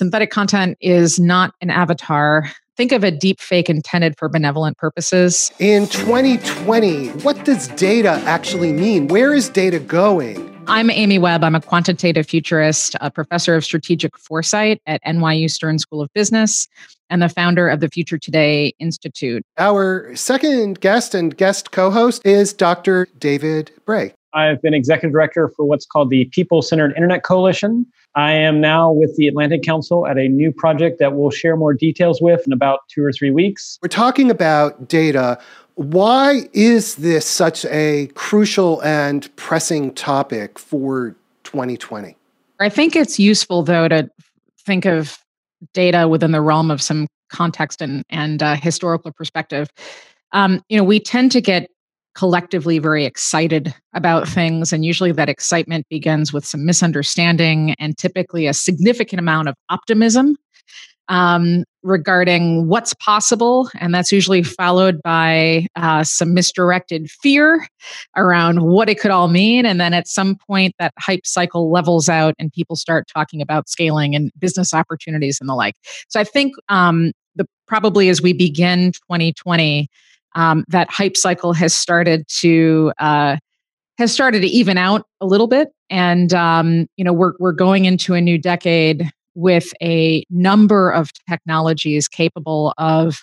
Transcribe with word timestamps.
synthetic 0.00 0.30
content 0.30 0.78
is 0.80 1.20
not 1.20 1.52
an 1.60 1.68
avatar. 1.68 2.50
Think 2.74 2.90
of 2.90 3.04
a 3.04 3.10
deep 3.10 3.38
fake 3.38 3.68
intended 3.68 4.14
for 4.18 4.30
benevolent 4.30 4.78
purposes. 4.78 5.52
In 5.58 5.86
2020, 5.88 7.08
what 7.08 7.44
does 7.44 7.68
data 7.68 8.12
actually 8.24 8.72
mean? 8.72 9.08
Where 9.08 9.34
is 9.34 9.50
data 9.50 9.78
going? 9.78 10.46
I'm 10.66 10.88
Amy 10.88 11.18
Webb. 11.18 11.44
I'm 11.44 11.54
a 11.54 11.60
quantitative 11.60 12.26
futurist, 12.26 12.96
a 13.02 13.10
professor 13.10 13.54
of 13.56 13.62
strategic 13.62 14.16
foresight 14.16 14.80
at 14.86 15.02
NYU 15.04 15.50
Stern 15.50 15.78
School 15.78 16.00
of 16.00 16.08
Business, 16.14 16.66
and 17.10 17.20
the 17.20 17.28
founder 17.28 17.68
of 17.68 17.80
the 17.80 17.90
Future 17.90 18.16
Today 18.16 18.72
Institute. 18.78 19.42
Our 19.58 20.16
second 20.16 20.80
guest 20.80 21.14
and 21.14 21.36
guest 21.36 21.72
co 21.72 21.90
host 21.90 22.24
is 22.24 22.54
Dr. 22.54 23.06
David 23.18 23.70
Bray. 23.84 24.14
I've 24.32 24.62
been 24.62 24.72
executive 24.72 25.12
director 25.12 25.52
for 25.54 25.66
what's 25.66 25.84
called 25.84 26.08
the 26.08 26.24
People 26.26 26.62
Centered 26.62 26.94
Internet 26.96 27.22
Coalition. 27.22 27.84
I 28.14 28.32
am 28.32 28.60
now 28.60 28.90
with 28.90 29.16
the 29.16 29.28
Atlantic 29.28 29.62
Council 29.62 30.06
at 30.06 30.18
a 30.18 30.28
new 30.28 30.52
project 30.52 30.98
that 30.98 31.14
we'll 31.14 31.30
share 31.30 31.56
more 31.56 31.74
details 31.74 32.20
with 32.20 32.42
in 32.46 32.52
about 32.52 32.80
two 32.88 33.04
or 33.04 33.12
three 33.12 33.30
weeks. 33.30 33.78
We're 33.82 33.88
talking 33.88 34.30
about 34.30 34.88
data. 34.88 35.38
Why 35.74 36.48
is 36.52 36.96
this 36.96 37.24
such 37.24 37.64
a 37.66 38.08
crucial 38.14 38.82
and 38.82 39.34
pressing 39.36 39.94
topic 39.94 40.58
for 40.58 41.14
2020? 41.44 42.16
I 42.58 42.68
think 42.68 42.96
it's 42.96 43.18
useful, 43.18 43.62
though, 43.62 43.88
to 43.88 44.10
think 44.66 44.84
of 44.84 45.18
data 45.72 46.08
within 46.08 46.32
the 46.32 46.40
realm 46.40 46.70
of 46.70 46.82
some 46.82 47.06
context 47.30 47.80
and, 47.80 48.04
and 48.10 48.42
uh, 48.42 48.56
historical 48.56 49.12
perspective. 49.12 49.70
Um, 50.32 50.62
you 50.68 50.76
know, 50.76 50.84
we 50.84 51.00
tend 51.00 51.32
to 51.32 51.40
get 51.40 51.70
collectively 52.20 52.78
very 52.78 53.06
excited 53.06 53.74
about 53.94 54.28
things. 54.28 54.74
And 54.74 54.84
usually 54.84 55.10
that 55.10 55.30
excitement 55.30 55.86
begins 55.88 56.34
with 56.34 56.44
some 56.44 56.66
misunderstanding 56.66 57.74
and 57.78 57.96
typically 57.96 58.46
a 58.46 58.52
significant 58.52 59.20
amount 59.20 59.48
of 59.48 59.54
optimism 59.70 60.36
um, 61.08 61.64
regarding 61.82 62.68
what's 62.68 62.92
possible. 62.92 63.70
And 63.80 63.94
that's 63.94 64.12
usually 64.12 64.42
followed 64.42 65.00
by 65.02 65.66
uh, 65.76 66.04
some 66.04 66.34
misdirected 66.34 67.10
fear 67.10 67.66
around 68.18 68.60
what 68.60 68.90
it 68.90 69.00
could 69.00 69.10
all 69.10 69.28
mean. 69.28 69.64
And 69.64 69.80
then 69.80 69.94
at 69.94 70.06
some 70.06 70.36
point, 70.46 70.74
that 70.78 70.92
hype 70.98 71.24
cycle 71.24 71.72
levels 71.72 72.10
out 72.10 72.34
and 72.38 72.52
people 72.52 72.76
start 72.76 73.08
talking 73.08 73.40
about 73.40 73.70
scaling 73.70 74.14
and 74.14 74.30
business 74.38 74.74
opportunities 74.74 75.38
and 75.40 75.48
the 75.48 75.54
like. 75.54 75.74
So 76.10 76.20
I 76.20 76.24
think 76.24 76.52
um, 76.68 77.12
the 77.34 77.46
probably 77.66 78.10
as 78.10 78.20
we 78.20 78.34
begin 78.34 78.92
2020, 78.92 79.88
um, 80.34 80.64
that 80.68 80.90
hype 80.90 81.16
cycle 81.16 81.52
has 81.52 81.74
started 81.74 82.26
to 82.40 82.92
uh, 82.98 83.36
has 83.98 84.12
started 84.12 84.40
to 84.40 84.48
even 84.48 84.78
out 84.78 85.06
a 85.20 85.26
little 85.26 85.48
bit, 85.48 85.68
and 85.88 86.32
um, 86.34 86.86
you 86.96 87.04
know 87.04 87.12
we're 87.12 87.32
we're 87.38 87.52
going 87.52 87.84
into 87.84 88.14
a 88.14 88.20
new 88.20 88.38
decade 88.38 89.10
with 89.34 89.72
a 89.82 90.24
number 90.30 90.90
of 90.90 91.10
technologies 91.28 92.08
capable 92.08 92.74
of 92.78 93.22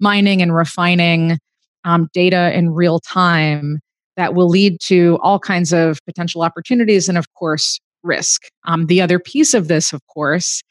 mining 0.00 0.40
and 0.40 0.54
refining 0.54 1.38
um, 1.84 2.08
data 2.12 2.56
in 2.56 2.70
real 2.70 3.00
time 3.00 3.80
that 4.16 4.34
will 4.34 4.48
lead 4.48 4.80
to 4.80 5.18
all 5.22 5.38
kinds 5.38 5.72
of 5.72 5.98
potential 6.04 6.42
opportunities 6.42 7.08
and, 7.08 7.16
of 7.16 7.32
course, 7.34 7.80
risk. 8.02 8.42
Um, 8.64 8.86
the 8.86 9.00
other 9.00 9.18
piece 9.18 9.54
of 9.54 9.68
this, 9.68 9.92
of 9.92 10.04
course, 10.08 10.62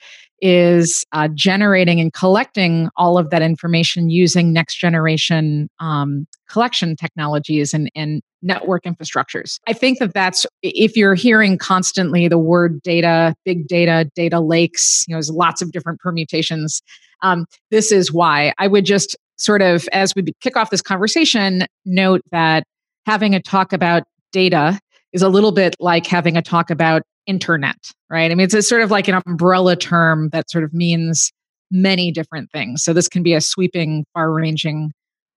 is 0.41 1.03
uh, 1.11 1.27
generating 1.33 1.99
and 1.99 2.13
collecting 2.13 2.89
all 2.95 3.17
of 3.17 3.29
that 3.29 3.41
information 3.41 4.09
using 4.09 4.53
next 4.53 4.75
generation 4.75 5.69
um, 5.79 6.27
collection 6.49 6.95
technologies 6.95 7.73
and, 7.73 7.89
and 7.95 8.21
network 8.41 8.83
infrastructures. 8.83 9.59
I 9.67 9.73
think 9.73 9.99
that 9.99 10.13
that's 10.13 10.45
if 10.61 10.95
you're 10.95 11.15
hearing 11.15 11.57
constantly 11.57 12.27
the 12.27 12.37
word 12.37 12.81
data, 12.81 13.35
big 13.45 13.67
data, 13.67 14.09
data 14.15 14.39
lakes, 14.39 15.03
you 15.07 15.13
know, 15.13 15.15
there's 15.15 15.31
lots 15.31 15.61
of 15.61 15.71
different 15.71 15.99
permutations. 15.99 16.81
Um, 17.23 17.45
this 17.71 17.91
is 17.91 18.13
why 18.13 18.53
I 18.57 18.67
would 18.67 18.85
just 18.85 19.15
sort 19.37 19.61
of, 19.61 19.87
as 19.91 20.13
we 20.15 20.23
kick 20.41 20.55
off 20.55 20.69
this 20.69 20.81
conversation, 20.81 21.63
note 21.85 22.21
that 22.31 22.63
having 23.05 23.33
a 23.33 23.41
talk 23.41 23.73
about 23.73 24.03
data 24.31 24.79
is 25.13 25.21
a 25.21 25.29
little 25.29 25.51
bit 25.51 25.75
like 25.79 26.05
having 26.05 26.37
a 26.37 26.41
talk 26.41 26.69
about 26.69 27.01
internet, 27.27 27.77
right? 28.09 28.31
I 28.31 28.35
mean, 28.35 28.45
it's 28.45 28.53
a 28.53 28.61
sort 28.61 28.81
of 28.81 28.89
like 28.89 29.07
an 29.07 29.21
umbrella 29.25 29.75
term 29.75 30.29
that 30.29 30.49
sort 30.49 30.63
of 30.63 30.73
means 30.73 31.31
many 31.69 32.11
different 32.11 32.49
things. 32.51 32.83
So 32.83 32.93
this 32.93 33.07
can 33.07 33.23
be 33.23 33.33
a 33.33 33.41
sweeping, 33.41 34.05
far 34.13 34.31
ranging, 34.31 34.91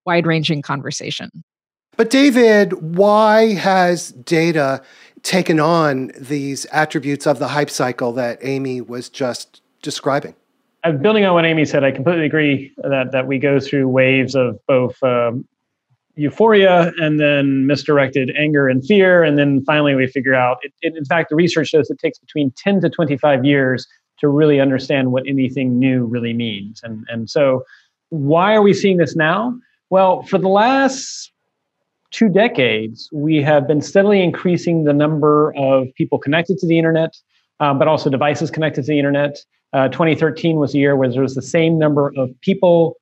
wide 0.07 0.27
ranging 0.27 0.63
conversation. 0.63 1.29
But, 1.97 2.09
David, 2.09 2.73
why 2.97 3.55
has 3.55 4.13
data 4.13 4.83
taken 5.23 5.61
on 5.61 6.13
these 6.19 6.65
attributes 6.67 7.27
of 7.27 7.39
the 7.39 7.49
hype 7.49 7.69
cycle 7.69 8.13
that 8.13 8.39
Amy 8.43 8.81
was 8.81 9.09
just 9.09 9.61
describing? 9.83 10.35
Uh, 10.83 10.93
building 10.93 11.27
on 11.27 11.35
what 11.35 11.45
Amy 11.45 11.67
said, 11.67 11.85
I 11.85 11.91
completely 11.91 12.25
agree 12.25 12.73
that, 12.79 13.13
that 13.13 13.27
we 13.27 13.39
go 13.39 13.61
through 13.61 13.89
waves 13.89 14.35
of 14.35 14.59
both 14.67 15.03
um, 15.03 15.47
euphoria 16.21 16.93
and 16.99 17.19
then 17.19 17.67
misdirected 17.67 18.31
anger 18.37 18.69
and 18.69 18.85
fear. 18.85 19.23
And 19.23 19.39
then 19.39 19.65
finally, 19.65 19.95
we 19.95 20.07
figure 20.07 20.35
out, 20.35 20.59
it, 20.63 20.73
it, 20.83 20.97
in 20.97 21.05
fact, 21.05 21.31
the 21.31 21.37
research 21.37 21.69
shows 21.69 21.91
it 21.91 21.99
takes 21.99 22.19
between 22.19 22.53
10 22.57 22.83
to 22.83 22.91
25 22.91 23.45
years 23.45 23.87
to 24.19 24.29
really 24.29 24.61
understand 24.61 25.13
what 25.13 25.23
anything 25.27 25.79
new 25.79 26.05
really 26.05 26.35
means. 26.35 26.81
And, 26.83 27.07
and 27.09 27.31
so, 27.31 27.65
why 28.11 28.55
are 28.55 28.63
we 28.63 28.75
seeing 28.75 28.99
this 28.99 29.17
now? 29.17 29.57
Well, 29.89 30.23
for 30.25 30.37
the 30.37 30.49
last 30.49 31.33
two 32.11 32.29
decades, 32.29 33.09
we 33.13 33.41
have 33.41 33.67
been 33.67 33.81
steadily 33.81 34.23
increasing 34.23 34.85
the 34.85 34.93
number 34.93 35.55
of 35.57 35.87
people 35.95 36.19
connected 36.19 36.59
to 36.59 36.67
the 36.67 36.77
internet, 36.77 37.17
uh, 37.61 37.73
but 37.73 37.89
also 37.89 38.11
devices 38.11 38.51
connected 38.51 38.83
to 38.83 38.89
the 38.89 38.99
internet. 38.99 39.39
Uh, 39.73 39.89
2013 39.89 40.57
was 40.57 40.75
a 40.75 40.79
year 40.79 40.97
where 40.97 41.09
there 41.09 41.23
was 41.23 41.37
the 41.37 41.43
same 41.43 41.79
number 41.79 42.13
of 42.17 42.29
people 42.41 42.97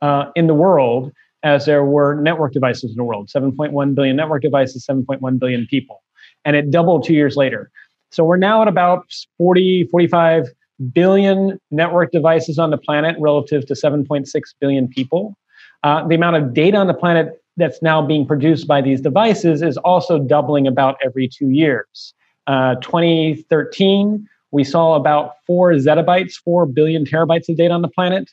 uh, 0.00 0.26
in 0.36 0.46
the 0.46 0.54
world 0.54 1.12
as 1.42 1.66
there 1.66 1.84
were 1.84 2.20
network 2.20 2.52
devices 2.52 2.90
in 2.90 2.96
the 2.96 3.04
world 3.04 3.28
7.1 3.28 3.94
billion 3.94 4.16
network 4.16 4.42
devices, 4.42 4.86
7.1 4.86 5.38
billion 5.38 5.66
people. 5.66 6.02
And 6.44 6.56
it 6.56 6.70
doubled 6.70 7.04
two 7.04 7.14
years 7.14 7.36
later. 7.36 7.70
So 8.10 8.24
we're 8.24 8.36
now 8.36 8.62
at 8.62 8.68
about 8.68 9.06
40, 9.38 9.88
45 9.90 10.48
billion 10.92 11.58
network 11.70 12.10
devices 12.12 12.58
on 12.58 12.70
the 12.70 12.78
planet 12.78 13.16
relative 13.18 13.66
to 13.66 13.74
7.6 13.74 14.26
billion 14.60 14.88
people. 14.88 15.36
Uh, 15.82 16.06
the 16.06 16.14
amount 16.14 16.36
of 16.36 16.54
data 16.54 16.76
on 16.76 16.86
the 16.86 16.94
planet 16.94 17.42
that's 17.56 17.82
now 17.82 18.04
being 18.04 18.26
produced 18.26 18.66
by 18.66 18.80
these 18.80 19.00
devices 19.00 19.62
is 19.62 19.76
also 19.78 20.18
doubling 20.18 20.66
about 20.66 20.96
every 21.04 21.28
two 21.28 21.50
years. 21.50 22.14
Uh, 22.46 22.74
2013, 22.76 24.28
we 24.50 24.64
saw 24.64 24.94
about 24.94 25.34
four 25.46 25.72
zettabytes, 25.72 26.34
four 26.34 26.66
billion 26.66 27.04
terabytes 27.04 27.48
of 27.48 27.56
data 27.56 27.72
on 27.72 27.82
the 27.82 27.88
planet 27.88 28.30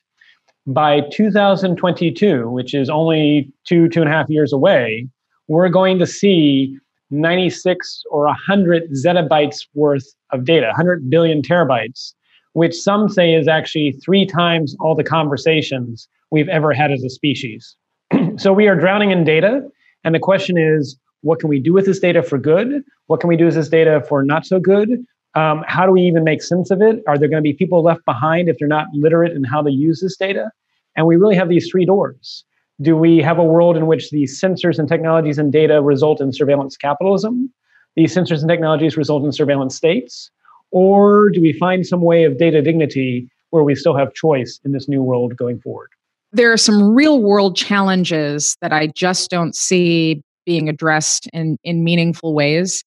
by 0.74 1.02
2022, 1.12 2.48
which 2.50 2.76
is 2.76 2.90
only 2.90 3.52
two, 3.68 3.90
two 3.90 4.02
and 4.02 4.10
a 4.10 4.14
half 4.14 4.30
years 4.30 4.54
away, 4.54 5.08
we're 5.48 5.70
going 5.70 5.98
to 5.98 6.06
see 6.06 6.78
96 7.10 8.04
or 8.12 8.26
100 8.26 8.92
zettabytes 8.92 9.66
worth 9.74 10.06
of 10.32 10.46
data, 10.46 10.68
100 10.68 11.10
billion 11.10 11.42
terabytes, 11.42 12.14
which 12.54 12.76
some 12.76 13.10
say 13.10 13.34
is 13.34 13.48
actually 13.48 13.94
three 13.94 14.28
times 14.28 14.76
all 14.80 14.94
the 14.94 15.04
conversations 15.04 16.08
we've 16.30 16.50
ever 16.50 16.72
had 16.72 16.92
as 16.92 17.04
a 17.04 17.10
species. 17.10 17.76
so 18.38 18.54
we 18.54 18.68
are 18.68 18.76
drowning 18.76 19.10
in 19.10 19.24
data. 19.24 19.62
And 20.04 20.14
the 20.14 20.20
question 20.20 20.56
is, 20.56 20.98
what 21.22 21.40
can 21.40 21.50
we 21.50 21.60
do 21.60 21.74
with 21.74 21.88
this 21.88 22.00
data 22.00 22.22
for 22.22 22.38
good? 22.38 22.84
What 23.08 23.20
can 23.22 23.28
we 23.28 23.36
do 23.36 23.46
with 23.46 23.56
this 23.56 23.70
data 23.70 24.04
for 24.08 24.24
not 24.24 24.46
so 24.46 24.60
good? 24.60 25.04
Um, 25.34 25.64
how 25.68 25.88
do 25.88 25.92
we 25.92 26.02
even 26.02 26.24
make 26.24 26.44
sense 26.44 26.70
of 26.70 26.82
it? 26.82 27.02
Are 27.08 27.18
there 27.18 27.28
going 27.28 27.42
to 27.42 27.48
be 27.48 27.54
people 27.54 27.84
left 27.84 28.06
behind 28.06 28.50
if 28.50 28.58
they're 28.60 28.68
not 28.68 28.86
literate 28.94 29.34
in 29.34 29.44
how 29.44 29.64
to 29.64 29.72
use 29.72 30.00
this 30.00 30.16
data? 30.16 30.52
And 31.00 31.08
we 31.08 31.16
really 31.16 31.38
have 31.38 31.48
these 31.48 31.70
three 31.72 31.86
doors. 31.86 32.44
Do 32.82 32.98
we 32.98 33.20
have 33.20 33.40
a 33.40 33.44
world 33.44 33.78
in 33.78 33.88
which 33.88 34.12
these 34.12 34.38
sensors 34.38 34.78
and 34.78 34.86
technologies 34.86 35.38
and 35.38 35.50
data 35.50 35.82
result 35.82 36.20
in 36.20 36.34
surveillance 36.34 36.76
capitalism? 36.76 37.50
These 37.96 38.14
sensors 38.14 38.42
and 38.42 38.50
technologies 38.50 38.98
result 38.98 39.24
in 39.24 39.32
surveillance 39.32 39.74
states? 39.78 40.30
Or 40.72 41.30
do 41.30 41.42
we 41.42 41.54
find 41.54 41.88
some 41.88 42.02
way 42.02 42.26
of 42.26 42.38
data 42.38 42.62
dignity 42.62 43.30
where 43.52 43.64
we 43.64 43.76
still 43.76 43.96
have 43.96 44.14
choice 44.14 44.60
in 44.66 44.74
this 44.74 44.90
new 44.90 45.02
world 45.02 45.38
going 45.38 45.62
forward? 45.62 45.88
There 46.34 46.52
are 46.52 46.58
some 46.58 46.94
real 46.94 47.24
world 47.24 47.56
challenges 47.56 48.58
that 48.60 48.74
I 48.74 48.88
just 48.88 49.30
don't 49.30 49.56
see 49.56 50.22
being 50.46 50.68
addressed 50.68 51.30
in, 51.32 51.56
in 51.64 51.86
meaningful 51.86 52.34
ways. 52.34 52.84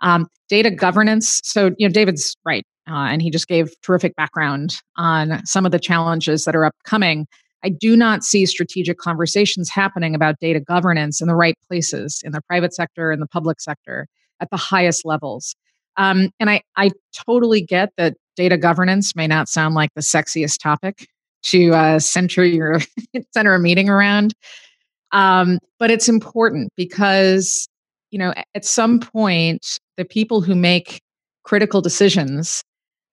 Um, 0.00 0.26
data 0.48 0.68
governance. 0.68 1.40
So, 1.44 1.70
you 1.78 1.86
know, 1.86 1.92
David's 1.92 2.34
right. 2.44 2.64
Uh, 2.88 3.06
and 3.06 3.22
he 3.22 3.30
just 3.30 3.46
gave 3.46 3.70
terrific 3.82 4.16
background 4.16 4.74
on 4.96 5.44
some 5.46 5.64
of 5.64 5.70
the 5.70 5.78
challenges 5.78 6.44
that 6.44 6.56
are 6.56 6.64
upcoming. 6.64 7.26
I 7.64 7.68
do 7.68 7.96
not 7.96 8.24
see 8.24 8.46
strategic 8.46 8.98
conversations 8.98 9.70
happening 9.70 10.14
about 10.14 10.40
data 10.40 10.60
governance 10.60 11.20
in 11.20 11.28
the 11.28 11.34
right 11.34 11.56
places, 11.68 12.20
in 12.24 12.32
the 12.32 12.40
private 12.42 12.74
sector 12.74 13.10
and 13.12 13.22
the 13.22 13.26
public 13.26 13.60
sector, 13.60 14.08
at 14.40 14.50
the 14.50 14.56
highest 14.56 15.04
levels. 15.04 15.54
Um, 15.96 16.30
and 16.40 16.50
I, 16.50 16.62
I 16.76 16.90
totally 17.26 17.62
get 17.62 17.90
that 17.96 18.16
data 18.36 18.56
governance 18.56 19.14
may 19.14 19.26
not 19.26 19.48
sound 19.48 19.74
like 19.74 19.90
the 19.94 20.00
sexiest 20.00 20.58
topic 20.58 21.06
to 21.44 21.74
uh, 21.74 21.98
center 21.98 22.44
your 22.44 22.80
center 23.34 23.54
a 23.54 23.58
meeting 23.58 23.88
around, 23.88 24.34
um, 25.12 25.58
but 25.78 25.90
it's 25.90 26.08
important 26.08 26.70
because 26.76 27.68
you 28.10 28.18
know 28.18 28.32
at 28.54 28.64
some 28.64 29.00
point 29.00 29.78
the 29.96 30.04
people 30.04 30.40
who 30.40 30.54
make 30.54 31.00
critical 31.42 31.80
decisions 31.80 32.62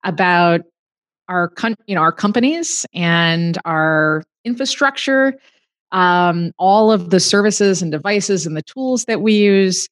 about 0.05 0.61
our 1.29 1.51
you 1.87 1.95
know 1.95 2.01
our 2.01 2.11
companies 2.11 2.85
and 2.93 3.57
our 3.65 4.23
infrastructure, 4.43 5.35
um, 5.91 6.51
all 6.57 6.91
of 6.91 7.11
the 7.11 7.19
services 7.19 7.81
and 7.81 7.91
devices 7.91 8.45
and 8.45 8.57
the 8.57 8.63
tools 8.63 9.05
that 9.05 9.21
we 9.21 9.33
use. 9.33 9.87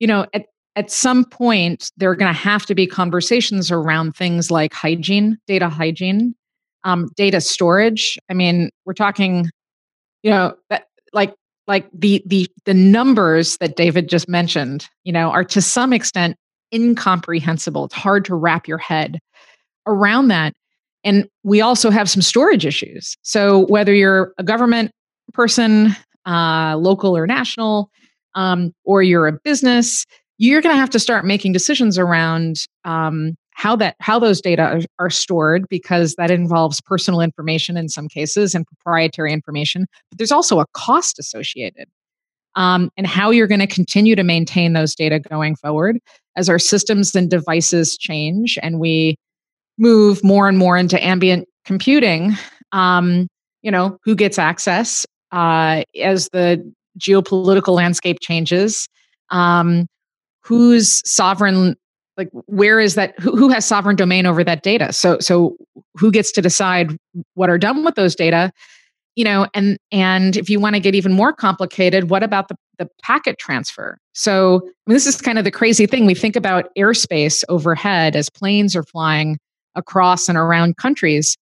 You 0.00 0.06
know, 0.06 0.26
at 0.34 0.46
at 0.76 0.90
some 0.90 1.24
point, 1.24 1.90
there 1.96 2.10
are 2.10 2.16
going 2.16 2.32
to 2.32 2.38
have 2.38 2.66
to 2.66 2.74
be 2.74 2.86
conversations 2.86 3.70
around 3.70 4.14
things 4.16 4.50
like 4.50 4.72
hygiene, 4.72 5.38
data 5.46 5.68
hygiene, 5.68 6.34
um, 6.84 7.08
data 7.16 7.40
storage. 7.40 8.18
I 8.28 8.34
mean, 8.34 8.70
we're 8.84 8.94
talking, 8.94 9.50
you 10.22 10.30
know, 10.30 10.54
that, 10.68 10.86
like 11.12 11.34
like 11.66 11.88
the 11.92 12.22
the 12.26 12.48
the 12.64 12.74
numbers 12.74 13.56
that 13.58 13.76
David 13.76 14.08
just 14.08 14.28
mentioned, 14.28 14.88
you 15.04 15.12
know, 15.12 15.30
are 15.30 15.44
to 15.44 15.62
some 15.62 15.92
extent 15.92 16.36
incomprehensible. 16.72 17.84
It's 17.84 17.94
hard 17.94 18.24
to 18.26 18.34
wrap 18.34 18.68
your 18.68 18.78
head 18.78 19.18
around 19.86 20.28
that. 20.28 20.54
And 21.04 21.28
we 21.42 21.60
also 21.60 21.90
have 21.90 22.10
some 22.10 22.22
storage 22.22 22.66
issues. 22.66 23.16
So 23.22 23.66
whether 23.66 23.94
you're 23.94 24.32
a 24.38 24.42
government 24.42 24.90
person, 25.32 25.96
uh, 26.26 26.76
local 26.76 27.16
or 27.16 27.26
national, 27.26 27.90
um, 28.34 28.72
or 28.84 29.02
you're 29.02 29.26
a 29.26 29.32
business, 29.32 30.04
you're 30.38 30.62
going 30.62 30.74
to 30.74 30.80
have 30.80 30.90
to 30.90 30.98
start 30.98 31.24
making 31.24 31.52
decisions 31.52 31.98
around 31.98 32.56
um, 32.84 33.34
how 33.52 33.76
that 33.76 33.94
how 34.00 34.18
those 34.18 34.40
data 34.40 34.62
are, 34.62 34.80
are, 34.98 35.10
stored 35.10 35.68
because 35.68 36.14
that 36.14 36.30
involves 36.30 36.80
personal 36.80 37.20
information 37.20 37.76
in 37.76 37.90
some 37.90 38.08
cases 38.08 38.54
and 38.54 38.66
proprietary 38.66 39.32
information. 39.32 39.86
But 40.10 40.18
there's 40.18 40.32
also 40.32 40.60
a 40.60 40.66
cost 40.72 41.18
associated. 41.18 41.88
Um, 42.56 42.90
and 42.96 43.06
how 43.06 43.30
you're 43.30 43.46
going 43.46 43.60
to 43.60 43.66
continue 43.66 44.16
to 44.16 44.24
maintain 44.24 44.72
those 44.72 44.96
data 44.96 45.20
going 45.20 45.54
forward 45.54 45.98
as 46.36 46.48
our 46.48 46.58
systems 46.58 47.14
and 47.14 47.30
devices 47.30 47.96
change 47.96 48.58
and 48.60 48.80
we 48.80 49.16
move 49.80 50.22
more 50.22 50.48
and 50.48 50.58
more 50.58 50.76
into 50.76 51.02
ambient 51.04 51.48
computing, 51.64 52.36
um, 52.70 53.26
you 53.62 53.70
know, 53.70 53.98
who 54.04 54.14
gets 54.14 54.38
access 54.38 55.06
uh, 55.32 55.82
as 56.00 56.28
the 56.32 56.72
geopolitical 56.98 57.74
landscape 57.74 58.18
changes, 58.20 58.86
um, 59.30 59.86
who's 60.44 61.02
sovereign, 61.10 61.74
like 62.16 62.28
where 62.46 62.78
is 62.78 62.94
that, 62.94 63.18
who, 63.18 63.34
who 63.36 63.48
has 63.48 63.64
sovereign 63.64 63.96
domain 63.96 64.26
over 64.26 64.44
that 64.44 64.62
data? 64.62 64.92
So, 64.92 65.18
so 65.18 65.56
who 65.94 66.12
gets 66.12 66.30
to 66.32 66.42
decide 66.42 66.96
what 67.34 67.48
are 67.48 67.58
done 67.58 67.84
with 67.84 67.94
those 67.94 68.14
data? 68.14 68.52
You 69.16 69.24
know, 69.24 69.46
and 69.54 69.76
and 69.90 70.36
if 70.36 70.48
you 70.48 70.60
want 70.60 70.76
to 70.76 70.80
get 70.80 70.94
even 70.94 71.12
more 71.12 71.32
complicated, 71.32 72.10
what 72.10 72.22
about 72.22 72.48
the 72.48 72.54
the 72.78 72.88
packet 73.02 73.38
transfer? 73.38 73.98
So 74.12 74.60
I 74.64 74.90
mean, 74.90 74.94
this 74.94 75.06
is 75.06 75.20
kind 75.20 75.36
of 75.36 75.44
the 75.44 75.50
crazy 75.50 75.86
thing. 75.86 76.06
We 76.06 76.14
think 76.14 76.36
about 76.36 76.68
airspace 76.78 77.42
overhead 77.48 78.14
as 78.14 78.30
planes 78.30 78.76
are 78.76 78.84
flying 78.84 79.36
across 79.74 80.28
and 80.28 80.36
around 80.36 80.76
countries. 80.76 81.36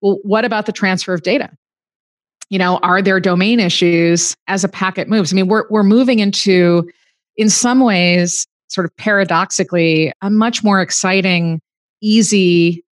Well, 0.00 0.18
what 0.22 0.44
about 0.44 0.66
the 0.66 0.72
transfer 0.72 1.14
of 1.14 1.22
data? 1.22 1.50
You 2.48 2.58
know, 2.58 2.78
are 2.78 3.02
there 3.02 3.18
domain 3.18 3.58
issues 3.58 4.36
as 4.46 4.62
a 4.62 4.68
packet 4.68 5.08
moves? 5.08 5.32
I 5.32 5.36
mean, 5.36 5.48
we're 5.48 5.64
we're 5.68 5.82
moving 5.82 6.20
into, 6.20 6.88
in 7.36 7.50
some 7.50 7.80
ways, 7.80 8.46
sort 8.68 8.84
of 8.84 8.96
paradoxically, 8.96 10.12
a 10.22 10.30
much 10.30 10.62
more 10.62 10.80
exciting, 10.80 11.60
easy 12.00 12.84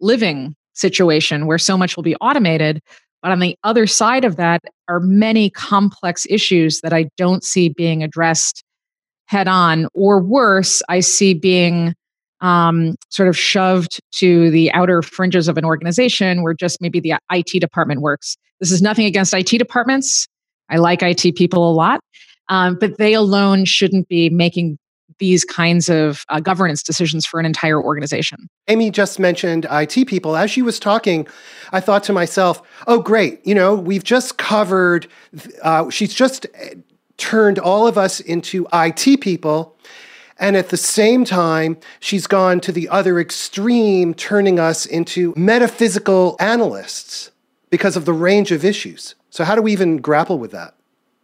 living 0.00 0.54
situation 0.74 1.46
where 1.46 1.58
so 1.58 1.76
much 1.76 1.96
will 1.96 2.02
be 2.02 2.16
automated. 2.16 2.80
But 3.22 3.32
on 3.32 3.40
the 3.40 3.56
other 3.62 3.86
side 3.86 4.24
of 4.24 4.36
that 4.36 4.62
are 4.88 4.98
many 4.98 5.50
complex 5.50 6.26
issues 6.28 6.80
that 6.80 6.92
I 6.92 7.08
don't 7.16 7.44
see 7.44 7.68
being 7.68 8.02
addressed 8.02 8.64
head 9.26 9.46
on, 9.46 9.88
or 9.94 10.20
worse, 10.20 10.82
I 10.88 11.00
see 11.00 11.32
being 11.34 11.94
um, 12.42 12.96
sort 13.08 13.28
of 13.28 13.38
shoved 13.38 14.00
to 14.12 14.50
the 14.50 14.70
outer 14.72 15.00
fringes 15.00 15.48
of 15.48 15.56
an 15.56 15.64
organization 15.64 16.42
where 16.42 16.52
just 16.52 16.80
maybe 16.80 17.00
the 17.00 17.14
IT 17.30 17.60
department 17.60 18.02
works. 18.02 18.36
This 18.60 18.70
is 18.70 18.82
nothing 18.82 19.06
against 19.06 19.32
IT 19.32 19.46
departments. 19.46 20.26
I 20.68 20.76
like 20.76 21.02
IT 21.02 21.36
people 21.36 21.70
a 21.70 21.72
lot, 21.72 22.00
um, 22.48 22.76
but 22.78 22.98
they 22.98 23.14
alone 23.14 23.64
shouldn't 23.64 24.08
be 24.08 24.28
making 24.28 24.78
these 25.18 25.44
kinds 25.44 25.88
of 25.88 26.24
uh, 26.30 26.40
governance 26.40 26.82
decisions 26.82 27.24
for 27.24 27.38
an 27.38 27.46
entire 27.46 27.80
organization. 27.80 28.48
Amy 28.66 28.90
just 28.90 29.20
mentioned 29.20 29.66
IT 29.70 30.06
people. 30.08 30.36
As 30.36 30.50
she 30.50 30.62
was 30.62 30.80
talking, 30.80 31.28
I 31.70 31.80
thought 31.80 32.02
to 32.04 32.12
myself, 32.12 32.60
oh, 32.88 32.98
great. 33.00 33.44
You 33.46 33.54
know, 33.54 33.74
we've 33.74 34.02
just 34.02 34.38
covered, 34.38 35.06
uh, 35.62 35.90
she's 35.90 36.12
just 36.12 36.46
eh, 36.54 36.74
turned 37.18 37.60
all 37.60 37.86
of 37.86 37.96
us 37.96 38.18
into 38.18 38.66
IT 38.72 39.20
people. 39.20 39.76
And 40.42 40.56
at 40.56 40.70
the 40.70 40.76
same 40.76 41.24
time, 41.24 41.76
she's 42.00 42.26
gone 42.26 42.58
to 42.62 42.72
the 42.72 42.88
other 42.88 43.20
extreme, 43.20 44.12
turning 44.12 44.58
us 44.58 44.84
into 44.84 45.32
metaphysical 45.36 46.34
analysts 46.40 47.30
because 47.70 47.96
of 47.96 48.06
the 48.06 48.12
range 48.12 48.50
of 48.50 48.64
issues. 48.64 49.14
So, 49.30 49.44
how 49.44 49.54
do 49.54 49.62
we 49.62 49.70
even 49.70 49.98
grapple 49.98 50.40
with 50.40 50.50
that? 50.50 50.74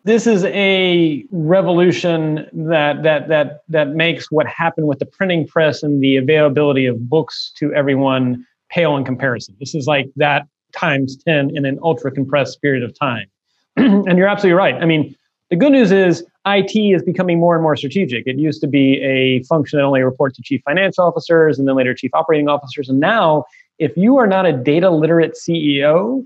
This 0.05 0.29
is 0.29 0.44
a 0.44 1.25
revolution 1.32 2.47
that 2.53 3.03
that 3.03 3.26
that 3.26 3.62
that 3.69 3.88
makes 3.88 4.31
what 4.31 4.47
happened 4.47 4.87
with 4.87 5.00
the 5.00 5.06
printing 5.06 5.49
press 5.49 5.82
and 5.82 6.00
the 6.00 6.17
availability 6.17 6.87
of 6.87 7.11
books 7.11 7.50
to 7.56 7.75
everyone 7.75 8.47
pale 8.71 8.97
in 8.97 9.05
comparison. 9.05 9.56
This 9.59 9.75
is 9.75 9.88
like 9.88 10.09
that 10.14 10.47
times 10.73 11.17
10 11.25 11.56
in 11.56 11.64
an 11.64 11.81
ultra 11.82 12.12
compressed 12.12 12.62
period 12.62 12.85
of 12.85 12.97
time. 12.97 13.26
and 13.76 14.17
you're 14.17 14.29
absolutely 14.29 14.56
right. 14.56 14.76
I 14.76 14.85
mean, 14.85 15.17
the 15.50 15.56
good 15.56 15.73
news 15.73 15.91
is 15.91 16.25
IT 16.56 16.77
is 16.77 17.03
becoming 17.03 17.39
more 17.39 17.55
and 17.55 17.62
more 17.62 17.77
strategic. 17.77 18.27
It 18.27 18.39
used 18.39 18.61
to 18.62 18.67
be 18.67 19.00
a 19.03 19.43
function 19.45 19.79
that 19.79 19.85
only 19.85 20.03
reports 20.03 20.37
to 20.37 20.43
chief 20.43 20.62
financial 20.65 21.05
officers 21.05 21.59
and 21.59 21.69
then 21.69 21.77
later 21.77 21.95
chief 21.95 22.11
operating 22.15 22.49
officers. 22.49 22.89
And 22.89 23.00
now, 23.00 23.45
if 23.79 23.97
you 23.97 24.17
are 24.17 24.27
not 24.27 24.47
a 24.47 24.53
data 24.53 24.91
literate 24.91 25.35
CEO, 25.35 26.25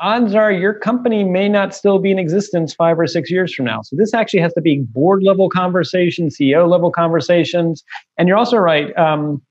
odds 0.00 0.34
are 0.34 0.52
your 0.52 0.74
company 0.74 1.24
may 1.24 1.48
not 1.48 1.74
still 1.74 1.98
be 1.98 2.10
in 2.10 2.18
existence 2.18 2.74
five 2.74 2.98
or 2.98 3.06
six 3.06 3.30
years 3.30 3.54
from 3.54 3.64
now. 3.66 3.82
So 3.82 3.96
this 3.96 4.14
actually 4.14 4.40
has 4.40 4.52
to 4.54 4.60
be 4.60 4.80
board 4.80 5.22
level 5.22 5.48
conversations, 5.48 6.36
CEO 6.36 6.68
level 6.68 6.90
conversations. 6.90 7.84
And 8.18 8.28
you're 8.28 8.36
also 8.36 8.56
right, 8.58 8.96
um, 8.98 9.42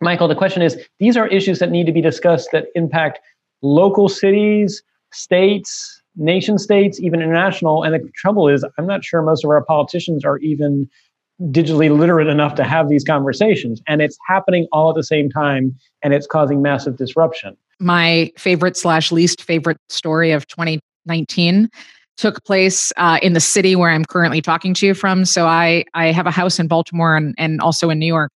Michael. 0.00 0.28
The 0.28 0.34
question 0.34 0.62
is: 0.62 0.78
these 0.98 1.16
are 1.16 1.26
issues 1.28 1.58
that 1.58 1.70
need 1.70 1.86
to 1.86 1.92
be 1.92 2.02
discussed 2.02 2.50
that 2.52 2.66
impact 2.74 3.18
local 3.62 4.08
cities, 4.08 4.82
states, 5.12 6.02
nation 6.16 6.58
states, 6.58 7.00
even 7.00 7.20
international. 7.20 7.82
And 7.82 7.94
the 7.94 8.10
trouble 8.14 8.48
is, 8.48 8.64
I'm 8.78 8.86
not 8.86 9.04
sure 9.04 9.22
most 9.22 9.44
of 9.44 9.50
our 9.50 9.64
politicians 9.64 10.24
are 10.24 10.38
even 10.38 10.88
digitally 11.42 11.96
literate 11.96 12.28
enough 12.28 12.54
to 12.54 12.64
have 12.64 12.88
these 12.88 13.04
conversations. 13.04 13.82
And 13.86 14.00
it's 14.00 14.16
happening 14.26 14.66
all 14.72 14.88
at 14.90 14.96
the 14.96 15.04
same 15.04 15.30
time, 15.30 15.76
and 16.02 16.14
it's 16.14 16.26
causing 16.26 16.62
massive 16.62 16.96
disruption. 16.96 17.56
My 17.78 18.32
favorite 18.38 18.76
slash 18.76 19.12
least 19.12 19.42
favorite 19.42 19.78
story 19.88 20.32
of 20.32 20.46
2019 20.48 21.68
took 22.16 22.42
place 22.44 22.92
uh, 22.96 23.18
in 23.20 23.34
the 23.34 23.40
city 23.40 23.76
where 23.76 23.90
I'm 23.90 24.06
currently 24.06 24.40
talking 24.40 24.72
to 24.74 24.86
you 24.86 24.94
from. 24.94 25.26
So 25.26 25.46
I 25.46 25.84
I 25.92 26.06
have 26.06 26.26
a 26.26 26.30
house 26.30 26.58
in 26.58 26.68
Baltimore 26.68 27.14
and, 27.14 27.34
and 27.36 27.60
also 27.60 27.90
in 27.90 27.98
New 27.98 28.06
York. 28.06 28.30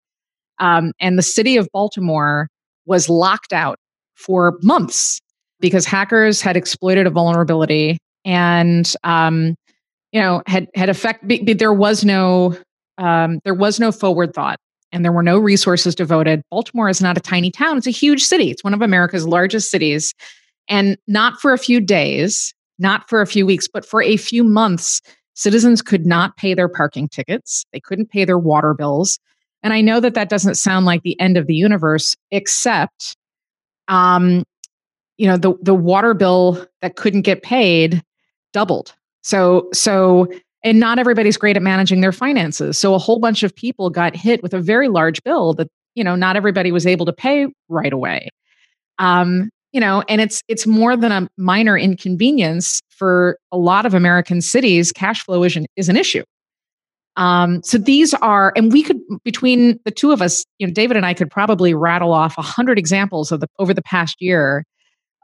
Um, 0.59 0.93
and 1.01 1.17
the 1.17 1.23
city 1.23 1.57
of 1.57 1.69
Baltimore 1.73 2.49
was 2.85 3.09
locked 3.09 3.55
out 3.55 3.79
for 4.15 4.59
months 4.63 5.21
because 5.61 5.85
hackers 5.85 6.41
had 6.41 6.57
exploited 6.57 7.07
a 7.07 7.11
vulnerability 7.11 7.99
and 8.25 8.95
um, 9.05 9.55
you 10.13 10.21
know 10.21 10.43
had 10.47 10.69
had 10.75 10.89
effect 10.89 11.25
there 11.59 11.73
was 11.73 12.05
no 12.05 12.57
um, 12.99 13.41
there 13.45 13.55
was 13.55 13.81
no 13.81 13.93
forward 13.93 14.35
thought 14.35 14.59
and 14.93 15.05
there 15.05 15.13
were 15.13 15.23
no 15.23 15.39
resources 15.39 15.95
devoted. 15.95 16.43
Baltimore 16.51 16.89
is 16.89 17.01
not 17.01 17.17
a 17.17 17.21
tiny 17.21 17.51
town 17.51 17.79
it's 17.79 17.87
a 17.87 17.91
huge 17.91 18.23
city 18.23 18.51
it's 18.51 18.65
one 18.65 18.75
of 18.75 18.83
america's 18.83 19.27
largest 19.27 19.71
cities. 19.71 20.15
And 20.69 20.97
not 21.09 21.41
for 21.41 21.53
a 21.53 21.59
few 21.59 21.81
days 21.81 22.55
not 22.79 23.09
for 23.09 23.21
a 23.21 23.27
few 23.27 23.47
weeks 23.47 23.69
but 23.73 23.85
for 23.85 24.03
a 24.03 24.17
few 24.17 24.45
months 24.45 25.01
citizens 25.35 25.81
could 25.83 26.07
not 26.07 26.37
pay 26.37 26.55
their 26.55 26.69
parking 26.69 27.09
tickets 27.09 27.65
they 27.73 27.81
couldn't 27.81 28.11
pay 28.11 28.25
their 28.25 28.39
water 28.39 28.75
bills. 28.75 29.19
And 29.63 29.73
i 29.73 29.81
know 29.81 30.01
that 30.01 30.15
that 30.15 30.29
doesn't 30.29 30.57
sound 30.57 30.87
like 30.87 31.03
the 31.03 31.19
end 31.21 31.37
of 31.37 31.47
the 31.47 31.55
universe 31.55 32.17
except 32.31 33.17
um, 33.89 34.45
you 35.21 35.27
know 35.27 35.37
the 35.37 35.53
the 35.61 35.75
water 35.75 36.15
bill 36.15 36.67
that 36.81 36.97
couldn't 36.97 37.23
get 37.23 37.43
paid 37.43 38.03
doubled. 38.55 38.95
So 39.21 39.69
so 39.75 40.29
and 40.65 40.81
not 40.81 40.99
everybody's 40.99 41.37
great 41.37 41.57
at 41.57 41.63
managing 41.63 42.01
their 42.01 42.11
finances. 42.11 42.79
So 42.79 42.95
a 42.95 42.99
whole 42.99 43.19
bunch 43.19 43.43
of 43.43 43.55
people 43.55 43.91
got 43.91 44.17
hit 44.17 44.43
with 44.43 44.55
a 44.55 44.61
very 44.61 44.89
large 44.89 45.23
bill 45.23 45.53
that 45.55 45.69
you 45.95 46.03
know 46.03 46.17
not 46.17 46.37
everybody 46.37 46.73
was 46.73 46.87
able 46.87 47.05
to 47.05 47.13
pay 47.13 47.49
right 47.69 47.93
away. 47.93 48.31
Um 48.99 49.51
you 49.73 49.81
know 49.81 50.03
and 50.09 50.23
it's 50.23 50.43
it's 50.49 50.67
more 50.67 50.97
than 50.97 51.13
a 51.13 51.29
minor 51.37 51.77
inconvenience 51.77 52.81
for 52.89 53.39
a 53.53 53.59
lot 53.59 53.87
of 53.87 53.95
american 53.95 54.41
cities 54.41 54.91
cash 54.91 55.23
flow 55.25 55.45
is 55.45 55.55
an, 55.55 55.67
is 55.77 55.89
an 55.91 55.97
issue. 55.97 56.25
Um, 57.17 57.63
so 57.63 57.77
these 57.77 58.15
are, 58.15 58.53
and 58.57 58.73
we 58.73 58.83
could 58.83 58.99
between 59.25 59.79
the 59.85 59.91
two 59.91 60.13
of 60.13 60.23
us, 60.23 60.45
you 60.59 60.67
know, 60.67 60.73
David 60.73 60.97
and 60.97 61.05
I 61.05 61.13
could 61.13 61.31
probably 61.31 61.75
rattle 61.75 62.13
off 62.13 62.39
a 62.39 62.43
hundred 62.43 62.79
examples 62.79 63.31
of 63.31 63.41
the 63.41 63.49
over 63.59 63.75
the 63.75 63.83
past 63.83 64.17
year 64.21 64.65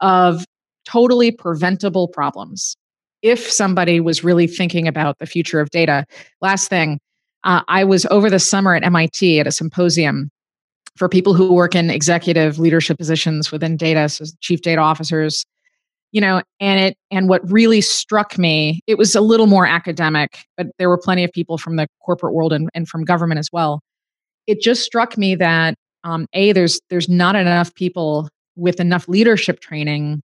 of 0.01 0.45
totally 0.85 1.31
preventable 1.31 2.07
problems 2.07 2.75
if 3.21 3.51
somebody 3.51 3.99
was 3.99 4.23
really 4.23 4.47
thinking 4.47 4.87
about 4.87 5.19
the 5.19 5.25
future 5.25 5.59
of 5.59 5.69
data. 5.69 6.05
Last 6.41 6.69
thing, 6.69 6.99
uh, 7.43 7.61
I 7.67 7.83
was 7.83 8.05
over 8.07 8.29
the 8.29 8.39
summer 8.39 8.75
at 8.75 8.83
MIT 8.83 9.39
at 9.39 9.47
a 9.47 9.51
symposium 9.51 10.29
for 10.95 11.07
people 11.07 11.33
who 11.33 11.53
work 11.53 11.75
in 11.75 11.89
executive 11.89 12.59
leadership 12.59 12.97
positions 12.97 13.51
within 13.51 13.77
data, 13.77 14.09
so 14.09 14.25
chief 14.41 14.61
data 14.61 14.81
officers, 14.81 15.45
you 16.11 16.19
know, 16.19 16.41
and 16.59 16.79
it 16.79 16.97
and 17.11 17.29
what 17.29 17.49
really 17.51 17.81
struck 17.81 18.37
me, 18.37 18.81
it 18.87 18.97
was 18.97 19.15
a 19.15 19.21
little 19.21 19.47
more 19.47 19.67
academic, 19.67 20.45
but 20.55 20.67
there 20.79 20.89
were 20.89 20.97
plenty 20.97 21.23
of 21.23 21.31
people 21.31 21.57
from 21.57 21.75
the 21.75 21.87
corporate 22.03 22.33
world 22.33 22.53
and, 22.53 22.69
and 22.73 22.87
from 22.87 23.03
government 23.03 23.39
as 23.39 23.49
well. 23.51 23.81
It 24.47 24.61
just 24.61 24.83
struck 24.83 25.17
me 25.17 25.35
that 25.35 25.75
um, 26.03 26.27
a 26.33 26.51
there's 26.53 26.79
there's 26.89 27.09
not 27.09 27.35
enough 27.35 27.73
people 27.75 28.29
with 28.57 28.79
enough 28.79 29.07
leadership 29.07 29.59
training 29.59 30.21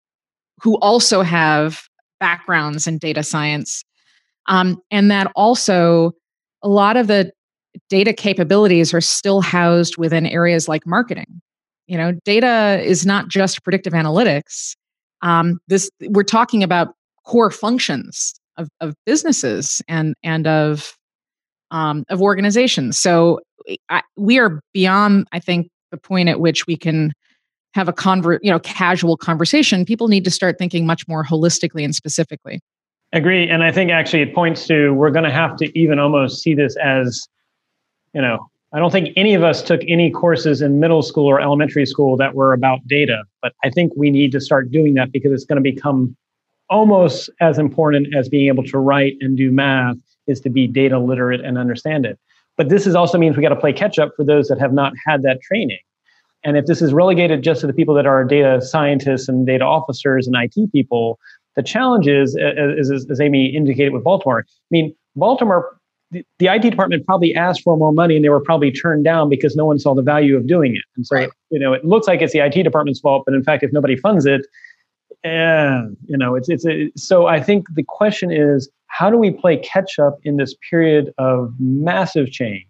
who 0.62 0.78
also 0.80 1.22
have 1.22 1.88
backgrounds 2.20 2.88
in 2.88 2.98
data 2.98 3.24
science, 3.24 3.84
um, 4.48 4.82
and 4.92 5.10
that 5.12 5.32
also 5.36 6.12
a 6.62 6.68
lot 6.68 6.98
of 6.98 7.08
the 7.08 7.32
data 7.90 8.14
capabilities 8.14 8.94
are 8.94 9.02
still 9.02 9.42
housed 9.42 9.98
within 9.98 10.26
areas 10.26 10.68
like 10.68 10.86
marketing. 10.86 11.42
You 11.88 11.98
know, 11.98 12.14
data 12.24 12.82
is 12.84 13.06
not 13.06 13.28
just 13.28 13.64
predictive 13.64 13.94
analytics. 13.94 14.76
Um, 15.22 15.60
this 15.68 15.90
we're 16.02 16.24
talking 16.24 16.64
about 16.64 16.96
core 17.26 17.52
functions 17.52 18.36
of, 18.58 18.70
of 18.82 18.96
businesses 19.06 19.82
and 19.88 20.16
and 20.24 20.48
of 20.48 20.98
um, 21.72 22.04
of 22.10 22.22
organizations. 22.22 22.98
So 23.00 23.40
I, 23.90 24.04
we 24.16 24.40
are 24.40 24.62
beyond, 24.74 25.28
I 25.32 25.40
think, 25.40 25.70
the 25.92 25.98
point 25.98 26.30
at 26.30 26.40
which 26.40 26.68
we 26.68 26.78
can 26.78 27.14
have 27.74 27.88
a 27.88 27.94
convert, 27.94 28.44
you 28.44 28.52
know, 28.52 28.60
casual 28.60 29.18
conversation. 29.18 29.86
People 29.86 30.08
need 30.08 30.24
to 30.26 30.32
start 30.32 30.58
thinking 30.58 30.86
much 30.86 31.08
more 31.08 31.24
holistically 31.24 31.84
and 31.84 31.96
specifically. 31.96 32.62
Agree, 33.12 33.48
and 33.48 33.64
I 33.64 33.72
think 33.72 33.92
actually 33.92 34.24
it 34.24 34.34
points 34.34 34.66
to 34.68 34.92
we're 34.92 35.12
going 35.12 35.26
to 35.26 35.32
have 35.32 35.56
to 35.58 35.80
even 35.80 36.00
almost 36.00 36.42
see 36.42 36.56
this 36.56 36.76
as 36.78 37.28
you 38.14 38.22
know, 38.22 38.48
I 38.74 38.80
don't 38.80 38.92
think 38.92 39.10
any 39.16 39.36
of 39.36 39.44
us 39.44 39.62
took 39.62 39.82
any 39.88 40.10
courses 40.10 40.62
in 40.62 40.80
middle 40.80 41.04
school 41.04 41.28
or 41.28 41.40
elementary 41.40 41.86
school 41.86 42.18
that 42.18 42.34
were 42.34 42.54
about 42.54 42.80
data, 42.88 43.24
but 43.42 43.54
I 43.64 43.70
think 43.70 43.94
we 43.96 44.10
need 44.10 44.32
to 44.32 44.42
start 44.42 44.72
doing 44.72 44.96
that 44.96 45.12
because 45.12 45.32
it's 45.32 45.46
going 45.46 45.64
to 45.64 45.72
become 45.72 46.16
almost 46.70 47.30
as 47.40 47.60
important 47.60 48.16
as 48.16 48.30
being 48.30 48.48
able 48.48 48.64
to 48.64 48.80
write 48.80 49.16
and 49.22 49.38
do 49.38 49.52
math 49.52 49.98
is 50.26 50.42
to 50.42 50.50
be 50.50 50.66
data 50.66 50.98
literate 50.98 51.42
and 51.42 51.58
understand 51.58 52.06
it. 52.06 52.18
But 52.58 52.70
this 52.70 52.88
is 52.88 52.96
also 52.96 53.18
means 53.18 53.36
we 53.36 53.44
got 53.44 53.50
to 53.50 53.56
play 53.56 53.74
catch 53.74 54.00
up 54.00 54.12
for 54.16 54.24
those 54.24 54.48
that 54.48 54.60
have 54.60 54.74
not 54.74 54.94
had 55.06 55.22
that 55.24 55.42
training. 55.42 55.80
And 56.44 56.58
if 56.58 56.66
this 56.66 56.82
is 56.82 56.94
relegated 56.94 57.42
just 57.42 57.62
to 57.62 57.68
the 57.68 57.74
people 57.74 57.96
that 57.96 58.06
are 58.06 58.24
data 58.24 58.62
scientists 58.62 59.30
and 59.30 59.46
data 59.46 59.64
officers 59.64 60.28
and 60.28 60.36
IT 60.36 60.72
people, 60.72 61.20
the 61.56 61.64
challenge 61.64 62.08
is, 62.08 62.36
uh, 62.36 62.60
uh, 62.60 62.80
as, 62.80 62.90
as 63.10 63.22
Amy 63.22 63.56
indicated 63.56 63.94
with 63.94 64.04
Baltimore, 64.04 64.40
I 64.40 64.70
mean, 64.72 64.96
Baltimore 65.16 65.78
the, 66.14 66.24
the 66.40 66.48
IT 66.48 66.62
department 66.62 67.06
probably 67.06 67.36
asked 67.36 67.64
for 67.64 67.76
more 67.76 67.92
money 67.92 68.16
and 68.16 68.24
they 68.24 68.30
were 68.30 68.40
probably 68.40 68.72
turned 68.72 69.04
down 69.04 69.30
because 69.30 69.56
no 69.56 69.66
one 69.66 69.80
saw 69.80 69.94
the 69.94 70.02
value 70.02 70.38
of 70.38 70.48
doing 70.48 70.76
it. 70.76 70.84
And 70.96 71.06
so, 71.06 71.16
right. 71.16 71.30
you 71.50 71.60
know, 71.60 71.74
it 71.74 71.84
looks 71.84 72.08
like 72.08 72.22
it's 72.22 72.34
the 72.34 72.40
IT 72.40 72.64
department's 72.64 73.00
fault, 73.00 73.24
but 73.26 73.34
in 73.34 73.44
fact, 73.44 73.64
if 73.64 73.74
nobody 73.74 73.96
funds 73.96 74.26
it, 74.26 74.46
yeah, 75.24 75.88
you 76.06 76.18
know, 76.18 76.36
it's 76.36 76.50
it's 76.50 76.66
a, 76.68 76.92
so. 76.98 77.28
I 77.28 77.42
think 77.42 77.66
the 77.76 77.84
question 77.88 78.30
is, 78.30 78.70
how 78.88 79.10
do 79.10 79.18
we 79.18 79.32
play 79.32 79.56
catch 79.58 79.98
up 79.98 80.20
in 80.24 80.36
this 80.36 80.54
period 80.70 81.14
of 81.18 81.54
massive 81.60 82.30
change? 82.30 82.66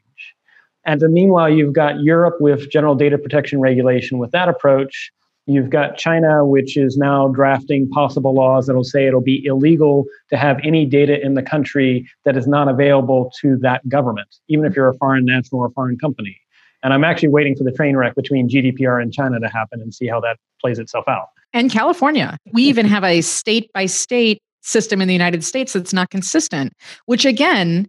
And 0.85 0.99
the 1.01 1.09
meanwhile, 1.09 1.49
you've 1.49 1.73
got 1.73 2.01
Europe 2.01 2.35
with 2.39 2.69
general 2.69 2.95
data 2.95 3.17
protection 3.17 3.59
regulation 3.59 4.17
with 4.17 4.31
that 4.31 4.49
approach. 4.49 5.11
You've 5.45 5.69
got 5.69 5.97
China, 5.97 6.45
which 6.45 6.77
is 6.77 6.97
now 6.97 7.27
drafting 7.27 7.89
possible 7.89 8.33
laws 8.33 8.67
that'll 8.67 8.83
say 8.83 9.07
it'll 9.07 9.21
be 9.21 9.43
illegal 9.45 10.05
to 10.29 10.37
have 10.37 10.59
any 10.63 10.85
data 10.85 11.21
in 11.21 11.33
the 11.33 11.43
country 11.43 12.09
that 12.23 12.37
is 12.37 12.47
not 12.47 12.69
available 12.69 13.31
to 13.41 13.57
that 13.57 13.87
government, 13.89 14.27
even 14.47 14.65
if 14.65 14.75
you're 14.75 14.87
a 14.87 14.93
foreign 14.95 15.25
national 15.25 15.61
or 15.61 15.67
a 15.67 15.71
foreign 15.71 15.97
company. 15.97 16.39
And 16.81 16.93
I'm 16.93 17.03
actually 17.03 17.29
waiting 17.29 17.55
for 17.55 17.63
the 17.63 17.71
train 17.71 17.97
wreck 17.97 18.15
between 18.15 18.49
GDPR 18.49 19.01
and 19.01 19.11
China 19.13 19.39
to 19.39 19.47
happen 19.47 19.81
and 19.81 19.93
see 19.93 20.07
how 20.07 20.19
that 20.21 20.37
plays 20.61 20.79
itself 20.79 21.05
out. 21.07 21.27
And 21.53 21.69
California. 21.69 22.37
We 22.51 22.63
even 22.63 22.85
have 22.87 23.03
a 23.03 23.21
state 23.21 23.71
by 23.73 23.85
state 23.85 24.41
system 24.61 25.01
in 25.01 25.07
the 25.07 25.13
United 25.13 25.43
States 25.43 25.73
that's 25.73 25.93
not 25.93 26.09
consistent, 26.09 26.73
which 27.05 27.25
again, 27.25 27.87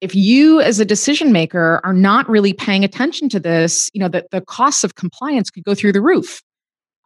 if 0.00 0.14
you 0.14 0.60
as 0.60 0.78
a 0.78 0.84
decision 0.84 1.32
maker 1.32 1.80
are 1.84 1.92
not 1.92 2.28
really 2.28 2.52
paying 2.52 2.84
attention 2.84 3.28
to 3.30 3.40
this, 3.40 3.90
you 3.94 4.00
know, 4.00 4.08
that 4.08 4.30
the 4.30 4.40
costs 4.40 4.84
of 4.84 4.94
compliance 4.94 5.50
could 5.50 5.64
go 5.64 5.74
through 5.74 5.92
the 5.92 6.02
roof 6.02 6.42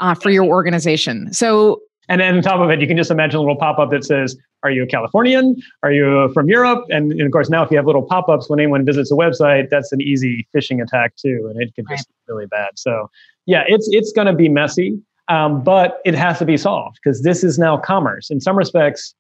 uh, 0.01 0.15
for 0.15 0.31
your 0.31 0.45
organization. 0.45 1.33
So, 1.33 1.81
and 2.09 2.21
then 2.21 2.37
on 2.37 2.43
top 2.43 2.61
of 2.61 2.71
it, 2.71 2.81
you 2.81 2.89
can 2.89 2.97
just 2.97 3.11
imagine 3.11 3.37
a 3.37 3.41
little 3.41 3.57
pop 3.57 3.79
up 3.79 3.91
that 3.91 4.05
says, 4.05 4.37
Are 4.65 4.71
you 4.71 4.83
a 4.83 4.87
Californian? 4.87 5.57
Are 5.85 5.93
you 5.93 6.29
from 6.35 6.49
Europe? 6.49 6.85
And, 6.91 7.13
and 7.13 7.23
of 7.23 7.31
course, 7.31 7.49
now 7.49 7.63
if 7.63 7.71
you 7.71 7.77
have 7.77 7.87
little 7.87 8.03
pop 8.03 8.29
ups 8.29 8.51
when 8.51 8.59
anyone 8.59 8.85
visits 8.85 9.13
a 9.13 9.15
website, 9.15 9.69
that's 9.71 9.93
an 9.93 10.01
easy 10.01 10.49
phishing 10.55 10.83
attack 10.83 11.15
too. 11.17 11.49
And 11.49 11.63
it 11.63 11.73
can 11.75 11.85
just 11.89 12.09
be 12.09 12.15
really 12.27 12.47
bad. 12.47 12.71
So, 12.75 13.09
yeah, 13.47 13.63
it's, 13.69 13.89
it's 13.93 14.13
going 14.13 14.27
to 14.27 14.33
be 14.33 14.49
messy, 14.49 15.01
um, 15.29 15.63
but 15.63 16.01
it 16.05 16.15
has 16.15 16.41
to 16.41 16.45
be 16.45 16.57
solved 16.57 16.99
because 17.03 17.23
this 17.23 17.45
is 17.45 17.59
now 17.59 17.77
commerce. 17.77 18.31
In 18.31 18.41
some 18.41 18.57
respects, 18.57 19.15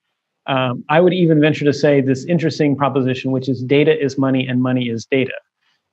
um, 0.50 0.84
I 0.88 1.00
would 1.00 1.14
even 1.14 1.40
venture 1.40 1.64
to 1.64 1.72
say 1.72 2.00
this 2.00 2.24
interesting 2.24 2.76
proposition, 2.76 3.30
which 3.30 3.48
is 3.48 3.62
data 3.62 3.98
is 3.98 4.18
money 4.18 4.46
and 4.46 4.62
money 4.62 4.88
is 4.88 5.06
data 5.06 5.32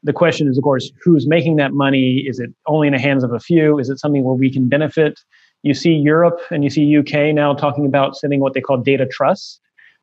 the 0.04 0.14
question 0.14 0.48
is, 0.48 0.58
of 0.58 0.64
course, 0.64 0.92
who's 1.04 1.28
making 1.28 1.56
that 1.58 1.74
money? 1.74 2.24
Is 2.28 2.40
it 2.40 2.52
only 2.68 2.88
in 2.88 2.94
the 2.94 3.00
hands 3.00 3.24
of 3.24 3.34
a 3.34 3.40
few? 3.40 3.80
Is 3.80 3.90
it 3.90 4.00
something 4.00 4.24
where 4.24 4.36
we 4.36 4.52
can 4.52 4.70
benefit? 4.70 5.20
You 5.64 5.74
see 5.74 5.92
Europe 5.92 6.40
and 6.52 6.64
you 6.64 6.70
see 6.70 6.98
UK 6.98 7.34
now 7.34 7.54
talking 7.54 7.86
about 7.86 8.16
setting 8.16 8.40
what 8.40 8.54
they 8.54 8.62
call 8.62 8.78
data 8.78 9.06
trusts. 9.06 9.60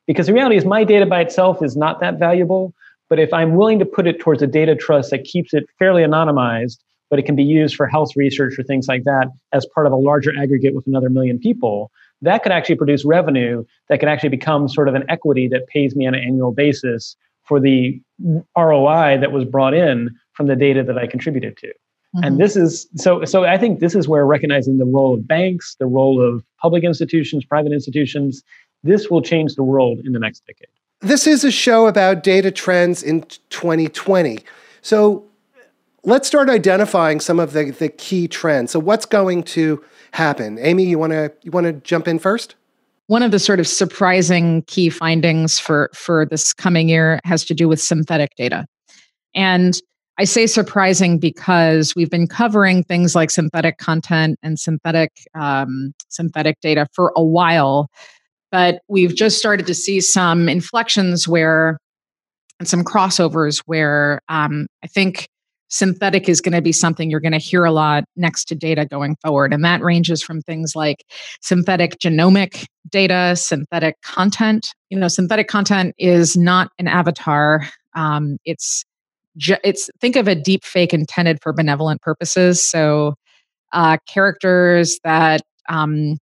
Because 0.06 0.26
the 0.26 0.34
reality 0.34 0.56
is, 0.56 0.64
my 0.64 0.84
data 0.84 1.06
by 1.06 1.20
itself 1.20 1.62
is 1.62 1.76
not 1.76 2.00
that 2.00 2.18
valuable. 2.18 2.74
But 3.08 3.18
if 3.18 3.32
I'm 3.32 3.54
willing 3.54 3.78
to 3.78 3.86
put 3.86 4.06
it 4.06 4.20
towards 4.20 4.42
a 4.42 4.46
data 4.46 4.74
trust 4.74 5.10
that 5.10 5.24
keeps 5.24 5.54
it 5.54 5.64
fairly 5.78 6.02
anonymized, 6.02 6.78
but 7.08 7.18
it 7.18 7.22
can 7.22 7.36
be 7.36 7.44
used 7.44 7.76
for 7.76 7.86
health 7.86 8.10
research 8.16 8.58
or 8.58 8.62
things 8.62 8.88
like 8.88 9.04
that 9.04 9.28
as 9.52 9.66
part 9.74 9.86
of 9.86 9.92
a 9.92 9.96
larger 9.96 10.32
aggregate 10.38 10.74
with 10.74 10.86
another 10.86 11.08
million 11.08 11.38
people, 11.38 11.90
that 12.24 12.42
could 12.42 12.52
actually 12.52 12.76
produce 12.76 13.04
revenue 13.04 13.64
that 13.88 14.00
could 14.00 14.08
actually 14.08 14.28
become 14.28 14.68
sort 14.68 14.88
of 14.88 14.94
an 14.94 15.04
equity 15.08 15.48
that 15.48 15.66
pays 15.68 15.94
me 15.94 16.06
on 16.06 16.14
an 16.14 16.22
annual 16.22 16.52
basis 16.52 17.16
for 17.44 17.60
the 17.60 18.00
ROI 18.56 19.18
that 19.18 19.32
was 19.32 19.44
brought 19.44 19.74
in 19.74 20.10
from 20.32 20.46
the 20.46 20.56
data 20.56 20.82
that 20.82 20.98
I 20.98 21.06
contributed 21.06 21.56
to. 21.58 21.68
Mm-hmm. 21.68 22.24
And 22.24 22.38
this 22.38 22.56
is 22.56 22.88
so 22.96 23.24
so 23.24 23.44
I 23.44 23.58
think 23.58 23.80
this 23.80 23.94
is 23.94 24.08
where 24.08 24.24
recognizing 24.26 24.78
the 24.78 24.84
role 24.84 25.14
of 25.14 25.26
banks, 25.26 25.76
the 25.78 25.86
role 25.86 26.20
of 26.20 26.44
public 26.60 26.84
institutions, 26.84 27.44
private 27.44 27.72
institutions, 27.72 28.42
this 28.82 29.10
will 29.10 29.22
change 29.22 29.54
the 29.54 29.64
world 29.64 29.98
in 30.04 30.12
the 30.12 30.18
next 30.18 30.46
decade. 30.46 30.68
This 31.00 31.26
is 31.26 31.44
a 31.44 31.50
show 31.50 31.86
about 31.86 32.22
data 32.22 32.50
trends 32.50 33.02
in 33.02 33.22
2020. 33.50 34.38
So 34.80 35.24
let's 36.04 36.28
start 36.28 36.48
identifying 36.48 37.20
some 37.20 37.40
of 37.40 37.52
the, 37.52 37.70
the 37.70 37.88
key 37.88 38.28
trends. 38.28 38.70
So 38.70 38.78
what's 38.78 39.06
going 39.06 39.42
to 39.44 39.84
happen? 40.14 40.58
Amy, 40.60 40.84
you 40.84 40.98
wanna 40.98 41.30
you 41.42 41.50
wanna 41.50 41.72
jump 41.72 42.08
in 42.08 42.18
first? 42.18 42.54
One 43.08 43.22
of 43.22 43.32
the 43.32 43.38
sort 43.38 43.60
of 43.60 43.66
surprising 43.66 44.62
key 44.66 44.88
findings 44.88 45.58
for, 45.58 45.90
for 45.92 46.24
this 46.24 46.54
coming 46.54 46.88
year 46.88 47.20
has 47.24 47.44
to 47.44 47.54
do 47.54 47.68
with 47.68 47.78
synthetic 47.78 48.30
data. 48.36 48.64
And 49.34 49.78
I 50.16 50.24
say 50.24 50.46
surprising 50.46 51.18
because 51.18 51.94
we've 51.94 52.08
been 52.08 52.28
covering 52.28 52.84
things 52.84 53.14
like 53.14 53.30
synthetic 53.30 53.78
content 53.78 54.38
and 54.42 54.58
synthetic 54.58 55.10
um, 55.34 55.92
synthetic 56.08 56.60
data 56.62 56.86
for 56.94 57.12
a 57.16 57.22
while, 57.22 57.88
but 58.52 58.80
we've 58.88 59.14
just 59.14 59.38
started 59.38 59.66
to 59.66 59.74
see 59.74 60.00
some 60.00 60.48
inflections 60.48 61.26
where 61.26 61.78
and 62.60 62.68
some 62.68 62.84
crossovers 62.84 63.62
where 63.66 64.20
um, 64.28 64.68
I 64.84 64.86
think 64.86 65.28
synthetic 65.74 66.28
is 66.28 66.40
going 66.40 66.52
to 66.52 66.62
be 66.62 66.70
something 66.70 67.10
you're 67.10 67.18
going 67.18 67.32
to 67.32 67.38
hear 67.38 67.64
a 67.64 67.72
lot 67.72 68.04
next 68.14 68.44
to 68.44 68.54
data 68.54 68.86
going 68.86 69.16
forward. 69.16 69.52
And 69.52 69.64
that 69.64 69.82
ranges 69.82 70.22
from 70.22 70.40
things 70.40 70.76
like 70.76 71.04
synthetic 71.40 71.98
genomic 71.98 72.66
data, 72.88 73.34
synthetic 73.34 74.00
content. 74.02 74.72
You 74.90 74.98
know, 74.98 75.08
synthetic 75.08 75.48
content 75.48 75.96
is 75.98 76.36
not 76.36 76.70
an 76.78 76.86
avatar. 76.86 77.68
Um, 77.94 78.38
it's 78.44 78.84
it's 79.36 79.90
think 80.00 80.14
of 80.14 80.28
a 80.28 80.36
deep 80.36 80.64
fake 80.64 80.94
intended 80.94 81.38
for 81.42 81.52
benevolent 81.52 82.02
purposes. 82.02 82.62
So 82.62 83.14
uh, 83.72 83.96
characters 84.08 85.00
that 85.02 85.42
um, 85.68 86.18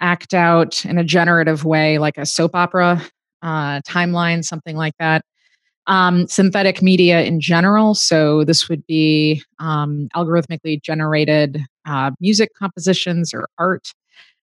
act 0.00 0.34
out 0.34 0.84
in 0.84 0.98
a 0.98 1.04
generative 1.04 1.64
way, 1.64 1.96
like 1.96 2.18
a 2.18 2.26
soap 2.26 2.54
opera 2.54 3.02
uh, 3.40 3.80
timeline, 3.80 4.44
something 4.44 4.76
like 4.76 4.92
that 4.98 5.24
um, 5.86 6.26
synthetic 6.26 6.82
media 6.82 7.22
in 7.22 7.40
general. 7.40 7.94
So 7.94 8.44
this 8.44 8.68
would 8.68 8.86
be 8.86 9.42
um, 9.58 10.08
algorithmically 10.16 10.80
generated 10.82 11.62
uh, 11.86 12.12
music 12.20 12.50
compositions 12.58 13.34
or 13.34 13.48
art. 13.58 13.92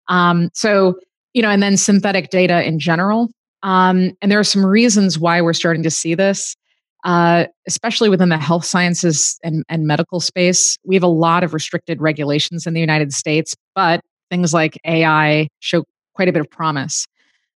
Um, 0.07 0.49
so 0.53 0.99
you 1.33 1.41
know, 1.41 1.49
and 1.49 1.63
then 1.63 1.77
synthetic 1.77 2.29
data 2.29 2.63
in 2.63 2.79
general. 2.79 3.29
Um, 3.63 4.11
and 4.21 4.31
there 4.31 4.39
are 4.39 4.43
some 4.43 4.65
reasons 4.65 5.19
why 5.19 5.41
we're 5.41 5.53
starting 5.53 5.83
to 5.83 5.91
see 5.91 6.15
this, 6.15 6.55
uh, 7.03 7.45
especially 7.67 8.09
within 8.09 8.29
the 8.29 8.37
health 8.37 8.65
sciences 8.65 9.39
and, 9.43 9.63
and 9.69 9.87
medical 9.87 10.19
space. 10.19 10.77
We 10.83 10.95
have 10.95 11.03
a 11.03 11.07
lot 11.07 11.43
of 11.43 11.53
restricted 11.53 12.01
regulations 12.01 12.65
in 12.65 12.73
the 12.73 12.79
United 12.79 13.13
States, 13.13 13.55
but 13.75 14.01
things 14.29 14.53
like 14.53 14.79
AI 14.85 15.47
show 15.59 15.83
quite 16.15 16.27
a 16.27 16.33
bit 16.33 16.41
of 16.41 16.49
promise. 16.49 17.05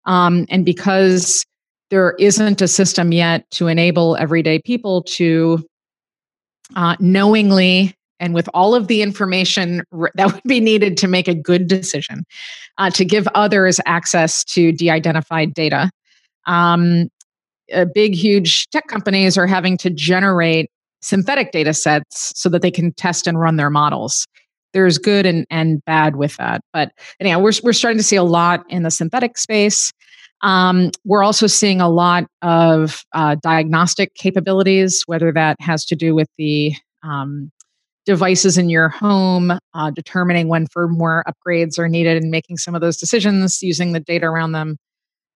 Um, 0.05 0.45
and 0.49 0.63
because 0.63 1.45
there 1.89 2.15
isn't 2.19 2.61
a 2.61 2.67
system 2.67 3.11
yet 3.11 3.49
to 3.51 3.67
enable 3.67 4.15
everyday 4.17 4.59
people 4.59 5.03
to 5.03 5.65
uh, 6.75 6.95
knowingly 6.99 7.93
and 8.19 8.33
with 8.33 8.49
all 8.53 8.73
of 8.73 8.87
the 8.87 9.01
information 9.01 9.83
that 10.15 10.33
would 10.33 10.43
be 10.47 10.59
needed 10.59 10.97
to 10.97 11.07
make 11.07 11.27
a 11.27 11.35
good 11.35 11.67
decision, 11.67 12.25
uh, 12.77 12.89
to 12.89 13.05
give 13.05 13.27
others 13.35 13.79
access 13.85 14.43
to 14.45 14.71
de 14.71 14.89
identified 14.89 15.53
data. 15.53 15.91
Um, 16.47 17.09
uh, 17.73 17.85
big, 17.93 18.13
huge 18.13 18.67
tech 18.69 18.87
companies 18.87 19.37
are 19.37 19.47
having 19.47 19.77
to 19.77 19.89
generate 19.89 20.69
synthetic 21.01 21.51
data 21.51 21.73
sets 21.73 22.31
so 22.35 22.49
that 22.49 22.61
they 22.61 22.71
can 22.71 22.93
test 22.93 23.27
and 23.27 23.39
run 23.39 23.57
their 23.57 23.69
models. 23.69 24.25
There's 24.73 24.97
good 24.97 25.25
and, 25.25 25.45
and 25.49 25.83
bad 25.85 26.15
with 26.15 26.35
that. 26.37 26.61
But 26.73 26.91
anyhow, 27.19 27.39
we're, 27.39 27.53
we're 27.63 27.73
starting 27.73 27.97
to 27.97 28.03
see 28.03 28.15
a 28.15 28.23
lot 28.23 28.63
in 28.69 28.83
the 28.83 28.91
synthetic 28.91 29.37
space. 29.37 29.91
Um, 30.45 30.91
we're 31.03 31.23
also 31.23 31.47
seeing 31.47 31.81
a 31.81 31.89
lot 31.89 32.25
of 32.43 33.03
uh, 33.13 33.35
diagnostic 33.41 34.13
capabilities, 34.13 35.03
whether 35.07 35.31
that 35.31 35.57
has 35.59 35.83
to 35.85 35.95
do 35.95 36.13
with 36.13 36.29
the 36.37 36.71
um, 37.01 37.51
devices 38.05 38.55
in 38.55 38.69
your 38.69 38.87
home, 38.89 39.53
uh, 39.73 39.89
determining 39.89 40.47
when 40.47 40.67
firmware 40.67 41.23
upgrades 41.27 41.79
are 41.79 41.89
needed 41.89 42.21
and 42.21 42.29
making 42.29 42.57
some 42.57 42.75
of 42.75 42.81
those 42.81 42.95
decisions 42.95 43.63
using 43.63 43.93
the 43.93 43.99
data 43.99 44.27
around 44.27 44.51
them, 44.51 44.77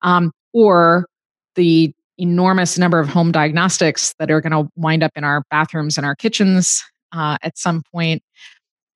um, 0.04 0.32
or 0.54 1.08
the 1.56 1.92
enormous 2.20 2.78
number 2.78 3.00
of 3.00 3.10
home 3.10 3.32
diagnostics 3.32 4.14
that 4.20 4.30
are 4.30 4.42
going 4.42 4.52
to 4.52 4.70
wind 4.76 5.02
up 5.02 5.12
in 5.16 5.24
our 5.24 5.42
bathrooms 5.50 5.98
and 5.98 6.06
our 6.06 6.16
kitchens 6.16 6.84
uh, 7.14 7.36
at 7.42 7.58
some 7.58 7.82
point. 7.92 8.22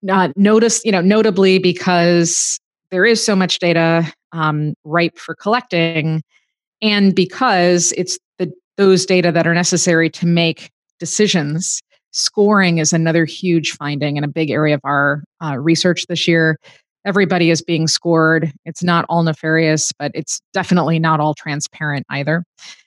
Uh, 0.07 0.29
notice, 0.35 0.79
you 0.85 0.91
know, 0.91 1.01
notably 1.01 1.57
because 1.57 2.59
there 2.93 3.05
is 3.05 3.25
so 3.25 3.35
much 3.35 3.57
data 3.57 4.05
um, 4.33 4.75
ripe 4.83 5.17
for 5.17 5.33
collecting, 5.33 6.21
and 6.79 7.15
because 7.15 7.91
it's 7.97 8.19
the 8.37 8.53
those 8.77 9.03
data 9.03 9.31
that 9.31 9.47
are 9.47 9.55
necessary 9.55 10.11
to 10.11 10.27
make 10.27 10.69
decisions. 10.99 11.81
Scoring 12.11 12.77
is 12.77 12.93
another 12.93 13.25
huge 13.25 13.71
finding 13.71 14.15
and 14.15 14.23
a 14.23 14.27
big 14.27 14.51
area 14.51 14.75
of 14.75 14.81
our 14.83 15.23
uh, 15.43 15.57
research 15.57 16.05
this 16.07 16.27
year. 16.27 16.59
Everybody 17.03 17.49
is 17.49 17.63
being 17.63 17.87
scored. 17.87 18.53
It's 18.63 18.83
not 18.83 19.05
all 19.09 19.23
nefarious, 19.23 19.91
but 19.97 20.11
it's 20.13 20.39
definitely 20.53 20.99
not 20.99 21.19
all 21.19 21.33
transparent 21.33 22.05
either. 22.11 22.43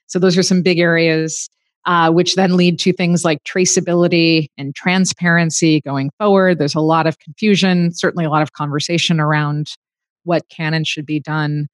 So 0.06 0.20
those 0.20 0.38
are 0.38 0.44
some 0.44 0.62
big 0.62 0.78
areas. 0.78 1.48
Uh, 1.84 2.10
which 2.10 2.34
then 2.34 2.56
lead 2.56 2.80
to 2.80 2.92
things 2.92 3.24
like 3.24 3.44
traceability 3.44 4.48
and 4.58 4.74
transparency 4.74 5.80
going 5.82 6.10
forward. 6.18 6.58
There's 6.58 6.74
a 6.74 6.80
lot 6.80 7.06
of 7.06 7.20
confusion, 7.20 7.92
certainly 7.94 8.24
a 8.24 8.28
lot 8.28 8.42
of 8.42 8.54
conversation 8.54 9.20
around 9.20 9.76
what 10.26 10.48
can 10.48 10.74
and 10.74 10.86
should 10.86 11.06
be 11.06 11.20
done. 11.20 11.66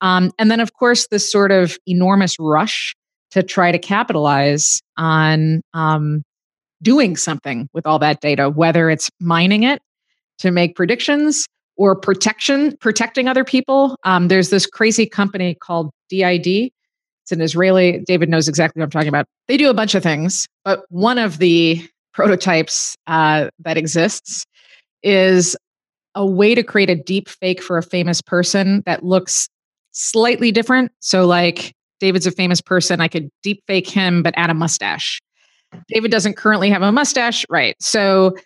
Um, 0.00 0.32
and 0.38 0.50
then, 0.50 0.60
of 0.60 0.74
course, 0.74 1.06
this 1.08 1.30
sort 1.30 1.52
of 1.52 1.78
enormous 1.86 2.36
rush 2.38 2.94
to 3.30 3.42
try 3.42 3.72
to 3.72 3.78
capitalize 3.78 4.82
on 4.96 5.62
um, 5.74 6.22
doing 6.82 7.16
something 7.16 7.68
with 7.72 7.86
all 7.86 7.98
that 8.00 8.20
data, 8.20 8.50
whether 8.50 8.90
it's 8.90 9.08
mining 9.20 9.62
it 9.62 9.80
to 10.38 10.50
make 10.50 10.76
predictions 10.76 11.46
or 11.76 11.96
protection, 11.96 12.76
protecting 12.78 13.28
other 13.28 13.44
people. 13.44 13.96
Um, 14.04 14.28
there's 14.28 14.50
this 14.50 14.66
crazy 14.66 15.06
company 15.06 15.54
called 15.54 15.90
D-ID 16.10 16.72
it's 17.22 17.32
an 17.32 17.40
Israeli, 17.40 18.00
David 18.06 18.28
knows 18.28 18.48
exactly 18.48 18.80
what 18.80 18.84
I'm 18.84 18.90
talking 18.90 19.08
about. 19.08 19.26
They 19.46 19.56
do 19.56 19.70
a 19.70 19.74
bunch 19.74 19.94
of 19.94 20.02
things, 20.02 20.48
but 20.64 20.84
one 20.88 21.18
of 21.18 21.38
the 21.38 21.86
prototypes 22.12 22.96
uh, 23.06 23.48
that 23.60 23.76
exists 23.76 24.44
is 25.02 25.56
a 26.14 26.26
way 26.26 26.54
to 26.54 26.62
create 26.62 26.90
a 26.90 26.94
deep 26.94 27.28
fake 27.28 27.62
for 27.62 27.78
a 27.78 27.82
famous 27.82 28.20
person 28.20 28.82
that 28.86 29.04
looks 29.04 29.48
slightly 29.92 30.52
different. 30.52 30.92
So, 31.00 31.26
like, 31.26 31.74
David's 32.00 32.26
a 32.26 32.32
famous 32.32 32.60
person, 32.60 33.00
I 33.00 33.08
could 33.08 33.30
deep 33.42 33.62
fake 33.66 33.88
him, 33.88 34.22
but 34.22 34.34
add 34.36 34.50
a 34.50 34.54
mustache. 34.54 35.20
David 35.88 36.10
doesn't 36.10 36.36
currently 36.36 36.68
have 36.70 36.82
a 36.82 36.92
mustache, 36.92 37.46
right? 37.48 37.76
So, 37.80 38.36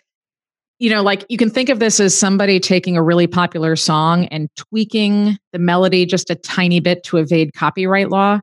you 0.79 0.89
know, 0.89 1.01
like 1.01 1.25
you 1.27 1.37
can 1.37 1.49
think 1.49 1.69
of 1.69 1.79
this 1.79 1.99
as 1.99 2.17
somebody 2.17 2.59
taking 2.59 2.95
a 2.95 3.03
really 3.03 3.27
popular 3.27 3.75
song 3.75 4.27
and 4.27 4.47
tweaking 4.55 5.37
the 5.51 5.59
melody 5.59 6.05
just 6.05 6.29
a 6.29 6.35
tiny 6.35 6.79
bit 6.79 7.03
to 7.05 7.17
evade 7.17 7.53
copyright 7.53 8.09
law. 8.09 8.39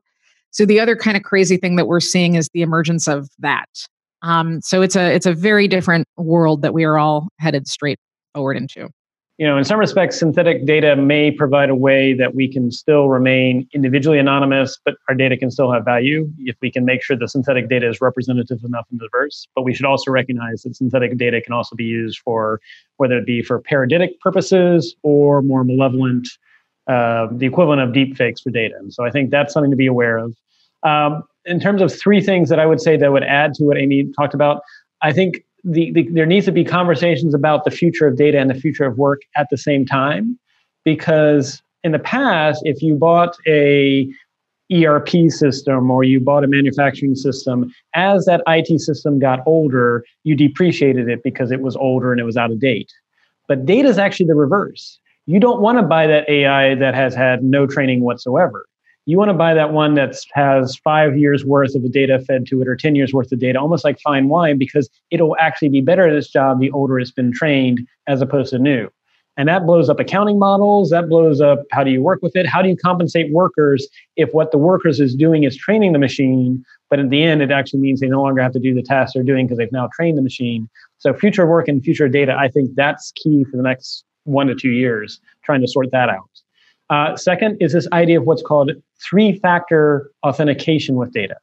So 0.51 0.65
the 0.65 0.79
other 0.79 0.95
kind 0.95 1.15
of 1.15 1.23
crazy 1.23 1.57
thing 1.57 1.77
that 1.77 1.87
we're 1.87 2.01
seeing 2.01 2.35
is 2.35 2.49
the 2.53 2.61
emergence 2.61 3.07
of 3.07 3.29
that. 3.39 3.69
Um, 4.21 4.61
so 4.61 4.81
it's 4.81 4.95
a 4.95 5.13
it's 5.13 5.25
a 5.25 5.33
very 5.33 5.67
different 5.67 6.07
world 6.17 6.61
that 6.61 6.73
we 6.73 6.83
are 6.83 6.97
all 6.97 7.29
headed 7.39 7.67
straight 7.67 7.99
forward 8.33 8.57
into. 8.57 8.89
You 9.37 9.45
know, 9.45 9.57
in 9.57 9.65
some 9.65 9.79
respects, 9.79 10.17
synthetic 10.17 10.65
data 10.65 10.95
may 10.95 11.29
provide 11.29 11.69
a 11.69 11.75
way 11.75 12.13
that 12.13 12.35
we 12.35 12.49
can 12.49 12.71
still 12.71 13.09
remain 13.09 13.67
individually 13.73 14.17
anonymous, 14.17 14.79
but 14.85 14.95
our 15.09 15.15
data 15.15 15.35
can 15.35 15.51
still 15.51 15.69
have 15.73 15.83
value 15.83 16.31
if 16.39 16.55
we 16.61 16.71
can 16.71 16.85
make 16.85 17.03
sure 17.03 17.17
the 17.17 17.27
synthetic 17.27 17.67
data 17.67 17.89
is 17.89 17.99
representative 17.99 18.63
enough 18.63 18.87
and 18.91 18.99
diverse. 19.01 19.45
But 19.53 19.63
we 19.63 19.73
should 19.73 19.85
also 19.85 20.09
recognize 20.09 20.61
that 20.61 20.77
synthetic 20.77 21.17
data 21.17 21.41
can 21.41 21.51
also 21.51 21.75
be 21.75 21.83
used 21.83 22.19
for 22.19 22.61
whether 22.95 23.17
it 23.17 23.25
be 23.25 23.41
for 23.41 23.59
parodic 23.59 24.17
purposes 24.21 24.95
or 25.03 25.41
more 25.41 25.65
malevolent, 25.65 26.29
uh, 26.87 27.27
the 27.29 27.45
equivalent 27.45 27.81
of 27.81 27.93
deep 27.93 28.15
fakes 28.15 28.39
for 28.39 28.51
data. 28.51 28.75
And 28.79 28.93
so 28.93 29.03
I 29.03 29.11
think 29.11 29.31
that's 29.31 29.51
something 29.53 29.71
to 29.71 29.77
be 29.77 29.87
aware 29.87 30.17
of. 30.17 30.33
Um, 30.83 31.23
in 31.43 31.59
terms 31.59 31.81
of 31.81 31.93
three 31.93 32.21
things 32.21 32.47
that 32.47 32.59
I 32.61 32.65
would 32.65 32.79
say 32.79 32.95
that 32.95 33.11
would 33.11 33.23
add 33.23 33.53
to 33.55 33.65
what 33.65 33.77
Amy 33.77 34.09
talked 34.15 34.33
about, 34.33 34.61
I 35.01 35.11
think 35.11 35.43
the, 35.65 35.91
the, 35.91 36.07
there 36.11 36.25
needs 36.25 36.45
to 36.45 36.51
be 36.51 36.63
conversations 36.63 37.33
about 37.33 37.65
the 37.65 37.71
future 37.71 38.07
of 38.07 38.17
data 38.17 38.39
and 38.39 38.49
the 38.49 38.55
future 38.55 38.85
of 38.85 38.97
work 38.97 39.21
at 39.35 39.47
the 39.49 39.57
same 39.57 39.85
time, 39.85 40.37
because 40.83 41.61
in 41.83 41.91
the 41.91 41.99
past, 41.99 42.61
if 42.65 42.81
you 42.81 42.95
bought 42.95 43.35
a 43.47 44.07
ERP 44.71 45.29
system 45.29 45.91
or 45.91 46.03
you 46.03 46.19
bought 46.19 46.43
a 46.43 46.47
manufacturing 46.47 47.15
system, 47.15 47.71
as 47.93 48.25
that 48.25 48.41
IT 48.47 48.79
system 48.79 49.19
got 49.19 49.39
older, 49.45 50.03
you 50.23 50.35
depreciated 50.35 51.09
it 51.09 51.21
because 51.23 51.51
it 51.51 51.61
was 51.61 51.75
older 51.75 52.11
and 52.11 52.21
it 52.21 52.25
was 52.25 52.37
out 52.37 52.51
of 52.51 52.59
date. 52.59 52.91
But 53.47 53.65
data 53.65 53.87
is 53.87 53.97
actually 53.97 54.27
the 54.27 54.35
reverse. 54.35 54.99
You 55.25 55.39
don't 55.39 55.61
want 55.61 55.79
to 55.79 55.83
buy 55.83 56.07
that 56.07 56.29
AI 56.29 56.75
that 56.75 56.93
has 56.93 57.15
had 57.15 57.43
no 57.43 57.65
training 57.65 58.01
whatsoever 58.01 58.67
you 59.05 59.17
want 59.17 59.29
to 59.29 59.33
buy 59.33 59.53
that 59.53 59.71
one 59.71 59.93
that 59.95 60.15
has 60.33 60.75
five 60.77 61.17
years 61.17 61.45
worth 61.45 61.75
of 61.75 61.83
the 61.83 61.89
data 61.89 62.19
fed 62.19 62.45
to 62.47 62.61
it 62.61 62.67
or 62.67 62.75
10 62.75 62.95
years 62.95 63.13
worth 63.13 63.31
of 63.31 63.39
data, 63.39 63.59
almost 63.59 63.83
like 63.83 63.99
fine 63.99 64.29
wine, 64.29 64.57
because 64.57 64.89
it'll 65.11 65.37
actually 65.37 65.69
be 65.69 65.81
better 65.81 66.07
at 66.07 66.13
this 66.13 66.29
job 66.29 66.59
the 66.59 66.71
older 66.71 66.99
it's 66.99 67.11
been 67.11 67.31
trained 67.31 67.87
as 68.07 68.21
opposed 68.21 68.49
to 68.51 68.59
new. 68.59 68.89
And 69.37 69.49
that 69.49 69.65
blows 69.65 69.89
up 69.89 69.99
accounting 69.99 70.39
models. 70.39 70.89
That 70.89 71.09
blows 71.09 71.41
up 71.41 71.63
how 71.71 71.83
do 71.83 71.91
you 71.91 72.01
work 72.01 72.21
with 72.21 72.35
it? 72.35 72.47
How 72.47 72.61
do 72.61 72.69
you 72.69 72.77
compensate 72.77 73.31
workers 73.33 73.87
if 74.15 74.33
what 74.33 74.51
the 74.51 74.57
workers 74.57 74.99
is 74.99 75.13
doing 75.13 75.43
is 75.43 75.57
training 75.57 75.91
the 75.91 75.99
machine, 75.99 76.63
but 76.89 76.99
at 76.99 77.09
the 77.09 77.21
end 77.21 77.41
it 77.41 77.51
actually 77.51 77.81
means 77.81 77.99
they 77.99 78.07
no 78.07 78.21
longer 78.21 78.41
have 78.41 78.53
to 78.53 78.59
do 78.59 78.73
the 78.73 78.81
tasks 78.81 79.13
they're 79.13 79.23
doing 79.23 79.45
because 79.45 79.57
they've 79.57 79.71
now 79.71 79.89
trained 79.93 80.17
the 80.17 80.21
machine. 80.21 80.69
So 80.99 81.13
future 81.13 81.45
work 81.45 81.67
and 81.67 81.83
future 81.83 82.07
data, 82.07 82.35
I 82.37 82.47
think 82.47 82.71
that's 82.75 83.11
key 83.11 83.43
for 83.43 83.57
the 83.57 83.63
next 83.63 84.05
one 84.23 84.47
to 84.47 84.55
two 84.55 84.71
years, 84.71 85.19
trying 85.43 85.61
to 85.61 85.67
sort 85.67 85.91
that 85.91 86.09
out. 86.09 86.29
Uh, 86.89 87.15
second 87.15 87.57
is 87.59 87.73
this 87.73 87.87
idea 87.91 88.19
of 88.19 88.25
what's 88.25 88.43
called 88.43 88.71
three 89.03 89.37
factor 89.39 90.11
authentication 90.23 90.95
with 90.95 91.11
data. 91.11 91.35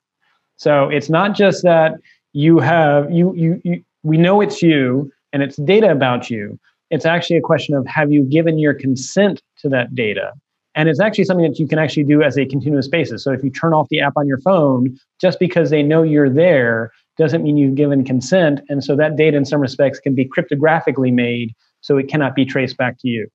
So 0.57 0.89
it's 0.89 1.11
not 1.11 1.35
just 1.35 1.63
that 1.65 1.95
you 2.33 2.59
have, 2.61 3.11
you, 3.11 3.35
you, 3.35 3.61
you, 3.65 3.85
we 4.03 4.17
know 4.17 4.41
it's 4.41 4.63
you 4.63 5.11
and 5.33 5.43
it's 5.43 5.57
data 5.57 5.91
about 5.91 6.31
you. 6.31 6.59
It's 6.91 7.07
actually 7.07 7.37
a 7.39 7.43
question 7.43 7.75
of 7.75 7.87
have 7.87 8.13
you 8.13 8.23
given 8.25 8.59
your 8.59 8.75
consent 8.75 9.43
to 9.59 9.69
that 9.71 9.95
data? 9.95 10.33
And 10.75 10.89
it's 10.89 11.01
actually 11.01 11.25
something 11.25 11.47
that 11.47 11.59
you 11.59 11.67
can 11.67 11.79
actually 11.79 12.05
do 12.05 12.23
as 12.23 12.39
a 12.39 12.47
continuous 12.47 12.89
basis. 12.89 13.25
So 13.25 13.33
if 13.33 13.43
you 13.43 13.51
turn 13.51 13.75
off 13.75 13.89
the 13.91 14.01
app 14.01 14.15
on 14.17 14.27
your 14.27 14.41
phone, 14.41 14.97
just 15.21 15.39
because 15.39 15.71
they 15.71 15.83
know 15.83 16.03
you're 16.03 16.31
there 16.31 16.93
doesn't 17.19 17.43
mean 17.43 17.57
you've 17.57 17.75
given 17.75 18.05
consent. 18.05 18.61
And 18.69 18.83
so 18.83 18.97
that 18.97 19.17
data, 19.17 19.37
in 19.37 19.45
some 19.45 19.61
respects, 19.61 20.01
can 20.01 20.15
be 20.15 20.27
cryptographically 20.27 21.13
made 21.13 21.55
so 21.83 21.99
it 21.99 22.09
cannot 22.09 22.35
be 22.35 22.47
traced 22.47 22.79
back 22.79 22.99
to 23.01 23.09
you. 23.09 23.29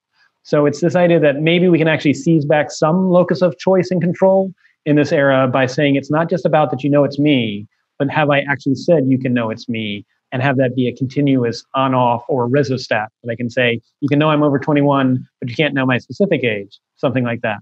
So 0.48 0.66
it's 0.66 0.80
this 0.80 0.96
idea 0.96 1.20
that 1.20 1.42
maybe 1.42 1.68
we 1.68 1.78
can 1.78 1.90
actually 1.90 2.14
seize 2.14 2.46
back 2.46 2.72
some 2.72 3.10
locus 3.10 3.42
of 3.42 3.58
choice 3.58 3.92
and 3.92 4.02
control 4.02 4.54
in 4.86 4.96
this 4.96 5.12
era 5.12 5.46
by 5.46 5.66
saying 5.66 5.98
it's 5.98 6.10
not 6.10 6.30
just 6.30 6.46
about 6.46 6.72
that 6.72 6.86
you 6.86 6.90
know 6.90 7.04
it's 7.04 7.20
me, 7.20 7.68
but 8.00 8.10
have 8.10 8.30
I 8.30 8.46
actually 8.50 8.76
said 8.76 9.08
you 9.08 9.20
can 9.20 9.34
know 9.34 9.50
it's 9.50 9.68
me 9.68 10.06
and 10.32 10.42
have 10.42 10.56
that 10.56 10.74
be 10.74 10.88
a 10.88 10.96
continuous 10.96 11.66
on 11.74 11.94
off 11.94 12.24
or 12.30 12.48
rheostat 12.48 13.10
that 13.24 13.30
I 13.30 13.36
can 13.36 13.50
say, 13.50 13.82
you 14.00 14.08
can 14.08 14.20
know 14.20 14.30
I'm 14.30 14.42
over 14.42 14.58
21, 14.58 15.28
but 15.42 15.50
you 15.50 15.56
can't 15.58 15.74
know 15.74 15.86
my 15.86 15.98
specific 15.98 16.46
age, 16.46 16.80
something 16.96 17.26
like 17.26 17.42
that. 17.42 17.58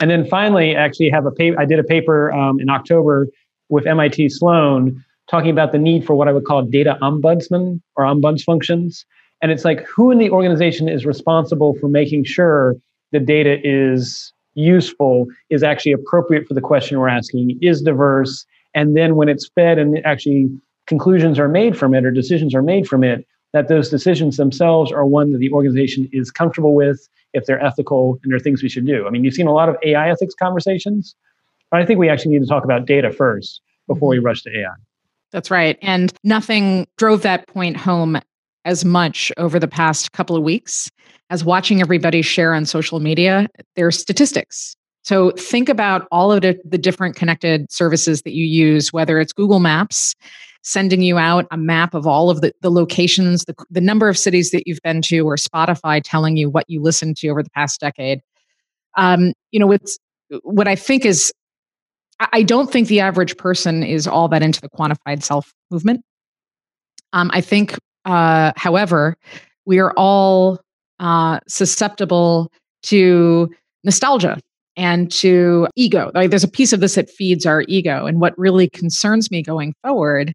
And 0.00 0.08
then 0.08 0.24
finally, 0.24 0.76
actually 0.76 1.10
have 1.10 1.26
a 1.26 1.32
paper, 1.32 1.60
I 1.60 1.64
did 1.64 1.80
a 1.80 1.84
paper 1.84 2.30
um, 2.30 2.60
in 2.60 2.70
October 2.70 3.26
with 3.68 3.84
MIT 3.84 4.28
Sloan 4.28 5.04
talking 5.28 5.50
about 5.50 5.72
the 5.72 5.78
need 5.78 6.06
for 6.06 6.14
what 6.14 6.28
I 6.28 6.32
would 6.32 6.44
call 6.44 6.62
data 6.62 6.96
ombudsman 7.02 7.80
or 7.96 8.04
ombuds 8.04 8.44
functions. 8.44 9.04
And 9.42 9.50
it's 9.50 9.64
like 9.64 9.84
who 9.86 10.10
in 10.10 10.18
the 10.18 10.30
organization 10.30 10.88
is 10.88 11.04
responsible 11.04 11.74
for 11.74 11.88
making 11.88 12.24
sure 12.24 12.76
the 13.10 13.20
data 13.20 13.58
is 13.62 14.32
useful, 14.54 15.26
is 15.50 15.62
actually 15.62 15.92
appropriate 15.92 16.46
for 16.46 16.54
the 16.54 16.60
question 16.60 16.98
we're 16.98 17.08
asking, 17.08 17.58
is 17.60 17.82
diverse, 17.82 18.46
and 18.74 18.96
then 18.96 19.16
when 19.16 19.28
it's 19.28 19.48
fed 19.54 19.78
and 19.78 20.04
actually 20.06 20.48
conclusions 20.86 21.38
are 21.38 21.48
made 21.48 21.76
from 21.76 21.94
it 21.94 22.04
or 22.04 22.10
decisions 22.10 22.54
are 22.54 22.62
made 22.62 22.86
from 22.86 23.04
it, 23.04 23.26
that 23.52 23.68
those 23.68 23.90
decisions 23.90 24.36
themselves 24.36 24.90
are 24.90 25.04
one 25.04 25.32
that 25.32 25.38
the 25.38 25.52
organization 25.52 26.08
is 26.12 26.30
comfortable 26.30 26.74
with, 26.74 27.08
if 27.34 27.46
they're 27.46 27.62
ethical 27.62 28.18
and 28.22 28.30
there 28.30 28.36
are 28.36 28.40
things 28.40 28.62
we 28.62 28.68
should 28.68 28.86
do. 28.86 29.06
I 29.06 29.10
mean, 29.10 29.24
you've 29.24 29.34
seen 29.34 29.46
a 29.46 29.52
lot 29.52 29.68
of 29.68 29.76
AI 29.82 30.10
ethics 30.10 30.34
conversations, 30.34 31.14
but 31.70 31.80
I 31.80 31.86
think 31.86 31.98
we 31.98 32.08
actually 32.08 32.32
need 32.32 32.42
to 32.42 32.48
talk 32.48 32.64
about 32.64 32.86
data 32.86 33.10
first 33.10 33.60
before 33.86 34.08
we 34.08 34.16
mm-hmm. 34.16 34.26
rush 34.26 34.42
to 34.42 34.50
AI. 34.58 34.74
That's 35.32 35.50
right. 35.50 35.78
And 35.80 36.12
nothing 36.24 36.86
drove 36.98 37.22
that 37.22 37.46
point 37.46 37.76
home 37.76 38.20
as 38.64 38.84
much 38.84 39.32
over 39.36 39.58
the 39.58 39.68
past 39.68 40.12
couple 40.12 40.36
of 40.36 40.42
weeks 40.42 40.90
as 41.30 41.44
watching 41.44 41.80
everybody 41.80 42.22
share 42.22 42.54
on 42.54 42.64
social 42.64 43.00
media 43.00 43.48
their 43.76 43.90
statistics. 43.90 44.76
So 45.02 45.32
think 45.32 45.68
about 45.68 46.06
all 46.12 46.30
of 46.30 46.42
the, 46.42 46.58
the 46.64 46.78
different 46.78 47.16
connected 47.16 47.70
services 47.72 48.22
that 48.22 48.34
you 48.34 48.44
use, 48.44 48.92
whether 48.92 49.18
it's 49.18 49.32
Google 49.32 49.58
Maps 49.58 50.14
sending 50.62 51.02
you 51.02 51.18
out 51.18 51.46
a 51.50 51.56
map 51.56 51.92
of 51.92 52.06
all 52.06 52.30
of 52.30 52.40
the, 52.40 52.52
the 52.60 52.70
locations, 52.70 53.44
the, 53.46 53.54
the 53.70 53.80
number 53.80 54.08
of 54.08 54.16
cities 54.16 54.52
that 54.52 54.66
you've 54.66 54.80
been 54.84 55.02
to, 55.02 55.20
or 55.20 55.34
Spotify 55.34 56.00
telling 56.04 56.36
you 56.36 56.48
what 56.48 56.64
you 56.68 56.80
listened 56.80 57.16
to 57.16 57.28
over 57.28 57.42
the 57.42 57.50
past 57.50 57.80
decade. 57.80 58.20
Um, 58.96 59.32
you 59.50 59.58
know, 59.58 59.66
what's, 59.66 59.98
what 60.42 60.68
I 60.68 60.76
think 60.76 61.04
is, 61.04 61.32
I 62.32 62.44
don't 62.44 62.70
think 62.70 62.86
the 62.86 63.00
average 63.00 63.36
person 63.36 63.82
is 63.82 64.06
all 64.06 64.28
that 64.28 64.42
into 64.42 64.60
the 64.60 64.68
quantified 64.68 65.24
self 65.24 65.52
movement. 65.70 66.04
Um, 67.12 67.30
I 67.34 67.40
think, 67.40 67.76
uh, 68.04 68.52
however, 68.56 69.16
we 69.64 69.78
are 69.78 69.92
all 69.96 70.60
uh, 70.98 71.40
susceptible 71.48 72.50
to 72.84 73.50
nostalgia 73.84 74.38
and 74.76 75.10
to 75.12 75.68
ego. 75.76 76.10
Like 76.14 76.30
there's 76.30 76.44
a 76.44 76.48
piece 76.48 76.72
of 76.72 76.80
this 76.80 76.94
that 76.94 77.10
feeds 77.10 77.46
our 77.46 77.64
ego. 77.68 78.06
And 78.06 78.20
what 78.20 78.36
really 78.38 78.68
concerns 78.68 79.30
me 79.30 79.42
going 79.42 79.74
forward 79.82 80.32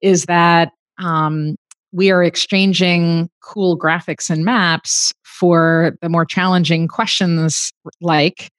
is 0.00 0.24
that 0.24 0.72
um, 0.98 1.56
we 1.92 2.10
are 2.10 2.22
exchanging 2.22 3.28
cool 3.42 3.78
graphics 3.78 4.30
and 4.30 4.44
maps 4.44 5.12
for 5.24 5.96
the 6.00 6.08
more 6.08 6.24
challenging 6.24 6.88
questions 6.88 7.72
like 8.00 8.50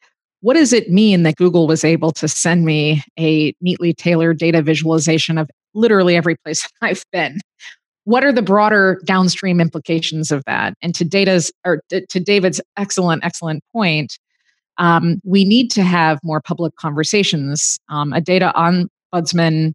what 0.41 0.53
does 0.53 0.71
it 0.71 0.91
mean 0.91 1.23
that 1.23 1.35
Google 1.35 1.67
was 1.67 1.83
able 1.83 2.11
to 2.13 2.27
send 2.27 2.63
me 2.63 3.03
a 3.19 3.53
neatly 3.59 3.93
tailored 3.93 4.37
data 4.37 4.61
visualization 4.61 5.37
of 5.37 5.49
literally 5.73 6.15
every 6.15 6.35
place 6.35 6.67
I've 6.81 7.03
been? 7.11 7.39
What 8.07 8.23
are 8.23 8.31
the 8.31 8.41
broader 8.41 9.01
downstream 9.03 9.59
implications 9.59 10.31
of 10.31 10.41
that? 10.45 10.75
And 10.81 10.95
to 10.95 11.03
data's 11.03 11.51
or 11.65 11.81
to 11.89 12.19
David's 12.21 12.61
excellent, 12.77 13.25
excellent 13.25 13.65
point, 13.73 14.17
um, 14.77 15.19
we 15.25 15.43
need 15.43 15.69
to 15.71 15.83
have 15.83 16.17
more 16.23 16.39
public 16.39 16.73
conversations. 16.77 17.77
Um, 17.89 18.13
a 18.13 18.21
data 18.21 18.53
ombudsman 18.55 19.73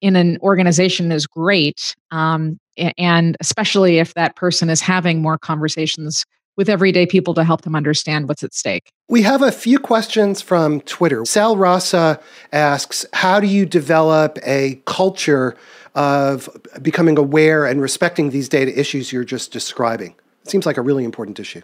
in 0.00 0.14
an 0.14 0.38
organization 0.42 1.10
is 1.10 1.26
great, 1.26 1.96
um, 2.12 2.56
and 2.96 3.36
especially 3.40 3.98
if 3.98 4.14
that 4.14 4.36
person 4.36 4.70
is 4.70 4.80
having 4.80 5.20
more 5.20 5.36
conversations 5.36 6.24
with 6.56 6.68
everyday 6.68 7.04
people 7.04 7.34
to 7.34 7.42
help 7.42 7.62
them 7.62 7.74
understand 7.74 8.28
what's 8.28 8.44
at 8.44 8.54
stake. 8.54 8.92
We 9.08 9.22
have 9.22 9.42
a 9.42 9.50
few 9.50 9.80
questions 9.80 10.40
from 10.40 10.82
Twitter. 10.82 11.24
Sal 11.24 11.56
Rasa 11.56 12.20
asks 12.52 13.04
How 13.12 13.40
do 13.40 13.48
you 13.48 13.66
develop 13.66 14.38
a 14.44 14.80
culture 14.86 15.56
of 15.94 16.48
becoming 16.80 17.18
aware 17.18 17.66
and 17.66 17.80
respecting 17.80 18.30
these 18.30 18.48
data 18.48 18.78
issues 18.78 19.12
you're 19.12 19.24
just 19.24 19.52
describing? 19.52 20.14
It 20.42 20.50
seems 20.50 20.66
like 20.66 20.76
a 20.76 20.82
really 20.82 21.04
important 21.04 21.38
issue. 21.38 21.62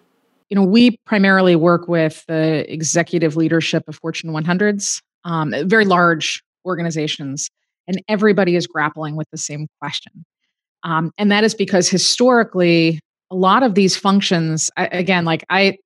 You 0.51 0.57
know, 0.57 0.65
we 0.65 0.97
primarily 1.05 1.57
work 1.57 1.89
with 1.89 2.25
the 2.27 2.71
executive 2.73 3.37
leadership 3.37 3.85
of 3.87 3.97
Fortune 3.97 4.31
100s, 4.31 5.03
um, 5.25 5.55
very 5.65 5.85
large 5.85 6.43
organizations, 6.65 7.51
and 7.87 8.03
everybody 8.09 8.57
is 8.57 8.67
grappling 8.67 9.17
with 9.17 9.29
the 9.31 9.39
same 9.39 9.67
question. 9.81 10.25
Um, 10.85 11.11
and 11.19 11.31
that 11.33 11.45
is 11.45 11.55
because 11.55 11.89
historically, 11.89 13.01
a 13.31 13.37
lot 13.37 13.63
of 13.63 13.75
these 13.75 13.97
functions 13.97 14.71
I, 14.77 14.87
again 14.87 15.25
like 15.25 15.45
i 15.51 15.77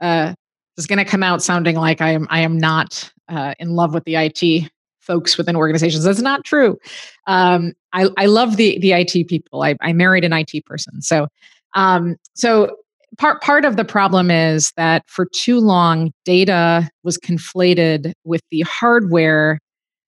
uh, 0.00 0.34
is 0.76 0.86
going 0.86 0.98
to 0.98 1.04
come 1.04 1.22
out 1.22 1.42
sounding 1.42 1.76
like 1.76 2.00
i 2.00 2.10
am 2.10 2.26
i 2.30 2.40
am 2.40 2.58
not 2.58 3.10
uh, 3.28 3.54
in 3.58 3.70
love 3.70 3.94
with 3.94 4.04
the 4.04 4.14
it 4.14 4.70
folks 5.10 5.36
within 5.36 5.56
organizations. 5.56 6.04
That's 6.04 6.20
not 6.20 6.44
true. 6.44 6.78
Um, 7.26 7.72
I, 7.92 8.08
I 8.16 8.26
love 8.26 8.56
the 8.56 8.78
the 8.78 8.92
it 8.92 9.26
people. 9.26 9.64
I, 9.64 9.74
I 9.80 9.92
married 9.92 10.24
an 10.24 10.32
it 10.32 10.64
person. 10.64 11.02
So 11.02 11.26
um, 11.74 12.14
so 12.34 12.76
part 13.18 13.42
part 13.42 13.64
of 13.64 13.74
the 13.74 13.84
problem 13.84 14.30
is 14.30 14.72
that 14.76 15.02
for 15.08 15.26
too 15.34 15.58
long 15.58 16.12
data 16.24 16.88
was 17.02 17.18
conflated 17.18 18.12
with 18.24 18.42
the 18.52 18.60
hardware 18.60 19.58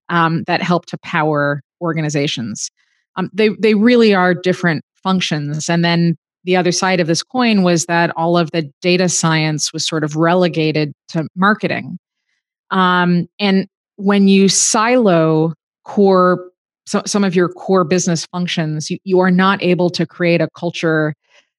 um, 0.08 0.44
that 0.46 0.62
helped 0.62 0.90
to 0.90 0.98
power 0.98 1.62
organizations. 1.80 2.70
Um, 3.16 3.28
they 3.32 3.48
they 3.58 3.74
really 3.74 4.14
are 4.14 4.34
different 4.34 4.84
functions. 5.02 5.68
And 5.68 5.84
then 5.84 6.16
the 6.44 6.56
other 6.56 6.72
side 6.72 7.00
of 7.00 7.08
this 7.08 7.24
coin 7.24 7.64
was 7.64 7.86
that 7.86 8.10
all 8.16 8.38
of 8.38 8.50
the 8.52 8.70
data 8.80 9.08
science 9.08 9.72
was 9.72 9.86
sort 9.86 10.04
of 10.04 10.14
relegated 10.14 10.92
to 11.08 11.26
marketing. 11.34 11.98
Um, 12.70 13.26
and 13.38 13.66
when 14.02 14.28
you 14.28 14.48
silo 14.48 15.54
core, 15.84 16.50
so, 16.86 17.02
some 17.06 17.22
of 17.24 17.34
your 17.34 17.48
core 17.48 17.84
business 17.84 18.26
functions, 18.26 18.90
you, 18.90 18.98
you 19.04 19.20
are 19.20 19.30
not 19.30 19.62
able 19.62 19.90
to 19.90 20.04
create 20.04 20.40
a 20.40 20.48
culture 20.56 21.14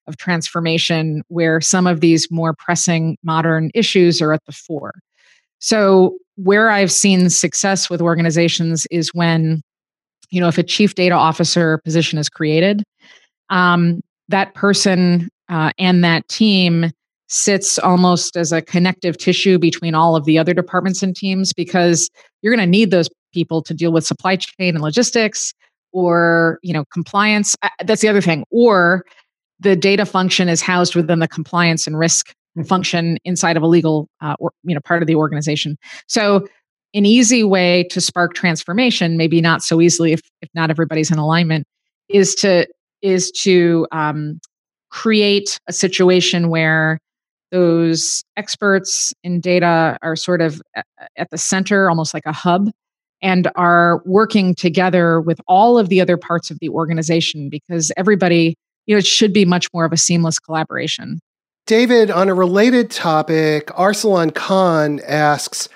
of 0.08 0.17
transformation 0.17 1.23
where 1.29 1.62
some 1.62 1.88
of 1.88 2.01
these 2.01 2.29
more 2.29 2.53
pressing 2.53 3.17
modern 3.23 3.71
issues 3.73 4.21
are 4.21 4.34
at 4.34 4.43
the 4.45 4.51
fore. 4.51 4.93
So, 5.60 6.17
where 6.36 6.69
I've 6.69 6.91
seen 6.91 7.29
success 7.29 7.89
with 7.89 8.01
organizations 8.01 8.86
is 8.91 9.13
when, 9.13 9.62
you 10.29 10.41
know, 10.41 10.49
if 10.49 10.58
a 10.58 10.63
chief 10.63 10.95
data 10.95 11.15
officer 11.15 11.79
position 11.86 12.19
is 12.19 12.27
created, 12.27 12.84
um, 13.49 14.01
that 14.27 14.53
person 14.53 15.29
uh, 15.47 15.71
and 15.77 16.03
that 16.03 16.27
team 16.27 16.91
sits 17.34 17.80
almost 17.80 18.38
as 18.38 18.52
a 18.52 18.62
connective 18.62 19.17
tissue 19.17 19.58
between 19.58 19.96
all 19.96 20.15
of 20.15 20.26
the 20.26 20.38
other 20.38 20.54
departments 20.54 21.02
and 21.02 21.15
teams 21.15 21.52
because 21.52 22.12
you're 22.43 22.56
going 22.56 22.63
to 22.63 22.69
need 22.69 22.91
those 22.91 23.10
people 23.34 23.63
to 23.63 23.74
deal 23.74 23.91
with 23.91 24.06
supply 24.06 24.36
chain 24.36 24.76
and 24.76 24.82
logistics 24.82 25.52
or 25.93 26.60
you 26.62 26.72
know 26.72 26.86
compliance. 26.93 27.56
That's 27.84 28.02
the 28.02 28.08
other 28.08 28.22
thing. 28.22 28.46
Or 28.52 29.04
the 29.60 29.76
data 29.76 30.06
function 30.06 30.48
is 30.48 30.62
housed 30.62 30.96
within 30.96 31.19
the 31.19 31.28
compliance 31.28 31.88
and 31.88 31.98
risk 31.98 32.30
mm-hmm. 32.56 32.67
function 32.67 33.17
inside 33.26 33.58
of 33.58 33.63
a 33.63 33.67
legal 33.67 34.08
uh, 34.22 34.36
or 34.39 34.52
you 34.63 34.76
know 34.76 34.82
part 34.82 35.02
of 35.02 35.08
the 35.08 35.15
organization. 35.15 35.76
So 36.08 36.48
an 36.93 37.08
easy 37.08 37.43
way 37.43 37.86
to 37.86 38.00
spark 38.00 38.36
transformation 38.36 39.17
maybe 39.17 39.41
not 39.41 39.63
so 39.63 39.82
easily 39.82 40.13
if, 40.13 40.22
if 40.43 40.50
not 40.54 40.69
everybody's 40.69 41.10
in 41.10 41.17
alignment 41.17 41.65
is 42.10 42.36
to 42.36 42.67
is 43.02 43.32
to 43.32 43.88
um, 43.91 44.39
create 44.91 45.60
a 45.67 45.74
situation 45.74 46.50
where 46.50 47.00
those 47.54 48.24
experts 48.36 49.13
in 49.24 49.39
data 49.39 49.96
are 50.02 50.16
sort 50.16 50.42
of 50.42 50.62
uh, 50.76 50.82
at 51.16 51.30
the 51.30 51.38
center, 51.38 51.88
almost 51.88 52.13
like 52.13 52.26
a 52.26 52.34
hub, 52.34 52.72
and 53.22 53.50
are 53.56 54.02
working 54.06 54.56
together 54.56 55.22
with 55.22 55.39
all 55.48 55.78
of 55.78 55.88
the 55.88 56.02
other 56.02 56.18
parts 56.18 56.50
of 56.50 56.58
the 56.60 56.70
organization 56.70 57.50
because 57.50 57.92
everybody, 57.96 58.56
you 58.88 58.96
know, 58.96 58.98
it 58.98 59.06
should 59.06 59.32
be 59.32 59.46
much 59.46 59.68
more 59.72 59.86
of 59.86 59.94
a 59.94 59.98
seamless 59.98 60.39
collaboration. 60.39 61.20
David, 61.68 62.10
on 62.10 62.28
a 62.28 62.34
related 62.34 62.89
topic, 62.89 63.68
Arsalan 63.68 64.34
Khan 64.34 65.00
asks, 65.08 65.70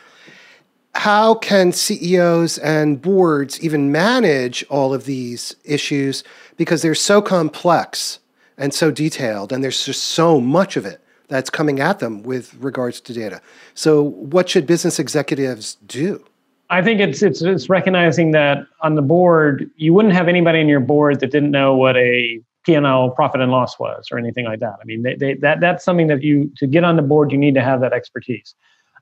how 0.95 1.35
can 1.35 1.71
CEOs 1.71 2.57
and 2.57 2.99
boards 2.99 3.63
even 3.63 3.91
manage 3.91 4.65
all 4.67 4.95
of 4.95 5.05
these 5.05 5.55
issues 5.63 6.23
because 6.57 6.81
they're 6.81 6.95
so 6.95 7.21
complex 7.21 8.17
and 8.57 8.73
so 8.73 8.89
detailed, 8.89 9.53
and 9.53 9.63
there's 9.63 9.85
just 9.85 10.03
so 10.03 10.41
much 10.41 10.75
of 10.75 10.87
it 10.87 10.99
that's 11.27 11.49
coming 11.49 11.79
at 11.79 11.99
them 11.99 12.23
with 12.23 12.53
regards 12.55 13.01
to 13.01 13.13
data. 13.13 13.41
So, 13.73 14.03
what 14.03 14.49
should 14.49 14.65
business 14.65 14.99
executives 14.99 15.77
do? 15.85 16.23
I 16.69 16.81
think 16.81 16.99
it's 16.99 17.21
it's 17.21 17.41
it's 17.41 17.69
recognizing 17.69 18.31
that 18.31 18.65
on 18.81 18.95
the 18.95 19.01
board, 19.01 19.69
you 19.77 19.93
wouldn't 19.93 20.13
have 20.13 20.27
anybody 20.27 20.59
in 20.59 20.67
your 20.67 20.79
board 20.79 21.19
that 21.21 21.31
didn't 21.31 21.51
know 21.51 21.75
what 21.75 21.95
a 21.95 22.41
P&L 22.65 23.11
profit 23.11 23.39
and 23.39 23.49
loss 23.51 23.79
was 23.79 24.07
or 24.11 24.17
anything 24.17 24.43
like 24.43 24.59
that. 24.59 24.75
I 24.81 24.83
mean, 24.83 25.01
they, 25.01 25.15
they, 25.15 25.33
that 25.35 25.61
that's 25.61 25.85
something 25.85 26.07
that 26.07 26.21
you 26.21 26.51
to 26.57 26.67
get 26.67 26.83
on 26.83 26.97
the 26.97 27.01
board, 27.01 27.31
you 27.31 27.37
need 27.37 27.55
to 27.55 27.61
have 27.61 27.79
that 27.81 27.93
expertise. 27.93 28.53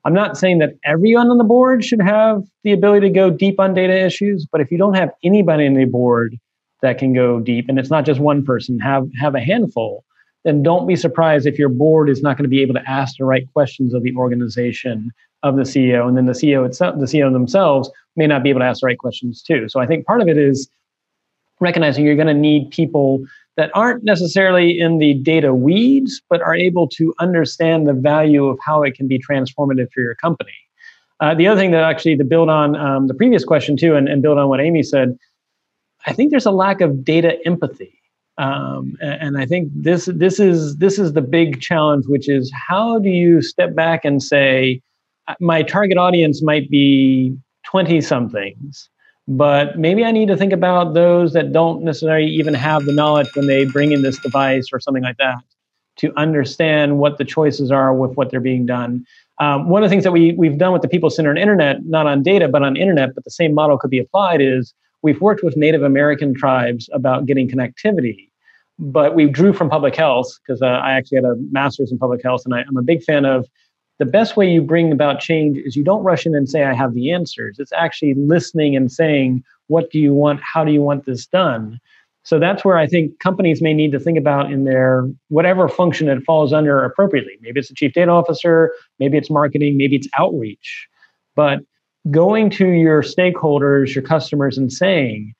I'm 0.04 0.14
not 0.14 0.38
saying 0.38 0.58
that 0.58 0.74
everyone 0.84 1.30
on 1.30 1.38
the 1.38 1.44
board 1.44 1.84
should 1.84 2.00
have 2.00 2.44
the 2.62 2.70
ability 2.70 3.08
to 3.08 3.12
go 3.12 3.28
deep 3.28 3.58
on 3.58 3.74
data 3.74 3.92
issues, 3.92 4.46
but 4.50 4.60
if 4.60 4.70
you 4.70 4.78
don't 4.78 4.94
have 4.94 5.10
anybody 5.24 5.66
on 5.66 5.74
the 5.74 5.84
board 5.84 6.38
that 6.80 6.98
can 6.98 7.12
go 7.12 7.40
deep, 7.40 7.68
and 7.68 7.76
it's 7.76 7.90
not 7.90 8.06
just 8.06 8.20
one 8.20 8.44
person, 8.44 8.78
have 8.78 9.08
have 9.18 9.34
a 9.34 9.40
handful, 9.40 10.04
then 10.46 10.62
don't 10.62 10.86
be 10.86 10.94
surprised 10.94 11.44
if 11.44 11.58
your 11.58 11.68
board 11.68 12.08
is 12.08 12.22
not 12.22 12.36
going 12.36 12.44
to 12.44 12.48
be 12.48 12.62
able 12.62 12.74
to 12.74 12.88
ask 12.88 13.16
the 13.18 13.24
right 13.24 13.52
questions 13.52 13.92
of 13.92 14.04
the 14.04 14.14
organization 14.14 15.10
of 15.42 15.56
the 15.56 15.62
CEO, 15.62 16.06
and 16.06 16.16
then 16.16 16.26
the 16.26 16.32
CEO 16.32 16.64
itself, 16.64 16.98
the 17.00 17.06
CEO 17.06 17.32
themselves 17.32 17.90
may 18.14 18.28
not 18.28 18.44
be 18.44 18.50
able 18.50 18.60
to 18.60 18.66
ask 18.66 18.80
the 18.80 18.86
right 18.86 18.98
questions 18.98 19.42
too. 19.42 19.68
So 19.68 19.80
I 19.80 19.86
think 19.86 20.06
part 20.06 20.20
of 20.20 20.28
it 20.28 20.38
is 20.38 20.70
recognizing 21.58 22.04
you're 22.04 22.14
going 22.14 22.28
to 22.28 22.34
need 22.34 22.70
people 22.70 23.24
that 23.56 23.72
aren't 23.74 24.04
necessarily 24.04 24.78
in 24.78 24.98
the 24.98 25.14
data 25.14 25.52
weeds, 25.52 26.22
but 26.30 26.40
are 26.42 26.54
able 26.54 26.86
to 26.90 27.12
understand 27.18 27.88
the 27.88 27.92
value 27.92 28.46
of 28.46 28.56
how 28.64 28.84
it 28.84 28.94
can 28.94 29.08
be 29.08 29.18
transformative 29.18 29.90
for 29.92 30.00
your 30.00 30.14
company. 30.14 30.52
Uh, 31.18 31.34
the 31.34 31.48
other 31.48 31.60
thing 31.60 31.72
that 31.72 31.82
actually 31.82 32.16
to 32.16 32.24
build 32.24 32.48
on 32.48 32.76
um, 32.76 33.08
the 33.08 33.14
previous 33.14 33.44
question 33.44 33.76
too, 33.76 33.96
and, 33.96 34.08
and, 34.08 34.22
build 34.22 34.38
on 34.38 34.48
what 34.48 34.60
Amy 34.60 34.84
said, 34.84 35.18
I 36.06 36.12
think 36.12 36.30
there's 36.30 36.46
a 36.46 36.52
lack 36.52 36.80
of 36.82 37.04
data 37.04 37.38
empathy, 37.44 37.98
um, 38.38 38.96
and, 39.00 39.38
I 39.38 39.46
think 39.46 39.70
this 39.74 40.06
this 40.12 40.38
is 40.38 40.76
this 40.76 40.98
is 40.98 41.14
the 41.14 41.22
big 41.22 41.60
challenge, 41.60 42.04
which 42.06 42.28
is 42.28 42.52
how 42.54 42.98
do 42.98 43.08
you 43.08 43.40
step 43.40 43.74
back 43.74 44.04
and 44.04 44.22
say, 44.22 44.82
my 45.40 45.62
target 45.62 45.96
audience 45.96 46.42
might 46.42 46.68
be 46.70 47.34
twenty 47.64 48.00
somethings, 48.00 48.90
but 49.26 49.78
maybe 49.78 50.04
I 50.04 50.10
need 50.10 50.28
to 50.28 50.36
think 50.36 50.52
about 50.52 50.94
those 50.94 51.32
that 51.32 51.52
don't 51.52 51.82
necessarily 51.82 52.26
even 52.26 52.54
have 52.54 52.84
the 52.84 52.92
knowledge 52.92 53.34
when 53.34 53.46
they 53.46 53.64
bring 53.64 53.92
in 53.92 54.02
this 54.02 54.18
device 54.18 54.68
or 54.72 54.80
something 54.80 55.02
like 55.02 55.16
that 55.16 55.42
to 55.96 56.12
understand 56.16 56.98
what 56.98 57.16
the 57.18 57.24
choices 57.24 57.70
are 57.70 57.94
with 57.94 58.12
what 58.16 58.30
they're 58.30 58.40
being 58.40 58.66
done. 58.66 59.04
Um, 59.38 59.68
one 59.68 59.82
of 59.82 59.88
the 59.88 59.92
things 59.92 60.04
that 60.04 60.12
we, 60.12 60.32
we've 60.32 60.58
done 60.58 60.72
with 60.72 60.82
the 60.82 60.88
people 60.88 61.10
centered 61.10 61.38
internet, 61.38 61.84
not 61.84 62.06
on 62.06 62.22
data, 62.22 62.48
but 62.48 62.62
on 62.62 62.76
internet, 62.76 63.14
but 63.14 63.24
the 63.24 63.30
same 63.30 63.54
model 63.54 63.78
could 63.78 63.90
be 63.90 63.98
applied 63.98 64.40
is 64.40 64.74
we've 65.02 65.20
worked 65.20 65.42
with 65.42 65.56
Native 65.56 65.82
American 65.82 66.34
tribes 66.34 66.88
about 66.92 67.26
getting 67.26 67.48
connectivity. 67.48 68.25
But 68.78 69.14
we 69.14 69.26
drew 69.26 69.52
from 69.52 69.70
public 69.70 69.96
health 69.96 70.28
because 70.46 70.60
uh, 70.60 70.66
I 70.66 70.92
actually 70.92 71.16
had 71.16 71.24
a 71.24 71.34
master's 71.50 71.90
in 71.90 71.98
public 71.98 72.22
health, 72.22 72.42
and 72.44 72.54
I, 72.54 72.62
I'm 72.68 72.76
a 72.76 72.82
big 72.82 73.02
fan 73.02 73.24
of 73.24 73.46
the 73.98 74.04
best 74.04 74.36
way 74.36 74.50
you 74.50 74.60
bring 74.60 74.92
about 74.92 75.20
change 75.20 75.56
is 75.56 75.76
you 75.76 75.84
don't 75.84 76.04
rush 76.04 76.26
in 76.26 76.34
and 76.34 76.48
say, 76.48 76.64
I 76.64 76.74
have 76.74 76.94
the 76.94 77.10
answers. 77.10 77.58
It's 77.58 77.72
actually 77.72 78.14
listening 78.14 78.76
and 78.76 78.92
saying, 78.92 79.42
What 79.68 79.90
do 79.90 79.98
you 79.98 80.12
want? 80.12 80.40
How 80.42 80.64
do 80.64 80.72
you 80.72 80.82
want 80.82 81.06
this 81.06 81.26
done? 81.26 81.80
So 82.26 82.40
that's 82.40 82.64
where 82.64 82.76
I 82.76 82.88
think 82.88 83.20
companies 83.20 83.62
may 83.62 83.72
need 83.72 83.92
to 83.92 84.00
think 84.00 84.18
about 84.18 84.50
in 84.50 84.64
their 84.64 85.08
whatever 85.28 85.68
function 85.68 86.08
it 86.08 86.24
falls 86.24 86.52
under 86.52 86.84
appropriately. 86.84 87.34
Maybe 87.40 87.60
it's 87.60 87.68
the 87.68 87.74
chief 87.74 87.92
data 87.92 88.10
officer, 88.10 88.72
maybe 88.98 89.16
it's 89.16 89.30
marketing, 89.30 89.76
maybe 89.76 89.94
it's 89.94 90.08
outreach. 90.18 90.88
But 91.36 91.60
going 92.10 92.50
to 92.50 92.66
your 92.66 93.02
stakeholders, 93.02 93.94
your 93.94 94.02
customers, 94.02 94.58
and 94.58 94.72
saying, 94.72 95.35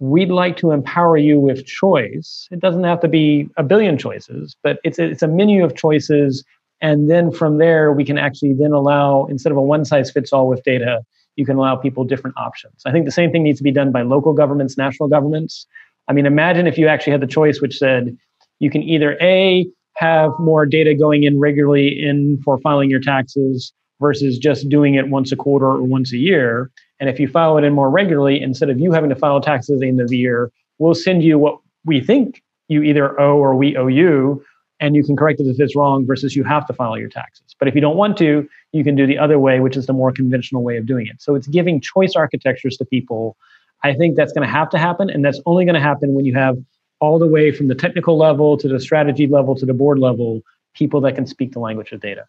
we'd 0.00 0.30
like 0.30 0.56
to 0.58 0.70
empower 0.70 1.16
you 1.16 1.40
with 1.40 1.66
choice. 1.66 2.48
It 2.50 2.60
doesn't 2.60 2.84
have 2.84 3.00
to 3.00 3.08
be 3.08 3.48
a 3.56 3.62
billion 3.62 3.98
choices, 3.98 4.56
but 4.62 4.78
it's 4.84 4.98
a, 4.98 5.04
it's 5.04 5.22
a 5.22 5.28
menu 5.28 5.64
of 5.64 5.74
choices. 5.76 6.44
And 6.80 7.10
then 7.10 7.32
from 7.32 7.58
there, 7.58 7.92
we 7.92 8.04
can 8.04 8.18
actually 8.18 8.54
then 8.54 8.72
allow, 8.72 9.26
instead 9.26 9.50
of 9.50 9.58
a 9.58 9.62
one 9.62 9.84
size 9.84 10.10
fits 10.10 10.32
all 10.32 10.48
with 10.48 10.62
data, 10.62 11.02
you 11.34 11.44
can 11.44 11.56
allow 11.56 11.76
people 11.76 12.04
different 12.04 12.36
options. 12.36 12.82
I 12.86 12.92
think 12.92 13.04
the 13.04 13.12
same 13.12 13.32
thing 13.32 13.42
needs 13.42 13.58
to 13.58 13.64
be 13.64 13.72
done 13.72 13.92
by 13.92 14.02
local 14.02 14.32
governments, 14.32 14.76
national 14.76 15.08
governments. 15.08 15.66
I 16.06 16.12
mean, 16.12 16.26
imagine 16.26 16.66
if 16.66 16.78
you 16.78 16.88
actually 16.88 17.12
had 17.12 17.20
the 17.20 17.26
choice 17.26 17.60
which 17.60 17.78
said 17.78 18.16
you 18.60 18.70
can 18.70 18.82
either 18.82 19.16
A, 19.20 19.66
have 19.96 20.30
more 20.38 20.64
data 20.64 20.94
going 20.94 21.24
in 21.24 21.40
regularly 21.40 21.88
in 21.88 22.40
for 22.44 22.58
filing 22.58 22.88
your 22.88 23.00
taxes 23.00 23.72
versus 24.00 24.38
just 24.38 24.68
doing 24.68 24.94
it 24.94 25.08
once 25.08 25.32
a 25.32 25.36
quarter 25.36 25.66
or 25.66 25.82
once 25.82 26.12
a 26.12 26.16
year. 26.16 26.70
And 27.00 27.08
if 27.08 27.20
you 27.20 27.28
file 27.28 27.58
it 27.58 27.64
in 27.64 27.72
more 27.72 27.90
regularly, 27.90 28.40
instead 28.40 28.70
of 28.70 28.80
you 28.80 28.92
having 28.92 29.10
to 29.10 29.16
file 29.16 29.40
taxes 29.40 29.74
at 29.74 29.80
the 29.80 29.88
end 29.88 30.00
of 30.00 30.08
the 30.08 30.18
year, 30.18 30.50
we'll 30.78 30.94
send 30.94 31.22
you 31.22 31.38
what 31.38 31.58
we 31.84 32.00
think 32.00 32.42
you 32.68 32.82
either 32.82 33.18
owe 33.20 33.36
or 33.36 33.54
we 33.54 33.76
owe 33.76 33.86
you, 33.86 34.44
and 34.80 34.94
you 34.94 35.04
can 35.04 35.16
correct 35.16 35.40
it 35.40 35.46
if 35.46 35.58
it's 35.58 35.74
wrong 35.74 36.06
versus 36.06 36.36
you 36.36 36.44
have 36.44 36.66
to 36.66 36.72
file 36.72 36.98
your 36.98 37.08
taxes. 37.08 37.54
But 37.58 37.68
if 37.68 37.74
you 37.74 37.80
don't 37.80 37.96
want 37.96 38.16
to, 38.18 38.48
you 38.72 38.84
can 38.84 38.94
do 38.94 39.06
the 39.06 39.18
other 39.18 39.38
way, 39.38 39.60
which 39.60 39.76
is 39.76 39.86
the 39.86 39.92
more 39.92 40.12
conventional 40.12 40.62
way 40.62 40.76
of 40.76 40.86
doing 40.86 41.06
it. 41.06 41.20
So 41.20 41.34
it's 41.34 41.46
giving 41.46 41.80
choice 41.80 42.14
architectures 42.14 42.76
to 42.76 42.84
people 42.84 43.36
I 43.84 43.94
think 43.94 44.16
that's 44.16 44.32
going 44.32 44.46
to 44.46 44.52
have 44.52 44.70
to 44.70 44.78
happen. 44.78 45.10
And 45.10 45.24
that's 45.24 45.40
only 45.46 45.64
going 45.64 45.74
to 45.74 45.80
happen 45.80 46.14
when 46.14 46.24
you 46.24 46.34
have 46.34 46.58
all 47.00 47.18
the 47.18 47.26
way 47.26 47.52
from 47.52 47.68
the 47.68 47.74
technical 47.74 48.18
level 48.18 48.56
to 48.58 48.68
the 48.68 48.80
strategy 48.80 49.26
level 49.26 49.54
to 49.54 49.66
the 49.66 49.74
board 49.74 49.98
level 49.98 50.42
people 50.74 51.00
that 51.00 51.14
can 51.14 51.26
speak 51.26 51.52
the 51.52 51.60
language 51.60 51.92
of 51.92 52.00
data. 52.00 52.24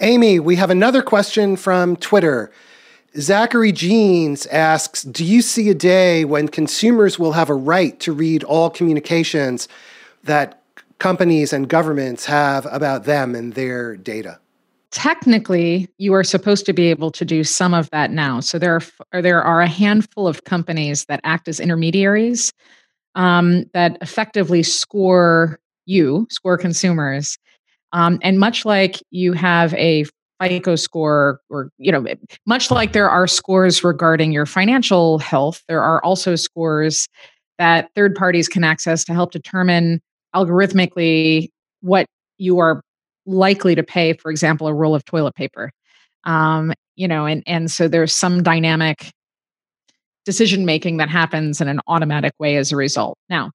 Amy, 0.00 0.40
we 0.40 0.56
have 0.56 0.70
another 0.70 1.02
question 1.02 1.56
from 1.56 1.96
Twitter. 1.96 2.50
Zachary 3.18 3.72
Jeans 3.72 4.46
asks 4.46 5.02
Do 5.02 5.24
you 5.24 5.40
see 5.42 5.70
a 5.70 5.74
day 5.74 6.24
when 6.24 6.48
consumers 6.48 7.18
will 7.18 7.32
have 7.32 7.50
a 7.50 7.54
right 7.54 7.98
to 8.00 8.12
read 8.12 8.42
all 8.44 8.70
communications 8.70 9.68
that 10.24 10.60
companies 10.98 11.52
and 11.52 11.68
governments 11.68 12.24
have 12.26 12.66
about 12.70 13.04
them 13.04 13.34
and 13.34 13.54
their 13.54 13.96
data? 13.96 14.40
technically 14.94 15.88
you 15.98 16.14
are 16.14 16.22
supposed 16.22 16.64
to 16.64 16.72
be 16.72 16.88
able 16.88 17.10
to 17.10 17.24
do 17.24 17.42
some 17.42 17.74
of 17.74 17.90
that 17.90 18.12
now 18.12 18.38
so 18.38 18.60
there 18.60 18.80
are 19.12 19.22
there 19.22 19.42
are 19.42 19.60
a 19.60 19.66
handful 19.66 20.28
of 20.28 20.44
companies 20.44 21.04
that 21.06 21.18
act 21.24 21.48
as 21.48 21.58
intermediaries 21.58 22.52
um, 23.16 23.64
that 23.72 23.98
effectively 24.00 24.62
score 24.62 25.58
you 25.84 26.28
score 26.30 26.56
consumers 26.56 27.36
um, 27.92 28.20
and 28.22 28.38
much 28.38 28.64
like 28.64 29.02
you 29.10 29.32
have 29.32 29.74
a 29.74 30.04
FICO 30.48 30.76
score, 30.76 31.40
or 31.50 31.70
you 31.78 31.92
know, 31.92 32.04
much 32.46 32.70
like 32.70 32.92
there 32.92 33.10
are 33.10 33.26
scores 33.26 33.84
regarding 33.84 34.32
your 34.32 34.46
financial 34.46 35.18
health, 35.18 35.62
there 35.68 35.82
are 35.82 36.04
also 36.04 36.36
scores 36.36 37.08
that 37.58 37.88
third 37.94 38.14
parties 38.14 38.48
can 38.48 38.64
access 38.64 39.04
to 39.04 39.14
help 39.14 39.30
determine 39.30 40.00
algorithmically 40.34 41.48
what 41.80 42.06
you 42.38 42.58
are 42.58 42.82
likely 43.26 43.74
to 43.74 43.82
pay, 43.82 44.12
for 44.12 44.30
example, 44.30 44.66
a 44.66 44.74
roll 44.74 44.94
of 44.94 45.04
toilet 45.04 45.34
paper. 45.34 45.70
Um, 46.24 46.72
you 46.96 47.08
know, 47.08 47.26
and 47.26 47.42
and 47.46 47.70
so 47.70 47.88
there's 47.88 48.14
some 48.14 48.42
dynamic 48.42 49.12
decision 50.24 50.64
making 50.64 50.96
that 50.96 51.08
happens 51.08 51.60
in 51.60 51.68
an 51.68 51.80
automatic 51.86 52.32
way 52.38 52.56
as 52.56 52.72
a 52.72 52.76
result. 52.76 53.18
Now, 53.28 53.50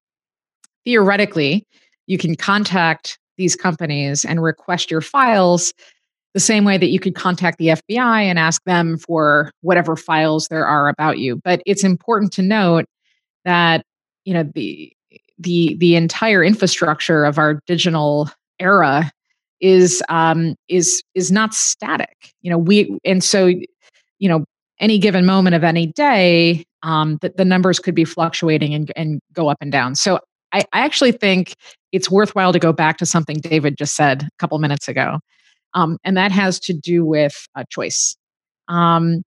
theoretically, 0.84 1.66
you 2.06 2.18
can 2.18 2.36
contact 2.36 3.18
these 3.36 3.56
companies 3.56 4.24
and 4.24 4.42
request 4.42 4.90
your 4.90 5.00
files 5.00 5.72
the 6.34 6.40
same 6.40 6.64
way 6.64 6.78
that 6.78 6.90
you 6.90 7.00
could 7.00 7.14
contact 7.14 7.58
the 7.58 7.68
FBI 7.68 8.22
and 8.22 8.38
ask 8.38 8.62
them 8.64 8.98
for 8.98 9.50
whatever 9.62 9.96
files 9.96 10.48
there 10.48 10.66
are 10.66 10.88
about 10.88 11.18
you. 11.18 11.36
But 11.36 11.62
it's 11.66 11.84
important 11.84 12.32
to 12.34 12.42
note 12.42 12.86
that 13.44 13.84
you 14.24 14.34
know 14.34 14.44
the 14.54 14.92
the 15.38 15.76
the 15.78 15.96
entire 15.96 16.44
infrastructure 16.44 17.24
of 17.24 17.38
our 17.38 17.60
digital 17.66 18.30
era 18.58 19.10
is 19.60 20.02
um, 20.08 20.54
is 20.68 21.02
is 21.14 21.32
not 21.32 21.54
static. 21.54 22.32
You 22.42 22.50
know, 22.50 22.58
we 22.58 22.98
and 23.04 23.24
so 23.24 23.46
you 23.46 24.28
know 24.28 24.44
any 24.78 24.98
given 24.98 25.26
moment 25.26 25.54
of 25.54 25.62
any 25.62 25.86
day, 25.86 26.64
um, 26.82 27.18
that 27.20 27.36
the 27.36 27.44
numbers 27.44 27.78
could 27.78 27.94
be 27.94 28.04
fluctuating 28.04 28.74
and, 28.74 28.90
and 28.96 29.20
go 29.32 29.48
up 29.48 29.58
and 29.60 29.70
down. 29.70 29.94
So 29.94 30.18
I, 30.52 30.60
I 30.72 30.80
actually 30.80 31.12
think 31.12 31.54
it's 31.92 32.10
worthwhile 32.10 32.52
to 32.52 32.58
go 32.58 32.72
back 32.72 32.96
to 32.98 33.06
something 33.06 33.36
David 33.36 33.76
just 33.76 33.94
said 33.94 34.22
a 34.22 34.28
couple 34.38 34.58
minutes 34.58 34.88
ago, 34.88 35.20
um, 35.74 35.98
and 36.04 36.16
that 36.16 36.32
has 36.32 36.58
to 36.60 36.72
do 36.72 37.04
with 37.04 37.46
a 37.54 37.64
choice. 37.70 38.16
Um, 38.68 39.22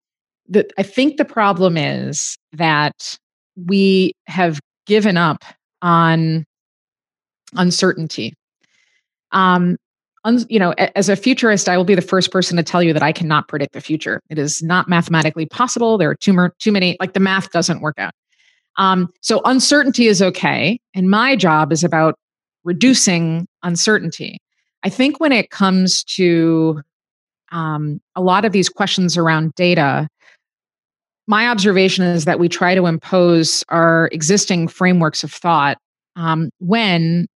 the, 0.48 0.70
I 0.78 0.84
think 0.84 1.18
the 1.18 1.26
problem 1.26 1.78
is 1.78 2.38
that 2.54 3.18
we 3.56 4.14
have 4.28 4.60
given 4.86 5.18
up 5.18 5.44
on 5.82 6.46
uncertainty. 7.56 8.34
Um, 9.32 9.78
you 10.48 10.60
know, 10.60 10.72
as 10.96 11.10
a 11.10 11.18
futurist, 11.18 11.68
I 11.68 11.76
will 11.76 11.84
be 11.84 11.96
the 11.96 12.02
first 12.02 12.32
person 12.32 12.56
to 12.56 12.64
tell 12.64 12.82
you 12.82 12.94
that 12.94 13.04
I 13.04 13.12
cannot 13.12 13.50
predict 13.50 13.74
the 13.74 13.82
future. 13.82 14.22
It 14.30 14.40
is 14.40 14.64
not 14.64 14.88
mathematically 14.88 15.46
possible. 15.46 15.98
There 15.98 16.10
are 16.10 16.16
too, 16.16 16.50
too 16.60 16.72
many, 16.72 16.96
like 17.02 17.14
the 17.14 17.20
math 17.20 17.52
doesn't 17.52 17.82
work 17.82 17.96
out. 17.98 18.14
Um, 18.78 19.10
so 19.22 19.42
uncertainty 19.44 20.08
is 20.08 20.22
okay. 20.22 20.80
And 20.94 21.10
my 21.10 21.36
job 21.36 21.74
is 21.74 21.84
about 21.84 22.16
reducing 22.64 23.48
uncertainty. 23.64 24.38
I 24.84 24.89
think 24.89 25.19
when 25.19 25.32
it 25.32 25.50
comes 25.50 26.04
to 26.15 26.82
um, 27.52 28.02
a 28.15 28.22
lot 28.22 28.46
of 28.46 28.52
these 28.52 28.69
questions 28.69 29.17
around 29.17 29.56
data, 29.56 30.08
my 31.28 31.48
observation 31.48 32.04
is 32.04 32.26
that 32.26 32.39
we 32.39 32.50
try 32.50 32.76
to 32.76 32.86
impose 32.86 33.63
our 33.69 34.10
existing 34.12 34.67
frameworks 34.67 35.24
of 35.24 35.32
thought 35.32 35.78
um, 36.15 36.50
when 36.60 37.28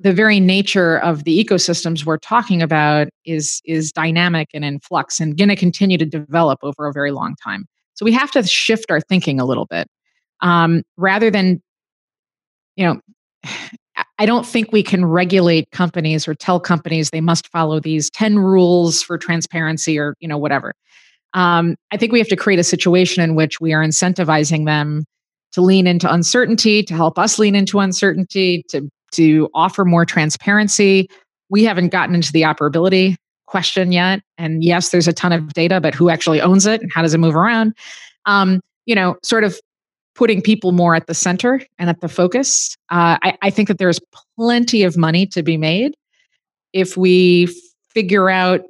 the 0.00 0.12
very 0.12 0.40
nature 0.40 0.98
of 0.98 1.24
the 1.24 1.42
ecosystems 1.42 2.04
we're 2.04 2.18
talking 2.18 2.60
about 2.60 3.08
is 3.24 3.62
is 3.64 3.92
dynamic 3.92 4.48
and 4.52 4.64
in 4.64 4.80
flux 4.80 5.20
and 5.20 5.38
going 5.38 5.48
to 5.48 5.56
continue 5.56 5.96
to 5.96 6.04
develop 6.04 6.58
over 6.62 6.88
a 6.88 6.92
very 6.92 7.12
long 7.12 7.36
time. 7.42 7.64
So 7.94 8.04
we 8.04 8.12
have 8.12 8.32
to 8.32 8.42
shift 8.42 8.90
our 8.90 9.00
thinking 9.00 9.38
a 9.38 9.44
little 9.44 9.66
bit 9.66 9.86
um, 10.40 10.82
rather 10.96 11.30
than 11.30 11.62
you 12.74 12.84
know 12.84 13.00
i 14.18 14.26
don't 14.26 14.46
think 14.46 14.72
we 14.72 14.82
can 14.82 15.04
regulate 15.04 15.70
companies 15.70 16.26
or 16.26 16.34
tell 16.34 16.60
companies 16.60 17.10
they 17.10 17.20
must 17.20 17.48
follow 17.48 17.80
these 17.80 18.10
10 18.10 18.38
rules 18.38 19.02
for 19.02 19.18
transparency 19.18 19.98
or 19.98 20.14
you 20.20 20.28
know 20.28 20.38
whatever 20.38 20.74
um, 21.34 21.76
i 21.90 21.96
think 21.96 22.12
we 22.12 22.18
have 22.18 22.28
to 22.28 22.36
create 22.36 22.58
a 22.58 22.64
situation 22.64 23.22
in 23.22 23.34
which 23.34 23.60
we 23.60 23.72
are 23.72 23.84
incentivizing 23.84 24.66
them 24.66 25.04
to 25.52 25.60
lean 25.60 25.86
into 25.86 26.12
uncertainty 26.12 26.82
to 26.82 26.94
help 26.94 27.18
us 27.18 27.38
lean 27.38 27.54
into 27.54 27.78
uncertainty 27.78 28.64
to 28.68 28.88
to 29.14 29.48
offer 29.54 29.84
more 29.84 30.04
transparency. 30.04 31.08
We 31.48 31.64
haven't 31.64 31.90
gotten 31.90 32.14
into 32.14 32.32
the 32.32 32.42
operability 32.42 33.16
question 33.46 33.92
yet. 33.92 34.20
And 34.38 34.64
yes, 34.64 34.90
there's 34.90 35.08
a 35.08 35.12
ton 35.12 35.32
of 35.32 35.52
data, 35.54 35.80
but 35.80 35.94
who 35.94 36.10
actually 36.10 36.40
owns 36.40 36.66
it 36.66 36.82
and 36.82 36.92
how 36.92 37.02
does 37.02 37.14
it 37.14 37.18
move 37.18 37.36
around? 37.36 37.74
Um, 38.26 38.60
you 38.86 38.94
know, 38.94 39.16
sort 39.22 39.44
of 39.44 39.58
putting 40.14 40.40
people 40.40 40.72
more 40.72 40.94
at 40.94 41.06
the 41.06 41.14
center 41.14 41.60
and 41.78 41.90
at 41.90 42.00
the 42.00 42.08
focus. 42.08 42.76
Uh, 42.90 43.18
I, 43.22 43.36
I 43.42 43.50
think 43.50 43.68
that 43.68 43.78
there's 43.78 44.00
plenty 44.36 44.82
of 44.82 44.96
money 44.96 45.26
to 45.26 45.42
be 45.42 45.56
made 45.56 45.94
if 46.72 46.96
we 46.96 47.48
figure 47.90 48.30
out 48.30 48.60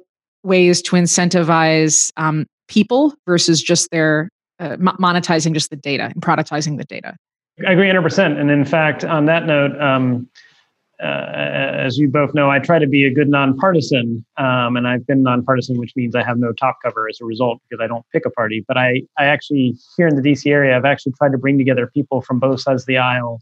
ways 0.43 0.81
to 0.83 0.95
incentivize 0.95 2.11
um, 2.17 2.45
people 2.67 3.13
versus 3.25 3.61
just 3.61 3.89
their 3.91 4.29
uh, 4.59 4.77
monetizing 4.77 5.53
just 5.53 5.69
the 5.69 5.75
data 5.75 6.05
and 6.05 6.21
productizing 6.21 6.77
the 6.77 6.85
data. 6.85 7.15
I 7.67 7.71
agree 7.71 7.87
100%. 7.87 8.39
And 8.39 8.51
in 8.51 8.65
fact, 8.65 9.03
on 9.03 9.25
that 9.25 9.45
note, 9.45 9.79
um, 9.81 10.27
uh, 11.01 11.75
as 11.85 11.97
you 11.97 12.07
both 12.07 12.33
know, 12.33 12.49
I 12.49 12.59
try 12.59 12.79
to 12.79 12.87
be 12.87 13.05
a 13.05 13.13
good 13.13 13.27
nonpartisan, 13.27 14.25
um, 14.37 14.77
and 14.77 14.87
I've 14.87 15.05
been 15.05 15.23
nonpartisan, 15.23 15.77
which 15.77 15.93
means 15.95 16.15
I 16.15 16.23
have 16.23 16.37
no 16.37 16.53
top 16.53 16.77
cover 16.83 17.09
as 17.09 17.19
a 17.21 17.25
result 17.25 17.59
because 17.67 17.83
I 17.83 17.87
don't 17.87 18.05
pick 18.11 18.25
a 18.25 18.29
party. 18.29 18.63
But 18.67 18.77
I, 18.77 19.03
I 19.17 19.25
actually 19.25 19.75
here 19.97 20.07
in 20.07 20.15
the 20.15 20.21
DC 20.21 20.49
area, 20.49 20.75
I've 20.75 20.85
actually 20.85 21.13
tried 21.13 21.33
to 21.33 21.37
bring 21.37 21.57
together 21.57 21.87
people 21.87 22.21
from 22.21 22.39
both 22.39 22.61
sides 22.61 22.83
of 22.83 22.87
the 22.87 22.97
aisle 22.97 23.41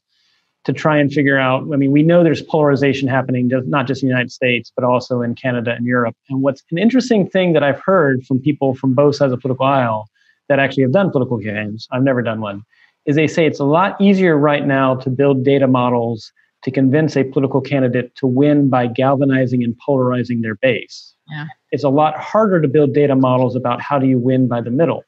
to 0.63 0.73
try 0.73 0.97
and 0.97 1.11
figure 1.11 1.37
out. 1.37 1.63
I 1.73 1.75
mean, 1.75 1.91
we 1.91 2.03
know 2.03 2.23
there's 2.23 2.41
polarization 2.41 3.07
happening, 3.07 3.49
not 3.67 3.85
just 3.85 4.01
in 4.01 4.07
the 4.07 4.11
United 4.11 4.31
States, 4.31 4.71
but 4.75 4.83
also 4.83 5.21
in 5.21 5.35
Canada 5.35 5.73
and 5.75 5.85
Europe. 5.85 6.15
And 6.29 6.41
what's 6.41 6.63
an 6.71 6.77
interesting 6.77 7.29
thing 7.29 7.53
that 7.53 7.63
I've 7.63 7.81
heard 7.81 8.23
from 8.25 8.39
people 8.39 8.73
from 8.73 8.93
both 8.93 9.15
sides 9.17 9.31
of 9.31 9.39
the 9.39 9.41
political 9.41 9.65
aisle 9.65 10.07
that 10.49 10.59
actually 10.59 10.83
have 10.83 10.91
done 10.91 11.11
political 11.11 11.37
games, 11.37 11.87
I've 11.91 12.03
never 12.03 12.21
done 12.21 12.41
one, 12.41 12.63
is 13.05 13.15
they 13.15 13.27
say 13.27 13.45
it's 13.45 13.59
a 13.59 13.65
lot 13.65 13.99
easier 14.01 14.37
right 14.37 14.65
now 14.65 14.95
to 14.95 15.09
build 15.09 15.43
data 15.43 15.67
models 15.67 16.31
to 16.63 16.71
convince 16.71 17.15
a 17.17 17.23
political 17.23 17.61
candidate 17.61 18.15
to 18.15 18.27
win 18.27 18.69
by 18.69 18.87
galvanizing 18.87 19.63
and 19.63 19.77
polarizing 19.77 20.41
their 20.41 20.55
base. 20.55 21.13
Yeah. 21.29 21.45
It's 21.71 21.83
a 21.83 21.89
lot 21.89 22.17
harder 22.17 22.61
to 22.61 22.67
build 22.67 22.93
data 22.93 23.15
models 23.15 23.55
about 23.55 23.81
how 23.81 23.99
do 23.99 24.07
you 24.07 24.17
win 24.17 24.47
by 24.47 24.61
the 24.61 24.71
middle. 24.71 25.03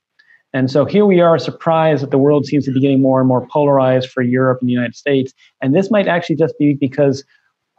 And 0.54 0.72
so 0.72 0.86
here 0.86 1.06
we 1.06 1.20
are 1.20 1.38
surprised 1.38 2.02
that 2.02 2.12
the 2.12 2.18
world 2.18 2.46
seems 2.46 2.64
to 2.66 2.72
be 2.72 2.80
getting 2.80 3.02
more 3.02 3.20
and 3.20 3.28
more 3.28 3.46
polarized 3.48 4.10
for 4.10 4.22
Europe 4.24 4.60
and 4.62 4.70
the 4.70 4.74
United 4.74 4.96
States. 4.96 5.34
And 5.62 5.76
this 5.76 5.92
might 5.92 6.08
actually 6.08 6.38
just 6.38 6.58
be 6.58 6.74
because 6.74 7.26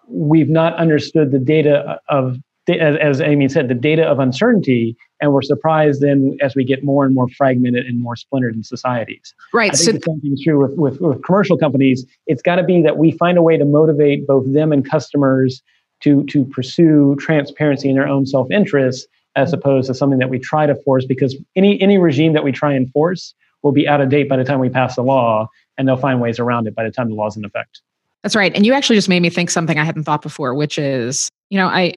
we've 0.09 0.51
not 0.51 0.75
understood 0.75 1.31
the 1.31 1.39
data 1.39 1.99
of, 2.11 2.37
as, 2.69 2.97
as 3.01 3.21
Amy 3.21 3.49
said, 3.49 3.69
the 3.69 3.75
data 3.75 4.05
of 4.05 4.19
uncertainty. 4.19 4.97
And 5.21 5.33
we're 5.33 5.43
surprised 5.43 6.03
then 6.03 6.37
as 6.43 6.55
we 6.55 6.65
get 6.65 6.85
more 6.85 7.05
and 7.05 7.15
more 7.15 7.29
fragmented 7.29 7.87
and 7.87 8.01
more 8.03 8.17
splintered 8.17 8.55
in 8.55 8.63
societies. 8.63 9.35
Right. 9.53 9.73
I 9.73 9.77
think 9.77 9.85
so 9.85 9.93
the 9.93 10.01
same 10.07 10.21
thing 10.21 10.33
is 10.33 10.43
true 10.43 10.61
with, 10.61 10.77
with, 10.79 11.01
with 11.01 11.23
commercial 11.23 11.57
companies. 11.57 12.05
It's 12.27 12.43
got 12.43 12.57
to 12.57 12.65
be 12.65 12.83
that 12.83 12.99
we 12.99 13.13
find 13.13 13.39
a 13.39 13.43
way 13.43 13.57
to 13.57 13.65
motivate 13.65 14.27
both 14.27 14.53
them 14.53 14.73
and 14.73 14.89
customers 14.89 15.63
to, 16.01 16.25
to 16.27 16.45
pursue 16.45 17.17
transparency 17.19 17.89
in 17.89 17.95
their 17.95 18.07
own 18.07 18.27
self-interest 18.27 19.09
as 19.37 19.53
opposed 19.53 19.87
to 19.87 19.95
something 19.95 20.19
that 20.19 20.31
we 20.31 20.39
try 20.39 20.67
to 20.67 20.75
force 20.75 21.05
because 21.05 21.37
any 21.55 21.81
any 21.81 21.99
regime 21.99 22.33
that 22.33 22.43
we 22.43 22.51
try 22.51 22.73
and 22.73 22.91
force 22.91 23.35
will 23.63 23.73
be 23.73 23.87
out 23.87 24.01
of 24.01 24.09
date 24.09 24.29
by 24.29 24.37
the 24.37 24.45
time 24.45 24.59
we 24.59 24.69
pass 24.69 24.97
the 24.97 25.03
law 25.03 25.47
and 25.79 25.87
they'll 25.87 25.97
find 25.97 26.21
ways 26.21 26.39
around 26.41 26.67
it 26.67 26.75
by 26.75 26.83
the 26.83 26.91
time 26.91 27.09
the 27.09 27.15
law's 27.15 27.37
in 27.37 27.45
effect 27.45 27.83
that's 28.23 28.35
right 28.35 28.55
and 28.57 28.67
you 28.67 28.73
actually 28.73 28.97
just 28.97 29.09
made 29.09 29.21
me 29.21 29.31
think 29.31 29.51
something 29.51 29.79
i 29.79 29.85
hadn't 29.85 30.05
thought 30.05 30.23
before 30.23 30.55
which 30.55 30.79
is 30.79 31.31
you 31.51 31.59
know 31.59 31.67
i 31.67 31.93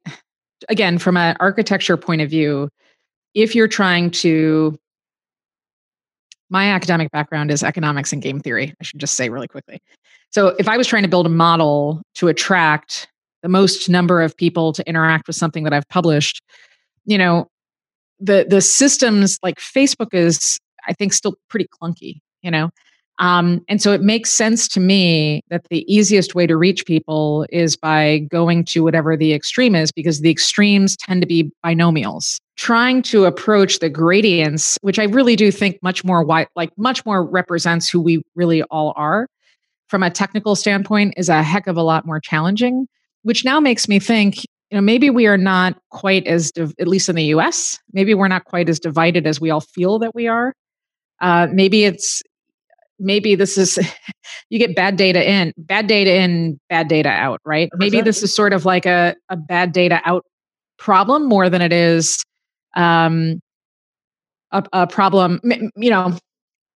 again 0.67 0.97
from 0.97 1.17
an 1.17 1.35
architecture 1.39 1.97
point 1.97 2.21
of 2.21 2.29
view 2.29 2.69
if 3.33 3.55
you're 3.55 3.67
trying 3.67 4.11
to 4.11 4.77
my 6.49 6.65
academic 6.69 7.11
background 7.11 7.51
is 7.51 7.63
economics 7.63 8.11
and 8.11 8.21
game 8.21 8.39
theory 8.39 8.73
i 8.79 8.83
should 8.83 8.99
just 8.99 9.15
say 9.15 9.29
really 9.29 9.47
quickly. 9.47 9.79
So 10.31 10.49
if 10.59 10.67
i 10.67 10.77
was 10.77 10.87
trying 10.87 11.03
to 11.03 11.09
build 11.09 11.25
a 11.25 11.29
model 11.29 12.01
to 12.15 12.27
attract 12.27 13.07
the 13.41 13.49
most 13.49 13.89
number 13.89 14.21
of 14.21 14.35
people 14.35 14.73
to 14.73 14.87
interact 14.87 15.27
with 15.27 15.35
something 15.35 15.63
that 15.63 15.73
i've 15.73 15.87
published 15.89 16.41
you 17.05 17.17
know 17.17 17.47
the 18.19 18.45
the 18.47 18.61
systems 18.61 19.39
like 19.41 19.59
facebook 19.59 20.13
is 20.13 20.59
i 20.87 20.93
think 20.93 21.13
still 21.13 21.35
pretty 21.49 21.67
clunky 21.81 22.19
you 22.41 22.51
know 22.51 22.69
um, 23.19 23.63
and 23.67 23.81
so 23.81 23.91
it 23.91 24.01
makes 24.01 24.31
sense 24.31 24.67
to 24.69 24.79
me 24.79 25.43
that 25.49 25.65
the 25.69 25.85
easiest 25.93 26.35
way 26.35 26.47
to 26.47 26.55
reach 26.57 26.85
people 26.85 27.45
is 27.49 27.75
by 27.75 28.19
going 28.29 28.63
to 28.65 28.83
whatever 28.83 29.15
the 29.15 29.33
extreme 29.33 29.75
is 29.75 29.91
because 29.91 30.21
the 30.21 30.31
extremes 30.31 30.95
tend 30.97 31.21
to 31.21 31.27
be 31.27 31.51
binomials. 31.63 32.39
Trying 32.55 33.01
to 33.03 33.25
approach 33.25 33.79
the 33.79 33.89
gradients 33.89 34.77
which 34.81 34.99
i 34.99 35.05
really 35.05 35.37
do 35.37 35.49
think 35.49 35.81
much 35.81 36.03
more 36.03 36.23
wide 36.23 36.47
like 36.57 36.69
much 36.77 37.05
more 37.05 37.23
represents 37.23 37.89
who 37.89 38.01
we 38.01 38.21
really 38.35 38.63
all 38.63 38.93
are 38.97 39.27
from 39.87 40.03
a 40.03 40.09
technical 40.09 40.55
standpoint 40.55 41.13
is 41.15 41.29
a 41.29 41.41
heck 41.41 41.67
of 41.67 41.77
a 41.77 41.81
lot 41.81 42.05
more 42.05 42.19
challenging 42.19 42.85
which 43.23 43.45
now 43.45 43.61
makes 43.61 43.87
me 43.87 43.97
think 43.97 44.43
you 44.71 44.77
know 44.77 44.81
maybe 44.81 45.09
we 45.09 45.25
are 45.25 45.37
not 45.37 45.77
quite 45.89 46.27
as 46.27 46.51
at 46.57 46.87
least 46.87 47.07
in 47.09 47.15
the 47.15 47.23
us 47.23 47.79
maybe 47.93 48.13
we're 48.13 48.27
not 48.27 48.45
quite 48.45 48.69
as 48.69 48.79
divided 48.79 49.25
as 49.25 49.39
we 49.39 49.49
all 49.49 49.61
feel 49.61 49.99
that 49.99 50.13
we 50.13 50.27
are. 50.27 50.53
Uh, 51.21 51.47
maybe 51.51 51.83
it's 51.83 52.21
maybe 52.99 53.35
this 53.35 53.57
is 53.57 53.79
you 54.49 54.59
get 54.59 54.75
bad 54.75 54.95
data 54.95 55.27
in 55.29 55.53
bad 55.57 55.87
data 55.87 56.15
in 56.15 56.59
bad 56.69 56.87
data 56.87 57.09
out 57.09 57.39
right 57.45 57.69
maybe 57.75 58.01
this 58.01 58.23
is 58.23 58.35
sort 58.35 58.53
of 58.53 58.65
like 58.65 58.85
a, 58.85 59.15
a 59.29 59.37
bad 59.37 59.71
data 59.71 60.01
out 60.05 60.25
problem 60.77 61.27
more 61.27 61.49
than 61.49 61.61
it 61.61 61.73
is 61.73 62.23
um, 62.75 63.39
a, 64.51 64.63
a 64.73 64.87
problem 64.87 65.39
you 65.75 65.89
know 65.89 66.17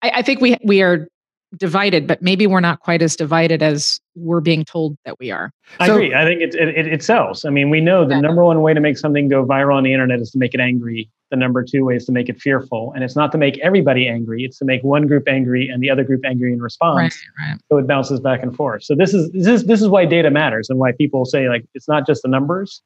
I, 0.03 0.11
I 0.17 0.23
think 0.23 0.41
we 0.41 0.57
we 0.65 0.83
are 0.83 1.09
divided, 1.57 2.07
but 2.07 2.23
maybe 2.23 2.47
we're 2.47 2.61
not 2.61 2.81
quite 2.81 3.03
as 3.03 3.17
divided 3.17 3.63
as 3.63 4.01
we're 4.15 4.41
being 4.41 4.65
told 4.65 4.97
that 5.05 5.19
we 5.19 5.31
are. 5.31 5.53
I 5.81 5.87
so, 5.87 5.95
agree. 5.95 6.15
I 6.15 6.25
think 6.25 6.41
it, 6.41 6.55
it, 6.55 6.87
it 6.87 7.03
sells. 7.03 7.45
I 7.45 7.51
mean, 7.51 7.71
we 7.71 7.81
know 7.81 8.07
the 8.07 8.21
number 8.21 8.45
one 8.45 8.61
way 8.63 8.75
to 8.75 8.81
make 8.81 8.99
something 8.99 9.29
go 9.29 9.45
viral 9.45 9.77
on 9.77 9.85
the 9.85 9.93
internet 9.93 10.21
is 10.21 10.31
to 10.31 10.39
make 10.39 10.55
it 10.55 10.61
angry. 10.61 11.11
The 11.33 11.37
number 11.37 11.65
two 11.65 11.87
way 11.87 11.97
is 11.97 12.05
to 12.05 12.13
make 12.13 12.29
it 12.29 12.39
fearful. 12.39 12.93
And 12.95 13.03
it's 13.03 13.17
not 13.17 13.33
to 13.33 13.39
make 13.39 13.59
everybody 13.61 14.07
angry, 14.07 14.45
it's 14.45 14.59
to 14.59 14.67
make 14.67 14.85
one 14.85 15.07
group 15.07 15.27
angry 15.27 15.67
and 15.67 15.83
the 15.83 15.89
other 15.89 16.05
group 16.05 16.21
angry 16.27 16.53
in 16.53 16.61
response. 16.61 16.99
Right, 17.39 17.49
right. 17.49 17.59
So 17.71 17.79
it 17.79 17.87
bounces 17.87 18.21
back 18.21 18.43
and 18.43 18.55
forth. 18.55 18.85
So 18.85 18.95
this 18.95 19.15
is 19.15 19.31
this 19.33 19.47
is 19.47 19.65
this 19.65 19.81
is 19.81 19.89
why 19.89 20.05
data 20.05 20.31
matters 20.31 20.69
and 20.69 20.79
why 20.79 20.93
people 20.93 21.25
say 21.25 21.49
like 21.49 21.65
it's 21.73 21.89
not 21.89 22.07
just 22.07 22.21
the 22.21 22.29
numbers. 22.29 22.83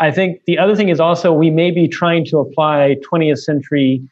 I 0.00 0.10
think 0.10 0.42
the 0.46 0.58
other 0.58 0.76
thing 0.76 0.90
is 0.90 1.00
also 1.00 1.32
we 1.32 1.50
may 1.50 1.70
be 1.70 1.88
trying 1.88 2.26
to 2.26 2.38
apply 2.38 2.96
20th 3.10 3.38
century 3.38 4.06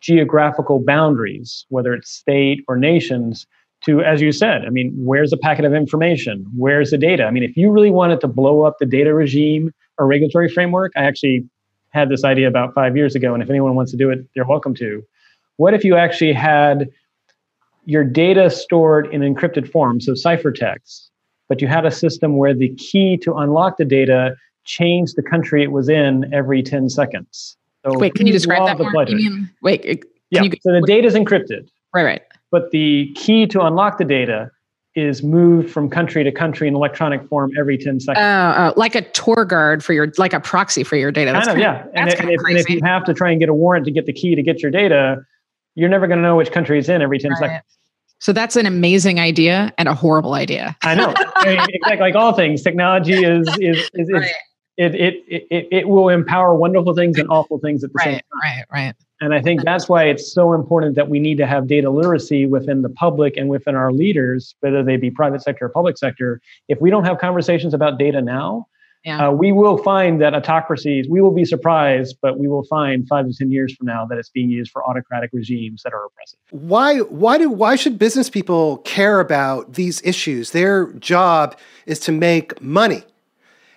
geographical 0.00 0.80
boundaries, 0.84 1.64
whether 1.70 1.94
it's 1.94 2.10
state 2.10 2.62
or 2.68 2.76
nations, 2.76 3.46
to, 3.84 4.02
as 4.02 4.20
you 4.20 4.32
said, 4.32 4.64
I 4.64 4.70
mean, 4.70 4.92
where's 4.96 5.30
the 5.30 5.36
packet 5.36 5.64
of 5.64 5.74
information? 5.74 6.46
Where's 6.56 6.90
the 6.90 6.98
data? 6.98 7.24
I 7.24 7.30
mean, 7.30 7.42
if 7.42 7.56
you 7.56 7.70
really 7.70 7.90
wanted 7.90 8.20
to 8.20 8.28
blow 8.28 8.62
up 8.62 8.76
the 8.78 8.86
data 8.86 9.12
regime 9.12 9.72
or 9.98 10.06
regulatory 10.06 10.48
framework, 10.48 10.92
I 10.94 11.04
actually 11.04 11.48
had 11.92 12.08
this 12.08 12.24
idea 12.24 12.48
about 12.48 12.74
five 12.74 12.96
years 12.96 13.14
ago, 13.14 13.34
and 13.34 13.42
if 13.42 13.50
anyone 13.50 13.74
wants 13.74 13.90
to 13.92 13.96
do 13.96 14.10
it, 14.10 14.26
they're 14.34 14.46
welcome 14.46 14.74
to. 14.76 15.04
What 15.56 15.74
if 15.74 15.84
you 15.84 15.96
actually 15.96 16.32
had 16.32 16.90
your 17.84 18.04
data 18.04 18.48
stored 18.50 19.12
in 19.12 19.20
encrypted 19.20 19.70
form, 19.70 20.00
so 20.00 20.12
ciphertext, 20.12 21.08
but 21.48 21.60
you 21.60 21.68
had 21.68 21.84
a 21.84 21.90
system 21.90 22.36
where 22.36 22.54
the 22.54 22.74
key 22.76 23.16
to 23.18 23.34
unlock 23.34 23.76
the 23.76 23.84
data 23.84 24.36
changed 24.64 25.16
the 25.16 25.22
country 25.22 25.62
it 25.62 25.72
was 25.72 25.88
in 25.88 26.32
every 26.32 26.62
10 26.62 26.88
seconds? 26.88 27.56
So 27.84 27.98
wait, 27.98 28.14
can 28.14 28.26
you 28.26 28.32
describe 28.32 28.66
that 28.66 28.78
more? 28.78 29.04
You 29.08 29.16
mean, 29.16 29.50
wait, 29.60 30.04
yeah. 30.30 30.42
You, 30.42 30.50
so 30.60 30.72
the 30.72 30.82
data 30.86 31.06
is 31.06 31.14
encrypted. 31.14 31.68
Right, 31.92 32.04
right. 32.04 32.22
But 32.50 32.70
the 32.70 33.12
key 33.16 33.46
to 33.48 33.62
unlock 33.62 33.98
the 33.98 34.04
data 34.04 34.50
is 34.94 35.22
moved 35.22 35.70
from 35.70 35.88
country 35.88 36.22
to 36.22 36.30
country 36.30 36.68
in 36.68 36.74
electronic 36.74 37.26
form 37.28 37.50
every 37.58 37.78
10 37.78 38.00
seconds. 38.00 38.18
Uh, 38.18 38.20
uh, 38.20 38.72
like 38.76 38.94
a 38.94 39.02
tour 39.10 39.44
guard 39.44 39.82
for 39.82 39.92
your, 39.92 40.12
like 40.18 40.32
a 40.32 40.40
proxy 40.40 40.84
for 40.84 40.96
your 40.96 41.10
data. 41.10 41.32
That's 41.32 41.46
kind 41.46 41.58
of, 41.58 41.62
yeah. 41.62 41.86
And, 41.94 42.10
and, 42.10 42.30
if, 42.30 42.40
and, 42.40 42.58
if, 42.58 42.68
you 42.68 42.80
have 42.84 43.04
to 43.04 43.14
try 43.14 43.30
and 43.30 43.40
get 43.40 43.48
a 43.48 43.54
warrant 43.54 43.86
to 43.86 43.90
get 43.90 44.06
the 44.06 44.12
key 44.12 44.34
to 44.34 44.42
get 44.42 44.60
your 44.60 44.70
data, 44.70 45.24
you're 45.74 45.88
never 45.88 46.06
going 46.06 46.18
to 46.18 46.22
know 46.22 46.36
which 46.36 46.52
country 46.52 46.78
it's 46.78 46.88
in 46.88 47.00
every 47.00 47.18
10 47.18 47.30
right. 47.30 47.38
seconds. 47.38 47.62
So 48.18 48.32
that's 48.32 48.54
an 48.54 48.66
amazing 48.66 49.18
idea 49.18 49.72
and 49.78 49.88
a 49.88 49.94
horrible 49.94 50.34
idea. 50.34 50.76
I 50.82 50.94
know. 50.94 51.12
I 51.36 51.46
mean, 51.46 51.66
exactly 51.70 51.98
like 52.00 52.14
all 52.14 52.32
things, 52.34 52.62
technology 52.62 53.24
is 53.24 53.48
is 53.58 53.90
is, 53.94 54.08
right 54.12 54.30
it, 54.76 54.94
it, 54.94 55.46
it, 55.50 55.68
it 55.70 55.88
will 55.88 56.08
empower 56.08 56.54
wonderful 56.54 56.94
things 56.94 57.18
and 57.18 57.28
awful 57.30 57.58
things 57.58 57.84
at 57.84 57.90
the 57.90 57.98
right, 57.98 58.04
same 58.04 58.14
time. 58.14 58.22
Right, 58.42 58.64
right. 58.72 58.94
And 59.22 59.32
I 59.32 59.40
think 59.40 59.62
that's 59.62 59.88
why 59.88 60.04
it's 60.04 60.32
so 60.32 60.52
important 60.52 60.96
that 60.96 61.08
we 61.08 61.20
need 61.20 61.38
to 61.38 61.46
have 61.46 61.68
data 61.68 61.88
literacy 61.90 62.44
within 62.44 62.82
the 62.82 62.88
public 62.88 63.36
and 63.36 63.48
within 63.48 63.76
our 63.76 63.92
leaders, 63.92 64.56
whether 64.60 64.82
they 64.82 64.96
be 64.96 65.12
private 65.12 65.42
sector 65.42 65.66
or 65.66 65.68
public 65.68 65.96
sector. 65.96 66.40
If 66.68 66.80
we 66.80 66.90
don't 66.90 67.04
have 67.04 67.18
conversations 67.18 67.72
about 67.72 68.00
data 68.00 68.20
now, 68.20 68.66
yeah. 69.04 69.28
Uh, 69.28 69.32
we 69.32 69.50
will 69.50 69.78
find 69.78 70.20
that 70.20 70.32
autocracies, 70.32 71.08
we 71.08 71.20
will 71.20 71.32
be 71.32 71.44
surprised, 71.44 72.16
but 72.22 72.38
we 72.38 72.46
will 72.46 72.62
find 72.62 73.06
five 73.08 73.26
to 73.26 73.34
10 73.34 73.50
years 73.50 73.74
from 73.74 73.88
now 73.88 74.06
that 74.06 74.16
it's 74.16 74.28
being 74.28 74.48
used 74.48 74.70
for 74.70 74.88
autocratic 74.88 75.30
regimes 75.32 75.82
that 75.82 75.92
are 75.92 76.04
oppressive. 76.04 76.38
Why, 76.50 76.98
why, 76.98 77.36
do, 77.36 77.50
why 77.50 77.74
should 77.74 77.98
business 77.98 78.30
people 78.30 78.76
care 78.78 79.18
about 79.18 79.72
these 79.72 80.00
issues? 80.02 80.52
Their 80.52 80.92
job 80.92 81.58
is 81.84 81.98
to 82.00 82.12
make 82.12 82.62
money. 82.62 83.02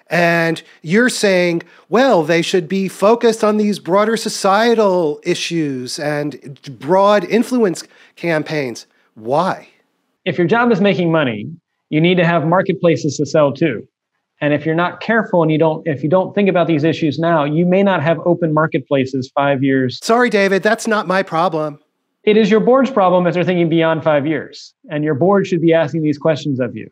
And 0.08 0.62
you're 0.82 1.10
saying, 1.10 1.64
well, 1.90 2.24
they 2.24 2.42
should 2.42 2.68
be 2.68 2.88
focused 2.88 3.44
on 3.44 3.58
these 3.58 3.80
broader 3.80 4.18
societal 4.18 5.20
issues 5.24 5.98
and 5.98 6.60
broad 6.80 7.24
influence 7.26 7.84
campaigns. 8.16 8.86
Why? 9.16 9.70
If 10.26 10.38
your 10.38 10.48
job 10.48 10.72
is 10.72 10.80
making 10.80 11.12
money, 11.12 11.50
you 11.90 12.02
need 12.02 12.18
to 12.18 12.26
have 12.26 12.46
marketplaces 12.46 13.18
to 13.18 13.26
sell 13.26 13.52
to. 13.54 13.88
And 14.42 14.54
if 14.54 14.66
you're 14.66 14.76
not 14.76 15.00
careful 15.00 15.42
and 15.42 15.52
you 15.52 15.58
don't 15.58 15.88
if 15.88 16.04
you 16.04 16.10
don't 16.10 16.36
think 16.36 16.50
about 16.50 16.68
these 16.68 16.84
issues 16.84 17.18
now, 17.18 17.46
you 17.46 17.66
may 17.66 17.82
not 17.82 18.04
have 18.04 18.20
open 18.26 18.54
marketplaces 18.54 19.32
5 19.34 19.64
years. 19.64 19.98
Sorry 20.04 20.30
David, 20.30 20.62
that's 20.62 20.88
not 20.88 21.08
my 21.08 21.24
problem. 21.24 21.80
It 22.24 22.38
is 22.38 22.52
your 22.52 22.60
board's 22.60 22.92
problem 22.92 23.28
if 23.28 23.34
they're 23.34 23.44
thinking 23.44 23.70
beyond 23.70 24.04
5 24.04 24.28
years. 24.28 24.74
And 24.90 25.04
your 25.04 25.14
board 25.14 25.48
should 25.48 25.62
be 25.62 25.74
asking 25.74 26.04
these 26.04 26.18
questions 26.18 26.60
of 26.60 26.76
you. 26.76 26.90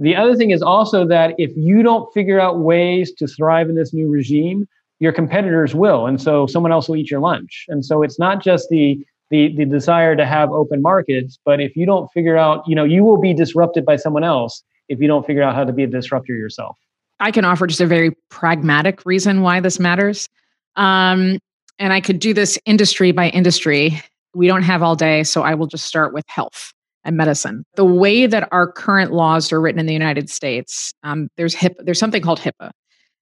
The 0.00 0.16
other 0.16 0.34
thing 0.34 0.50
is 0.50 0.62
also 0.62 1.06
that 1.06 1.34
if 1.36 1.54
you 1.56 1.82
don't 1.82 2.12
figure 2.14 2.40
out 2.40 2.60
ways 2.60 3.12
to 3.18 3.26
thrive 3.26 3.68
in 3.68 3.74
this 3.74 3.92
new 3.92 4.08
regime, 4.08 4.66
your 4.98 5.12
competitors 5.12 5.74
will, 5.74 6.06
and 6.06 6.20
so 6.20 6.46
someone 6.46 6.72
else 6.72 6.88
will 6.88 6.96
eat 6.96 7.10
your 7.10 7.20
lunch. 7.20 7.66
And 7.68 7.84
so 7.84 8.02
it's 8.02 8.18
not 8.18 8.42
just 8.42 8.68
the 8.70 8.98
the 9.30 9.54
the 9.54 9.66
desire 9.66 10.16
to 10.16 10.26
have 10.26 10.50
open 10.50 10.80
markets, 10.80 11.38
but 11.44 11.60
if 11.60 11.76
you 11.76 11.84
don't 11.84 12.10
figure 12.12 12.36
out, 12.36 12.66
you 12.66 12.74
know, 12.74 12.84
you 12.84 13.04
will 13.04 13.20
be 13.20 13.34
disrupted 13.34 13.84
by 13.84 13.96
someone 13.96 14.24
else 14.24 14.62
if 14.88 15.00
you 15.00 15.06
don't 15.06 15.26
figure 15.26 15.42
out 15.42 15.54
how 15.54 15.64
to 15.64 15.72
be 15.72 15.84
a 15.84 15.86
disruptor 15.86 16.34
yourself? 16.34 16.76
I 17.20 17.30
can 17.30 17.44
offer 17.44 17.66
just 17.66 17.82
a 17.82 17.86
very 17.86 18.12
pragmatic 18.30 19.04
reason 19.04 19.42
why 19.42 19.60
this 19.60 19.78
matters. 19.78 20.28
Um, 20.76 21.38
and 21.78 21.92
I 21.92 22.00
could 22.00 22.18
do 22.18 22.32
this 22.32 22.58
industry 22.64 23.12
by 23.12 23.28
industry. 23.28 24.02
We 24.34 24.46
don't 24.46 24.62
have 24.62 24.82
all 24.82 24.96
day, 24.96 25.24
so 25.24 25.42
I 25.42 25.54
will 25.54 25.66
just 25.66 25.84
start 25.84 26.14
with 26.14 26.24
health 26.28 26.72
and 27.04 27.16
medicine. 27.16 27.64
The 27.76 27.84
way 27.84 28.26
that 28.26 28.48
our 28.52 28.70
current 28.70 29.12
laws 29.12 29.52
are 29.52 29.60
written 29.60 29.78
in 29.78 29.86
the 29.86 29.92
United 29.92 30.28
States, 30.30 30.92
um, 31.02 31.28
there's 31.36 31.54
HIP, 31.54 31.76
there's 31.80 31.98
something 31.98 32.22
called 32.22 32.40
HIPAA, 32.40 32.70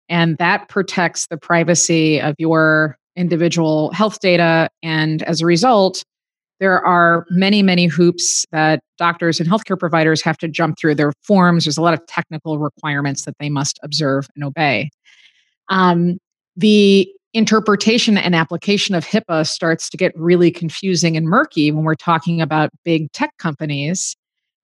and 0.08 0.36
that 0.38 0.68
protects 0.68 1.26
the 1.26 1.36
privacy 1.36 2.20
of 2.20 2.34
your 2.38 2.96
individual 3.16 3.90
health 3.92 4.20
data. 4.20 4.68
And 4.82 5.22
as 5.24 5.40
a 5.40 5.46
result, 5.46 6.02
there 6.60 6.84
are 6.84 7.24
many, 7.30 7.62
many 7.62 7.86
hoops 7.86 8.44
that 8.50 8.80
doctors 8.96 9.38
and 9.38 9.48
healthcare 9.48 9.78
providers 9.78 10.22
have 10.22 10.38
to 10.38 10.48
jump 10.48 10.76
through. 10.78 10.96
Their 10.96 11.12
forms, 11.22 11.64
there's 11.64 11.78
a 11.78 11.82
lot 11.82 11.94
of 11.94 12.04
technical 12.06 12.58
requirements 12.58 13.24
that 13.24 13.34
they 13.38 13.48
must 13.48 13.78
observe 13.82 14.26
and 14.34 14.44
obey. 14.44 14.90
Um, 15.68 16.18
the 16.56 17.08
interpretation 17.38 18.18
and 18.18 18.34
application 18.34 18.94
of 18.94 19.06
HIPAA 19.06 19.46
starts 19.46 19.88
to 19.88 19.96
get 19.96 20.12
really 20.16 20.50
confusing 20.50 21.16
and 21.16 21.26
murky 21.26 21.70
when 21.70 21.84
we're 21.84 21.94
talking 21.94 22.40
about 22.40 22.70
big 22.84 23.10
tech 23.12 23.30
companies 23.38 24.16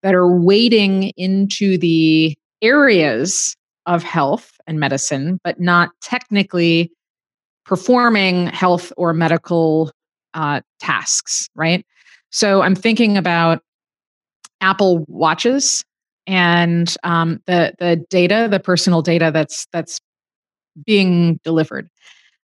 that 0.03 0.15
are 0.15 0.37
wading 0.37 1.13
into 1.17 1.79
the 1.79 2.37
areas 2.61 3.55
of 3.87 4.03
health 4.03 4.53
and 4.67 4.81
medicine, 4.81 5.39
but 5.45 5.61
not 5.61 5.91
technically 6.03 6.91
performing 7.65 8.49
health 8.49 8.93
or 8.97 9.15
medical 9.15 9.91
uh, 10.35 10.61
tasks, 10.81 11.49
right? 11.55 11.87
So 12.31 12.63
I'm 12.63 12.75
thinking 12.75 13.17
about 13.17 13.63
Apple 14.61 15.05
watches 15.07 15.85
and 16.27 16.95
um, 17.05 17.41
the 17.47 17.75
the 17.79 18.05
data, 18.11 18.49
the 18.51 18.61
personal 18.61 19.03
data 19.03 19.31
that's 19.33 19.67
that's 19.73 20.01
being 20.85 21.39
delivered. 21.45 21.89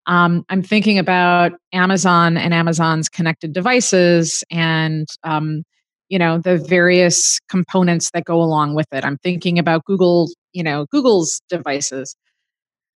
Um, 0.06 0.44
I'm 0.48 0.62
thinking 0.62 0.98
about 0.98 1.52
Amazon 1.72 2.36
and 2.36 2.54
Amazon's 2.54 3.08
connected 3.08 3.52
devices 3.52 4.42
and 4.50 5.08
um, 5.24 5.62
you 6.08 6.18
know 6.18 6.38
the 6.38 6.58
various 6.58 7.38
components 7.48 8.10
that 8.12 8.24
go 8.24 8.42
along 8.42 8.74
with 8.74 8.86
it. 8.92 9.04
I'm 9.04 9.18
thinking 9.18 9.58
about 9.58 9.84
Google, 9.84 10.28
you 10.52 10.62
know, 10.62 10.86
Google's 10.90 11.40
devices, 11.48 12.16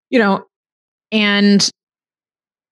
you 0.09 0.19
know, 0.19 0.45
and 1.11 1.69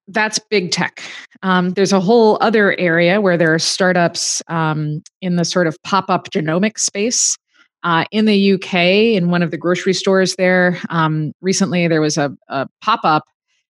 that's 0.08 0.40
big 0.50 0.72
tech. 0.72 1.04
Um, 1.44 1.72
there's 1.72 1.94
a 1.94 2.00
whole 2.00 2.38
other 2.42 2.78
area 2.80 3.22
where 3.22 3.38
there 3.38 3.54
are 3.54 3.60
startups 3.60 4.42
um, 4.48 5.04
in 5.22 5.36
the 5.36 5.46
sort 5.46 5.68
of 5.68 5.78
pop 5.84 6.10
up 6.10 6.30
genomic 6.32 6.80
space. 6.80 7.38
Uh, 7.84 8.04
in 8.12 8.26
the 8.26 8.54
UK, 8.54 8.74
in 9.16 9.30
one 9.30 9.42
of 9.42 9.52
the 9.52 9.58
grocery 9.58 9.94
stores 9.94 10.36
there, 10.36 10.78
um, 10.90 11.32
recently 11.40 11.88
there 11.88 12.02
was 12.02 12.18
a, 12.18 12.30
a 12.50 12.68
pop 12.82 13.00
up 13.06 13.24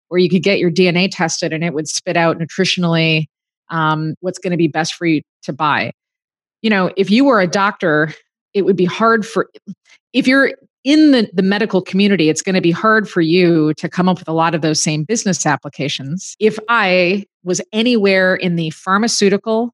where 0.10 0.20
you 0.20 0.30
could 0.30 0.44
get 0.44 0.60
your 0.60 0.72
DNA 0.72 1.10
tested 1.12 1.54
and 1.54 1.64
it 1.64 1.74
would 1.74 1.88
spit 1.88 2.18
out 2.18 2.38
nutritionally 2.38 3.26
um, 3.70 4.16
what's 4.20 4.40
going 4.40 4.52
to 4.52 4.58
be 4.58 4.68
best 4.68 4.96
for 4.96 5.06
you 5.06 5.22
to 5.44 5.54
buy. 5.54 5.92
You 6.62 6.70
know, 6.70 6.92
if 6.98 7.10
you 7.10 7.24
were 7.24 7.40
a 7.40 7.48
doctor, 7.48 8.14
it 8.54 8.64
would 8.64 8.76
be 8.76 8.86
hard 8.86 9.26
for, 9.26 9.50
if 10.12 10.28
you're 10.28 10.52
in 10.84 11.12
the, 11.12 11.30
the 11.34 11.42
medical 11.42 11.82
community, 11.82 12.30
it's 12.30 12.42
going 12.42 12.56
to 12.56 12.62
be 12.62 12.72
hard 12.72 13.10
for 13.10 13.22
you 13.22 13.74
to 13.76 13.88
come 13.90 14.10
up 14.10 14.20
with 14.20 14.28
a 14.28 14.34
lot 14.34 14.56
of 14.56 14.62
those 14.62 14.82
same 14.82 15.04
business 15.04 15.46
applications. 15.46 16.36
If 16.40 16.58
I 16.68 17.26
was 17.44 17.62
anywhere 17.72 18.36
in 18.36 18.56
the 18.56 18.70
pharmaceutical, 18.72 19.74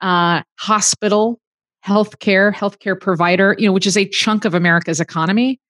uh, 0.00 0.42
hospital, 0.58 1.40
healthcare, 1.86 2.52
healthcare 2.54 3.00
provider, 3.00 3.56
you 3.58 3.66
know, 3.66 3.72
which 3.72 3.86
is 3.86 3.96
a 3.96 4.08
chunk 4.08 4.44
of 4.44 4.54
America's 4.54 5.00
economy, 5.00 5.60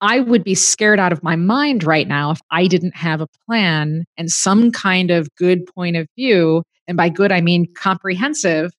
I 0.00 0.20
would 0.20 0.44
be 0.44 0.54
scared 0.54 0.98
out 0.98 1.12
of 1.12 1.22
my 1.22 1.36
mind 1.36 1.84
right 1.84 2.08
now 2.08 2.30
if 2.30 2.40
I 2.50 2.66
didn't 2.66 2.96
have 2.96 3.20
a 3.20 3.28
plan 3.46 4.04
and 4.16 4.30
some 4.30 4.72
kind 4.72 5.10
of 5.10 5.28
good 5.36 5.66
point 5.66 5.96
of 5.96 6.06
view. 6.16 6.62
And 6.88 6.96
by 6.96 7.08
good, 7.08 7.32
I 7.32 7.40
mean 7.40 7.66
comprehensive 7.74 8.72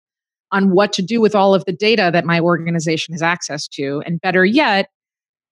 on 0.51 0.71
what 0.71 0.91
to 0.93 1.01
do 1.01 1.21
with 1.21 1.35
all 1.35 1.53
of 1.53 1.63
the 1.65 1.71
data 1.71 2.09
that 2.11 2.25
my 2.25 2.39
organization 2.39 3.13
has 3.13 3.21
access 3.21 3.67
to. 3.69 4.01
And 4.05 4.19
better 4.19 4.43
yet, 4.43 4.89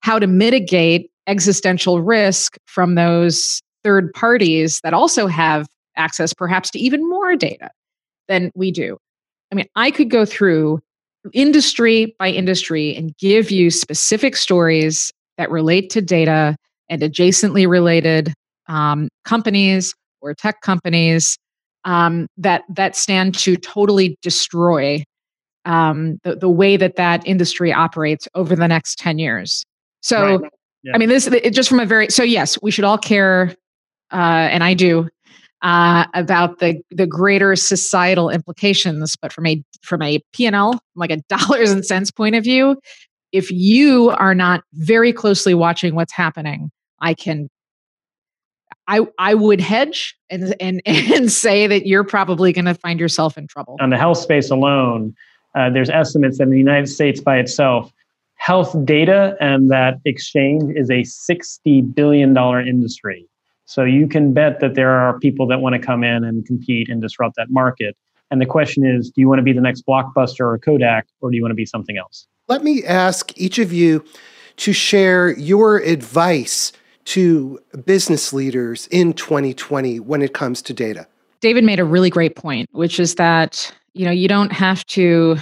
how 0.02 0.20
to 0.20 0.28
mitigate 0.28 1.10
existential 1.28 2.02
risk 2.02 2.58
from 2.66 2.96
those 2.96 3.62
third 3.84 4.12
parties 4.14 4.82
that 4.84 4.94
also 4.94 5.28
have 5.28 5.68
access 5.96 6.34
perhaps 6.34 6.72
to 6.72 6.80
even 6.80 7.08
more 7.08 7.36
data 7.36 7.70
than 8.28 8.52
we 8.56 8.72
do. 8.72 8.98
I 9.52 9.56
mean, 9.56 9.68
I 9.76 9.92
could 9.92 10.10
go 10.10 10.26
through 10.26 10.80
industry 11.34 12.16
by 12.18 12.30
industry 12.30 12.96
and 12.96 13.16
give 13.18 13.52
you 13.52 13.70
specific 13.70 14.36
stories 14.36 15.12
that 15.40 15.50
relate 15.50 15.90
to 15.90 16.02
data 16.02 16.56
and 16.88 17.02
adjacently 17.02 17.68
related 17.68 18.32
um, 18.68 19.10
companies 19.26 19.96
or 20.22 20.36
tech 20.36 20.62
companies 20.62 21.40
um, 21.86 22.28
that 22.38 22.62
that 22.70 22.96
stand 22.96 23.34
to 23.40 23.56
totally 23.56 24.16
destroy 24.22 25.04
um, 25.66 26.20
the, 26.24 26.36
the 26.36 26.50
way 26.50 26.78
that 26.78 26.98
that 26.98 27.26
industry 27.26 27.74
operates 27.74 28.28
over 28.36 28.56
the 28.56 28.68
next 28.68 29.00
10 29.00 29.18
years 29.18 29.66
so, 30.02 30.38
right. 30.38 30.52
yeah. 30.84 30.94
I 30.96 30.98
mean, 30.98 31.10
this 31.10 31.28
it, 31.28 31.54
just 31.54 31.70
from 31.70 31.80
a 31.80 31.86
very 31.86 32.10
so 32.10 32.24
yes, 32.24 32.58
we 32.62 32.72
should 32.72 32.86
all 32.86 32.98
care, 32.98 33.56
uh, 34.12 34.16
and 34.16 34.64
I 34.64 34.74
do 34.74 35.10
uh, 35.62 36.06
about 36.14 36.60
the 36.60 36.82
the 36.92 37.08
greater 37.08 37.56
societal 37.56 38.30
implications. 38.30 39.16
But 39.22 39.34
from 39.34 39.46
a 39.46 39.64
from 39.82 40.02
a 40.02 40.20
P 40.34 40.46
and 40.46 40.56
L, 40.56 40.80
like 40.96 41.12
a 41.12 41.18
dollars 41.30 41.72
and 41.72 41.86
cents 41.86 42.12
point 42.12 42.36
of 42.36 42.44
view, 42.44 42.78
if 43.32 43.52
you 43.52 44.10
are 44.12 44.36
not 44.36 44.64
very 44.74 45.14
closely 45.14 45.54
watching 45.54 45.96
what's 45.96 46.14
happening, 46.14 46.72
I 47.02 47.14
can. 47.14 47.50
I, 48.88 49.02
I 49.20 49.36
would 49.36 49.62
hedge 49.62 50.18
and, 50.32 50.56
and, 50.60 50.82
and 50.86 51.32
say 51.32 51.68
that 51.68 51.86
you're 51.86 52.04
probably 52.04 52.52
going 52.52 52.66
to 52.66 52.74
find 52.74 53.00
yourself 53.00 53.38
in 53.38 53.46
trouble. 53.46 53.78
On 53.80 53.92
the 53.92 53.98
health 53.98 54.18
space 54.18 54.50
alone, 54.50 55.14
uh, 55.54 55.70
there's 55.70 55.92
estimates 55.92 56.40
that 56.40 56.46
in 56.46 56.50
the 56.50 56.58
United 56.58 56.88
States 56.88 57.22
by 57.22 57.38
itself, 57.38 57.94
health 58.40 58.76
data 58.86 59.38
and 59.40 59.70
that 59.70 60.00
exchange 60.06 60.76
is 60.76 60.90
a 60.90 61.04
$60 61.04 61.94
billion 61.94 62.36
industry. 62.68 63.28
So 63.66 63.84
you 63.84 64.08
can 64.08 64.34
bet 64.34 64.60
that 64.62 64.74
there 64.74 64.92
are 64.92 65.20
people 65.20 65.46
that 65.48 65.62
want 65.62 65.74
to 65.74 65.80
come 65.80 66.04
in 66.04 66.24
and 66.24 66.44
compete 66.46 66.90
and 66.90 67.00
disrupt 67.00 67.36
that 67.36 67.52
market. 67.52 67.96
And 68.32 68.42
the 68.42 68.46
question 68.46 68.86
is 68.86 69.10
do 69.12 69.22
you 69.22 69.28
want 69.28 69.40
to 69.40 69.44
be 69.44 69.54
the 69.54 69.62
next 69.62 69.86
Blockbuster 69.86 70.42
or 70.42 70.58
Kodak, 70.58 71.08
or 71.22 71.30
do 71.30 71.38
you 71.38 71.44
want 71.44 71.52
to 71.52 71.56
be 71.56 71.66
something 71.66 71.98
else? 71.98 72.28
Let 72.50 72.64
me 72.64 72.84
ask 72.84 73.32
each 73.38 73.60
of 73.60 73.72
you 73.72 74.04
to 74.58 74.74
share 74.74 75.38
your 75.38 75.78
advice 75.78 76.74
to 77.06 77.60
business 77.86 78.34
leaders 78.34 78.88
in 78.88 79.14
2020 79.14 80.00
when 80.00 80.24
it 80.24 80.34
comes 80.34 80.64
to 80.64 80.74
data. 80.74 81.08
David 81.42 81.64
made 81.64 81.80
a 81.80 81.86
really 81.86 82.10
great 82.10 82.36
point, 82.36 82.68
which 82.72 83.00
is 83.00 83.16
that, 83.16 83.72
you 83.94 84.04
know, 84.04 84.12
you 84.12 84.28
don't 84.28 84.52
have 84.52 84.84
to 84.88 85.38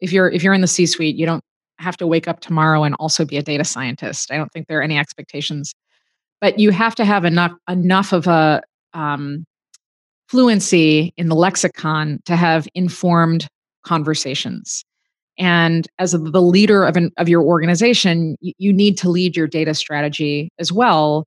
if 0.00 0.12
you're 0.12 0.30
if 0.30 0.44
you're 0.44 0.54
in 0.54 0.60
the 0.60 0.68
C-suite, 0.68 1.16
you 1.16 1.26
don't 1.26 1.42
have 1.78 1.96
to 1.96 2.06
wake 2.06 2.28
up 2.28 2.38
tomorrow 2.38 2.84
and 2.84 2.94
also 3.00 3.24
be 3.24 3.36
a 3.36 3.42
data 3.42 3.64
scientist. 3.64 4.30
I 4.30 4.36
don't 4.36 4.52
think 4.52 4.68
there 4.68 4.78
are 4.78 4.82
any 4.82 4.98
expectations, 4.98 5.74
but 6.40 6.60
you 6.60 6.70
have 6.70 6.94
to 6.94 7.04
have 7.04 7.24
enough 7.24 7.52
enough 7.68 8.12
of 8.12 8.28
a 8.28 8.62
um, 8.94 9.44
fluency 10.28 11.12
in 11.16 11.28
the 11.28 11.34
lexicon 11.34 12.20
to 12.26 12.36
have 12.36 12.68
informed 12.74 13.48
conversations. 13.84 14.84
And 15.38 15.88
as 15.98 16.12
the 16.12 16.18
leader 16.18 16.84
of 16.84 16.96
an, 16.96 17.10
of 17.16 17.28
your 17.28 17.42
organization, 17.42 18.36
you, 18.40 18.52
you 18.58 18.72
need 18.72 18.98
to 18.98 19.08
lead 19.08 19.36
your 19.36 19.46
data 19.46 19.74
strategy 19.74 20.50
as 20.58 20.70
well, 20.70 21.26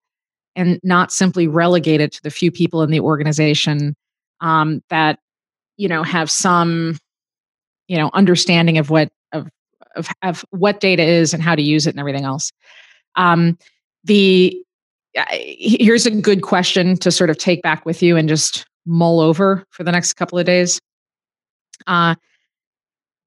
and 0.55 0.79
not 0.83 1.11
simply 1.11 1.47
relegate 1.47 2.01
it 2.01 2.11
to 2.13 2.23
the 2.23 2.29
few 2.29 2.51
people 2.51 2.81
in 2.81 2.91
the 2.91 2.99
organization 2.99 3.95
um, 4.41 4.81
that 4.89 5.19
you 5.77 5.87
know 5.87 6.03
have 6.03 6.29
some 6.29 6.97
you 7.87 7.97
know 7.97 8.09
understanding 8.13 8.77
of 8.77 8.89
what 8.89 9.09
of 9.31 9.49
of, 9.95 10.07
of 10.21 10.45
what 10.51 10.79
data 10.79 11.03
is 11.03 11.33
and 11.33 11.41
how 11.41 11.55
to 11.55 11.61
use 11.61 11.87
it 11.87 11.91
and 11.91 11.99
everything 11.99 12.25
else. 12.25 12.51
Um, 13.15 13.57
the 14.03 14.61
here's 15.31 16.05
a 16.05 16.11
good 16.11 16.41
question 16.41 16.97
to 16.97 17.11
sort 17.11 17.29
of 17.29 17.37
take 17.37 17.61
back 17.61 17.85
with 17.85 18.03
you 18.03 18.17
and 18.17 18.27
just 18.27 18.65
mull 18.85 19.19
over 19.19 19.65
for 19.69 19.83
the 19.83 19.91
next 19.91 20.13
couple 20.13 20.37
of 20.37 20.45
days. 20.45 20.79
Uh, 21.87 22.15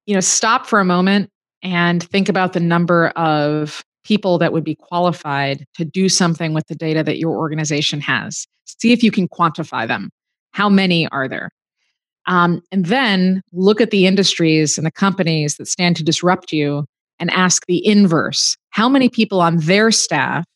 you 0.09 0.15
know, 0.15 0.21
stop 0.21 0.67
for 0.67 0.81
a 0.81 0.87
moment 0.87 1.29
and 1.63 2.03
think 2.03 2.31
about 2.31 2.55
the 2.55 2.61
number 2.61 3.09
of 3.09 3.85
people 4.05 4.39
that 4.39 4.55
would 4.55 4.65
be 4.65 4.75
qualified 4.75 5.67
to 5.75 5.85
do 5.85 6.09
something 6.09 6.55
with 6.55 6.67
the 6.67 6.75
data 6.75 7.05
that 7.05 7.19
your 7.19 7.37
organization 7.37 8.01
has. 8.01 8.47
See 8.65 8.93
if 8.93 9.03
you 9.03 9.11
can 9.11 9.29
quantify 9.29 9.87
them. 9.87 10.09
How 10.53 10.71
many 10.71 11.07
are 11.09 11.29
there? 11.29 11.51
Um, 12.27 12.63
and 12.73 12.87
then 12.87 13.43
look 13.53 13.83
at 13.83 13.91
the 13.91 14.07
industries 14.07 14.79
and 14.79 14.87
the 14.87 14.91
companies 14.91 15.57
that 15.57 15.69
stand 15.69 15.97
to 15.97 16.05
disrupt 16.05 16.53
you 16.53 16.87
and 17.19 17.31
ask 17.33 17.67
the 17.67 17.87
inverse 17.87 18.57
how 18.71 18.89
many 18.89 19.11
people 19.11 19.43
on 19.43 19.59
their 19.59 19.91
staff 19.91 20.47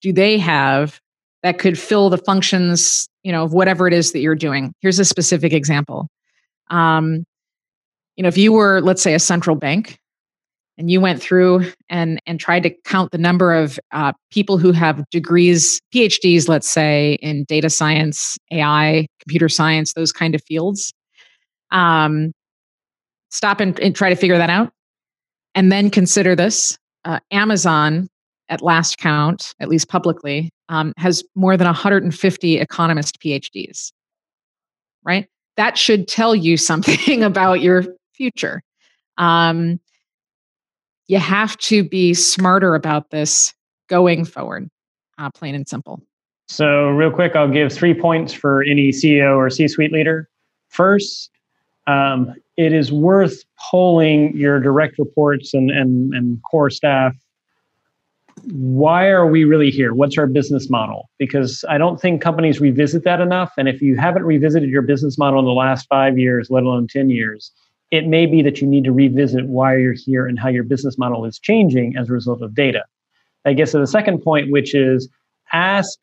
do 0.00 0.12
they 0.12 0.38
have 0.38 1.00
that 1.42 1.58
could 1.58 1.76
fill 1.76 2.08
the 2.08 2.18
functions 2.18 3.08
you 3.24 3.32
know 3.32 3.42
of 3.42 3.52
whatever 3.52 3.88
it 3.88 3.94
is 3.94 4.12
that 4.12 4.20
you're 4.20 4.34
doing 4.34 4.74
here's 4.80 4.98
a 4.98 5.04
specific 5.04 5.52
example 5.52 6.08
um, 6.70 7.24
you 8.16 8.22
know 8.22 8.28
if 8.28 8.38
you 8.38 8.52
were 8.52 8.80
let's 8.80 9.02
say 9.02 9.14
a 9.14 9.18
central 9.18 9.56
bank 9.56 9.98
and 10.78 10.90
you 10.90 11.00
went 11.00 11.22
through 11.22 11.70
and 11.88 12.20
and 12.26 12.40
tried 12.40 12.62
to 12.62 12.70
count 12.84 13.10
the 13.12 13.18
number 13.18 13.54
of 13.54 13.78
uh, 13.92 14.12
people 14.30 14.58
who 14.58 14.72
have 14.72 15.04
degrees 15.10 15.80
phds 15.94 16.48
let's 16.48 16.68
say 16.68 17.14
in 17.22 17.44
data 17.44 17.70
science 17.70 18.36
ai 18.52 19.06
computer 19.20 19.48
science 19.48 19.92
those 19.94 20.12
kind 20.12 20.34
of 20.34 20.42
fields 20.44 20.92
um, 21.72 22.32
stop 23.30 23.58
and, 23.58 23.78
and, 23.80 23.96
try 23.96 24.08
to 24.08 24.14
figure 24.14 24.38
that 24.38 24.50
out 24.50 24.70
and 25.56 25.72
then 25.72 25.90
consider 25.90 26.36
this 26.36 26.78
uh, 27.04 27.18
amazon 27.30 28.08
at 28.48 28.62
last 28.62 28.98
count 28.98 29.52
at 29.60 29.68
least 29.68 29.88
publicly 29.88 30.50
um, 30.68 30.92
has 30.96 31.24
more 31.34 31.56
than 31.56 31.66
150 31.66 32.58
economist 32.58 33.18
phds 33.20 33.90
right? 35.06 35.26
That 35.56 35.78
should 35.78 36.08
tell 36.08 36.34
you 36.34 36.56
something 36.70 37.22
about 37.22 37.62
your 37.62 37.84
future 38.16 38.62
um, 39.18 39.80
you 41.08 41.18
have 41.18 41.56
to 41.58 41.84
be 41.84 42.14
smarter 42.14 42.74
about 42.74 43.10
this 43.10 43.54
going 43.88 44.24
forward, 44.24 44.68
uh, 45.18 45.30
plain 45.30 45.54
and 45.54 45.68
simple. 45.68 46.02
So, 46.48 46.88
real 46.90 47.10
quick, 47.10 47.34
I'll 47.34 47.50
give 47.50 47.72
three 47.72 47.94
points 47.94 48.32
for 48.32 48.62
any 48.62 48.90
CEO 48.90 49.36
or 49.36 49.50
C 49.50 49.66
suite 49.68 49.92
leader. 49.92 50.28
First, 50.68 51.30
um, 51.86 52.34
it 52.56 52.72
is 52.72 52.92
worth 52.92 53.44
polling 53.70 54.36
your 54.36 54.60
direct 54.60 54.98
reports 54.98 55.54
and, 55.54 55.70
and, 55.70 56.14
and 56.14 56.40
core 56.48 56.70
staff. 56.70 57.14
Why 58.44 59.08
are 59.08 59.26
we 59.26 59.44
really 59.44 59.70
here? 59.70 59.94
What's 59.94 60.18
our 60.18 60.26
business 60.26 60.68
model? 60.68 61.08
Because 61.18 61.64
I 61.68 61.78
don't 61.78 62.00
think 62.00 62.20
companies 62.20 62.60
revisit 62.60 63.02
that 63.04 63.20
enough. 63.20 63.52
And 63.56 63.68
if 63.68 63.80
you 63.80 63.96
haven't 63.96 64.24
revisited 64.24 64.68
your 64.68 64.82
business 64.82 65.18
model 65.18 65.40
in 65.40 65.46
the 65.46 65.52
last 65.52 65.86
five 65.88 66.18
years, 66.18 66.48
let 66.50 66.62
alone 66.62 66.86
10 66.86 67.10
years, 67.10 67.50
it 67.90 68.06
may 68.06 68.26
be 68.26 68.42
that 68.42 68.60
you 68.60 68.66
need 68.66 68.84
to 68.84 68.92
revisit 68.92 69.46
why 69.46 69.76
you're 69.76 69.92
here 69.92 70.26
and 70.26 70.38
how 70.38 70.48
your 70.48 70.64
business 70.64 70.98
model 70.98 71.24
is 71.24 71.38
changing 71.38 71.96
as 71.96 72.08
a 72.08 72.12
result 72.12 72.42
of 72.42 72.54
data. 72.54 72.84
I 73.44 73.52
guess 73.52 73.72
the 73.72 73.86
second 73.86 74.22
point, 74.22 74.50
which 74.50 74.74
is 74.74 75.08
ask 75.52 75.98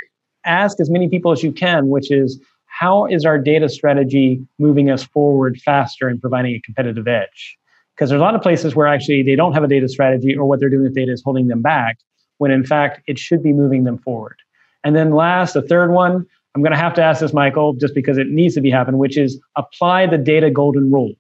ask 0.46 0.80
as 0.80 0.90
many 0.90 1.10
people 1.10 1.32
as 1.32 1.44
you 1.44 1.52
can, 1.52 1.90
which 1.90 2.12
is 2.12 2.40
how 2.68 3.06
is 3.06 3.26
our 3.26 3.38
data 3.38 3.70
strategy 3.70 4.46
moving 4.60 4.90
us 4.90 5.04
forward 5.04 5.58
faster 5.64 6.08
and 6.08 6.20
providing 6.20 6.56
a 6.56 6.62
competitive 6.62 7.08
edge? 7.08 7.58
Because 7.96 8.10
there's 8.10 8.20
a 8.20 8.24
lot 8.24 8.36
of 8.36 8.42
places 8.42 8.76
where 8.76 8.88
actually 8.88 9.24
they 9.24 9.36
don't 9.36 9.54
have 9.54 9.64
a 9.64 9.68
data 9.68 9.88
strategy 9.88 10.36
or 10.36 10.46
what 10.46 10.60
they're 10.60 10.70
doing 10.70 10.84
with 10.84 10.96
data 10.96 11.12
is 11.12 11.22
holding 11.24 11.48
them 11.48 11.62
back, 11.62 12.00
when 12.40 12.50
in 12.50 12.66
fact 12.66 13.02
it 13.08 13.20
should 13.20 13.44
be 13.44 13.54
moving 13.54 13.84
them 13.84 13.98
forward. 14.00 14.36
And 14.84 14.96
then 14.96 15.12
last, 15.12 15.54
the 15.54 15.62
third 15.62 15.92
one, 15.92 16.26
I'm 16.56 16.62
going 16.62 16.74
to 16.74 16.78
have 16.78 16.94
to 16.96 17.04
ask 17.04 17.22
this, 17.22 17.34
Michael, 17.34 17.74
just 17.74 17.94
because 17.94 18.18
it 18.18 18.30
needs 18.30 18.56
to 18.56 18.62
be 18.62 18.72
happening, 18.72 19.00
which 19.00 19.18
is 19.18 19.40
apply 19.56 20.08
the 20.08 20.18
data 20.18 20.50
golden 20.50 20.92
rule 20.92 21.14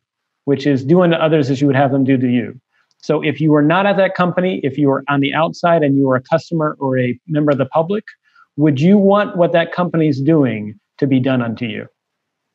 which 0.45 0.67
is 0.67 0.83
do 0.83 1.01
unto 1.01 1.15
others 1.15 1.49
as 1.49 1.61
you 1.61 1.67
would 1.67 1.75
have 1.75 1.91
them 1.91 2.03
do 2.03 2.17
to 2.17 2.27
you. 2.27 2.59
So 3.01 3.21
if 3.21 3.41
you 3.41 3.53
are 3.53 3.61
not 3.61 3.85
at 3.85 3.97
that 3.97 4.15
company, 4.15 4.61
if 4.63 4.77
you 4.77 4.89
are 4.91 5.03
on 5.09 5.19
the 5.19 5.33
outside 5.33 5.83
and 5.83 5.97
you 5.97 6.09
are 6.09 6.15
a 6.15 6.21
customer 6.21 6.77
or 6.79 6.97
a 6.97 7.19
member 7.27 7.51
of 7.51 7.57
the 7.57 7.65
public, 7.65 8.05
would 8.55 8.79
you 8.79 8.97
want 8.97 9.35
what 9.35 9.51
that 9.51 9.73
company 9.73 10.07
is 10.07 10.21
doing 10.21 10.79
to 10.99 11.07
be 11.07 11.19
done 11.19 11.41
unto 11.41 11.65
you? 11.65 11.87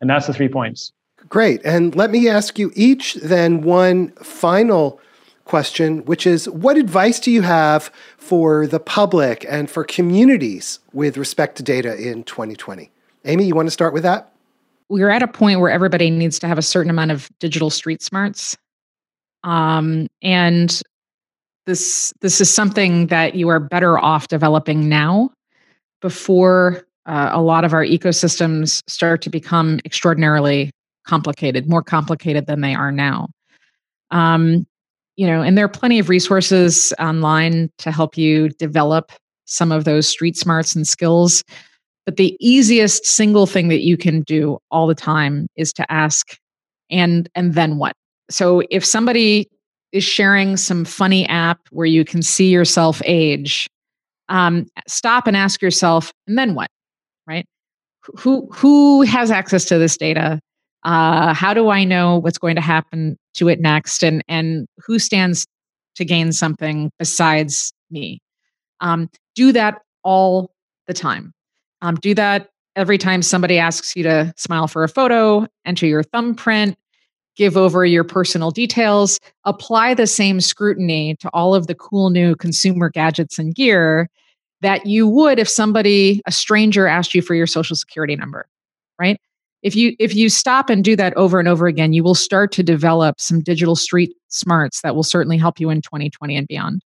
And 0.00 0.08
that's 0.08 0.26
the 0.26 0.32
three 0.32 0.48
points. 0.48 0.92
Great. 1.28 1.60
And 1.64 1.94
let 1.94 2.10
me 2.10 2.28
ask 2.28 2.58
you 2.58 2.72
each 2.74 3.14
then 3.14 3.60
one 3.60 4.12
final 4.12 5.00
question, 5.44 6.04
which 6.04 6.26
is 6.26 6.48
what 6.48 6.76
advice 6.76 7.18
do 7.18 7.30
you 7.30 7.42
have 7.42 7.90
for 8.16 8.66
the 8.66 8.78
public 8.78 9.44
and 9.48 9.68
for 9.68 9.82
communities 9.82 10.78
with 10.92 11.16
respect 11.16 11.56
to 11.56 11.62
data 11.62 11.96
in 11.96 12.22
2020? 12.24 12.90
Amy, 13.24 13.44
you 13.44 13.54
want 13.54 13.66
to 13.66 13.72
start 13.72 13.92
with 13.92 14.04
that? 14.04 14.32
We're 14.88 15.10
at 15.10 15.22
a 15.22 15.28
point 15.28 15.60
where 15.60 15.70
everybody 15.70 16.10
needs 16.10 16.38
to 16.40 16.48
have 16.48 16.58
a 16.58 16.62
certain 16.62 16.90
amount 16.90 17.10
of 17.10 17.28
digital 17.40 17.70
street 17.70 18.02
smarts. 18.02 18.56
Um, 19.44 20.08
and 20.22 20.82
this 21.66 22.12
this 22.20 22.40
is 22.40 22.52
something 22.52 23.08
that 23.08 23.34
you 23.34 23.48
are 23.48 23.60
better 23.60 23.98
off 23.98 24.28
developing 24.28 24.88
now 24.88 25.30
before 26.00 26.86
uh, 27.06 27.30
a 27.32 27.42
lot 27.42 27.64
of 27.64 27.72
our 27.72 27.84
ecosystems 27.84 28.82
start 28.88 29.22
to 29.22 29.30
become 29.30 29.80
extraordinarily 29.84 30.70
complicated, 31.06 31.68
more 31.68 31.82
complicated 31.82 32.46
than 32.46 32.60
they 32.60 32.74
are 32.74 32.92
now. 32.92 33.28
Um, 34.10 34.66
you 35.16 35.26
know, 35.26 35.42
and 35.42 35.58
there 35.58 35.64
are 35.64 35.70
plenty 35.70 35.98
of 35.98 36.08
resources 36.08 36.92
online 36.98 37.70
to 37.78 37.90
help 37.90 38.16
you 38.16 38.50
develop 38.50 39.10
some 39.46 39.72
of 39.72 39.84
those 39.84 40.06
street 40.06 40.36
smarts 40.36 40.76
and 40.76 40.86
skills. 40.86 41.42
But 42.08 42.16
the 42.16 42.38
easiest 42.40 43.04
single 43.04 43.44
thing 43.44 43.68
that 43.68 43.82
you 43.82 43.98
can 43.98 44.22
do 44.22 44.56
all 44.70 44.86
the 44.86 44.94
time 44.94 45.46
is 45.56 45.74
to 45.74 45.92
ask, 45.92 46.38
and 46.90 47.28
and 47.34 47.52
then 47.52 47.76
what? 47.76 47.92
So 48.30 48.62
if 48.70 48.82
somebody 48.82 49.46
is 49.92 50.04
sharing 50.04 50.56
some 50.56 50.86
funny 50.86 51.28
app 51.28 51.60
where 51.70 51.84
you 51.84 52.06
can 52.06 52.22
see 52.22 52.48
yourself 52.48 53.02
age, 53.04 53.68
um, 54.30 54.64
stop 54.86 55.26
and 55.26 55.36
ask 55.36 55.60
yourself, 55.60 56.10
and 56.26 56.38
then 56.38 56.54
what? 56.54 56.70
Right? 57.26 57.44
Who 58.16 58.48
who 58.54 59.02
has 59.02 59.30
access 59.30 59.66
to 59.66 59.76
this 59.76 59.98
data? 59.98 60.40
Uh, 60.84 61.34
how 61.34 61.52
do 61.52 61.68
I 61.68 61.84
know 61.84 62.20
what's 62.20 62.38
going 62.38 62.56
to 62.56 62.62
happen 62.62 63.18
to 63.34 63.48
it 63.48 63.60
next? 63.60 64.02
And 64.02 64.24
and 64.28 64.66
who 64.78 64.98
stands 64.98 65.46
to 65.96 66.06
gain 66.06 66.32
something 66.32 66.90
besides 66.98 67.70
me? 67.90 68.22
Um, 68.80 69.10
do 69.34 69.52
that 69.52 69.82
all 70.04 70.52
the 70.86 70.94
time. 70.94 71.34
Um, 71.82 71.96
do 71.96 72.14
that 72.14 72.50
every 72.76 72.98
time 72.98 73.22
somebody 73.22 73.58
asks 73.58 73.96
you 73.96 74.02
to 74.04 74.32
smile 74.36 74.68
for 74.68 74.84
a 74.84 74.88
photo, 74.88 75.46
enter 75.64 75.86
your 75.86 76.02
thumbprint, 76.02 76.76
give 77.36 77.56
over 77.56 77.84
your 77.84 78.04
personal 78.04 78.50
details, 78.50 79.18
apply 79.44 79.94
the 79.94 80.06
same 80.06 80.40
scrutiny 80.40 81.16
to 81.16 81.28
all 81.32 81.54
of 81.54 81.66
the 81.66 81.74
cool 81.74 82.10
new 82.10 82.34
consumer 82.36 82.88
gadgets 82.90 83.38
and 83.38 83.54
gear 83.54 84.08
that 84.60 84.86
you 84.86 85.06
would 85.06 85.38
if 85.38 85.48
somebody, 85.48 86.20
a 86.26 86.32
stranger, 86.32 86.86
asked 86.86 87.14
you 87.14 87.22
for 87.22 87.34
your 87.34 87.46
social 87.46 87.76
security 87.76 88.16
number, 88.16 88.48
right? 88.98 89.20
If 89.62 89.74
you 89.74 89.94
if 89.98 90.14
you 90.14 90.28
stop 90.28 90.70
and 90.70 90.84
do 90.84 90.94
that 90.96 91.16
over 91.16 91.38
and 91.38 91.48
over 91.48 91.66
again, 91.66 91.92
you 91.92 92.04
will 92.04 92.14
start 92.14 92.52
to 92.52 92.62
develop 92.62 93.20
some 93.20 93.40
digital 93.40 93.74
street 93.74 94.14
smarts 94.28 94.82
that 94.82 94.94
will 94.94 95.02
certainly 95.02 95.36
help 95.36 95.58
you 95.58 95.70
in 95.70 95.82
2020 95.82 96.36
and 96.36 96.46
beyond. 96.46 96.82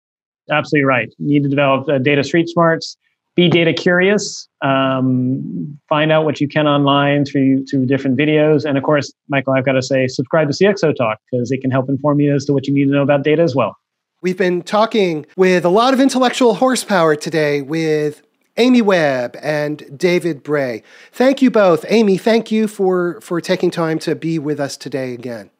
Absolutely 0.50 0.84
right. 0.84 1.08
You 1.18 1.34
need 1.34 1.42
to 1.44 1.48
develop 1.48 1.88
uh, 1.88 1.98
data 1.98 2.24
street 2.24 2.48
smarts 2.48 2.96
be 3.34 3.48
data 3.48 3.72
curious 3.72 4.48
um, 4.62 5.78
find 5.88 6.12
out 6.12 6.24
what 6.24 6.40
you 6.40 6.48
can 6.48 6.66
online 6.66 7.24
through 7.24 7.64
through 7.66 7.86
different 7.86 8.18
videos. 8.18 8.64
And 8.64 8.76
of 8.76 8.84
course 8.84 9.12
michael 9.28 9.54
i've 9.54 9.64
got 9.64 9.72
to 9.72 9.82
say 9.82 10.06
subscribe 10.06 10.50
to 10.50 10.54
cxo 10.54 10.94
talk 10.94 11.18
because 11.30 11.50
it 11.50 11.60
can 11.60 11.70
help 11.70 11.88
inform 11.88 12.20
you 12.20 12.34
as 12.34 12.44
to 12.46 12.52
what 12.52 12.66
you 12.66 12.74
need 12.74 12.86
to 12.86 12.90
know 12.92 13.02
about 13.02 13.24
data 13.24 13.42
as 13.42 13.54
well. 13.54 13.76
We've 14.20 14.38
been 14.38 14.62
talking 14.62 15.26
with 15.36 15.64
a 15.64 15.68
lot 15.68 15.94
of 15.94 16.00
intellectual 16.00 16.54
horsepower 16.54 17.16
today 17.16 17.62
with 17.62 18.22
amy 18.58 18.82
webb 18.82 19.36
and 19.42 19.98
david 19.98 20.42
bray. 20.42 20.82
Thank 21.12 21.40
you 21.42 21.50
both. 21.50 21.84
Amy 21.88 22.18
thank 22.18 22.50
you 22.50 22.68
for 22.68 23.20
for 23.20 23.40
taking 23.40 23.70
time 23.70 23.98
to 24.00 24.14
be 24.14 24.38
with 24.38 24.60
us 24.60 24.76
today 24.76 25.14
again. 25.14 25.50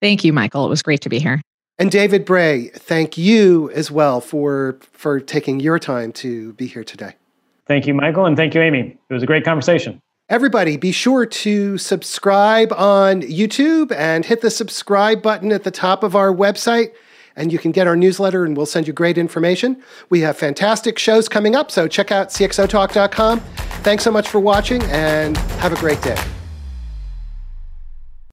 Thank 0.00 0.24
you 0.24 0.32
michael. 0.32 0.66
It 0.66 0.70
was 0.70 0.82
great 0.82 1.00
to 1.02 1.08
be 1.08 1.18
here. 1.18 1.40
And 1.78 1.90
David 1.90 2.24
Bray, 2.24 2.68
thank 2.68 3.16
you 3.18 3.70
as 3.70 3.90
well 3.90 4.20
for 4.20 4.78
for 4.92 5.18
taking 5.18 5.58
your 5.58 5.78
time 5.78 6.12
to 6.12 6.52
be 6.52 6.66
here 6.66 6.84
today. 6.84 7.14
Thank 7.72 7.86
you, 7.86 7.94
Michael, 7.94 8.26
and 8.26 8.36
thank 8.36 8.54
you, 8.54 8.60
Amy. 8.60 8.98
It 9.08 9.14
was 9.14 9.22
a 9.22 9.26
great 9.26 9.46
conversation. 9.46 9.98
Everybody, 10.28 10.76
be 10.76 10.92
sure 10.92 11.24
to 11.24 11.78
subscribe 11.78 12.70
on 12.74 13.22
YouTube 13.22 13.90
and 13.96 14.26
hit 14.26 14.42
the 14.42 14.50
subscribe 14.50 15.22
button 15.22 15.50
at 15.52 15.64
the 15.64 15.70
top 15.70 16.02
of 16.02 16.14
our 16.14 16.30
website. 16.30 16.92
And 17.34 17.50
you 17.50 17.58
can 17.58 17.72
get 17.72 17.86
our 17.86 17.96
newsletter 17.96 18.44
and 18.44 18.54
we'll 18.58 18.66
send 18.66 18.86
you 18.86 18.92
great 18.92 19.16
information. 19.16 19.82
We 20.10 20.20
have 20.20 20.36
fantastic 20.36 20.98
shows 20.98 21.30
coming 21.30 21.56
up, 21.56 21.70
so 21.70 21.88
check 21.88 22.12
out 22.12 22.28
cxotalk.com. 22.28 23.40
Thanks 23.40 24.04
so 24.04 24.10
much 24.10 24.28
for 24.28 24.38
watching 24.38 24.82
and 24.82 25.38
have 25.38 25.72
a 25.72 25.76
great 25.76 26.02
day. 26.02 26.22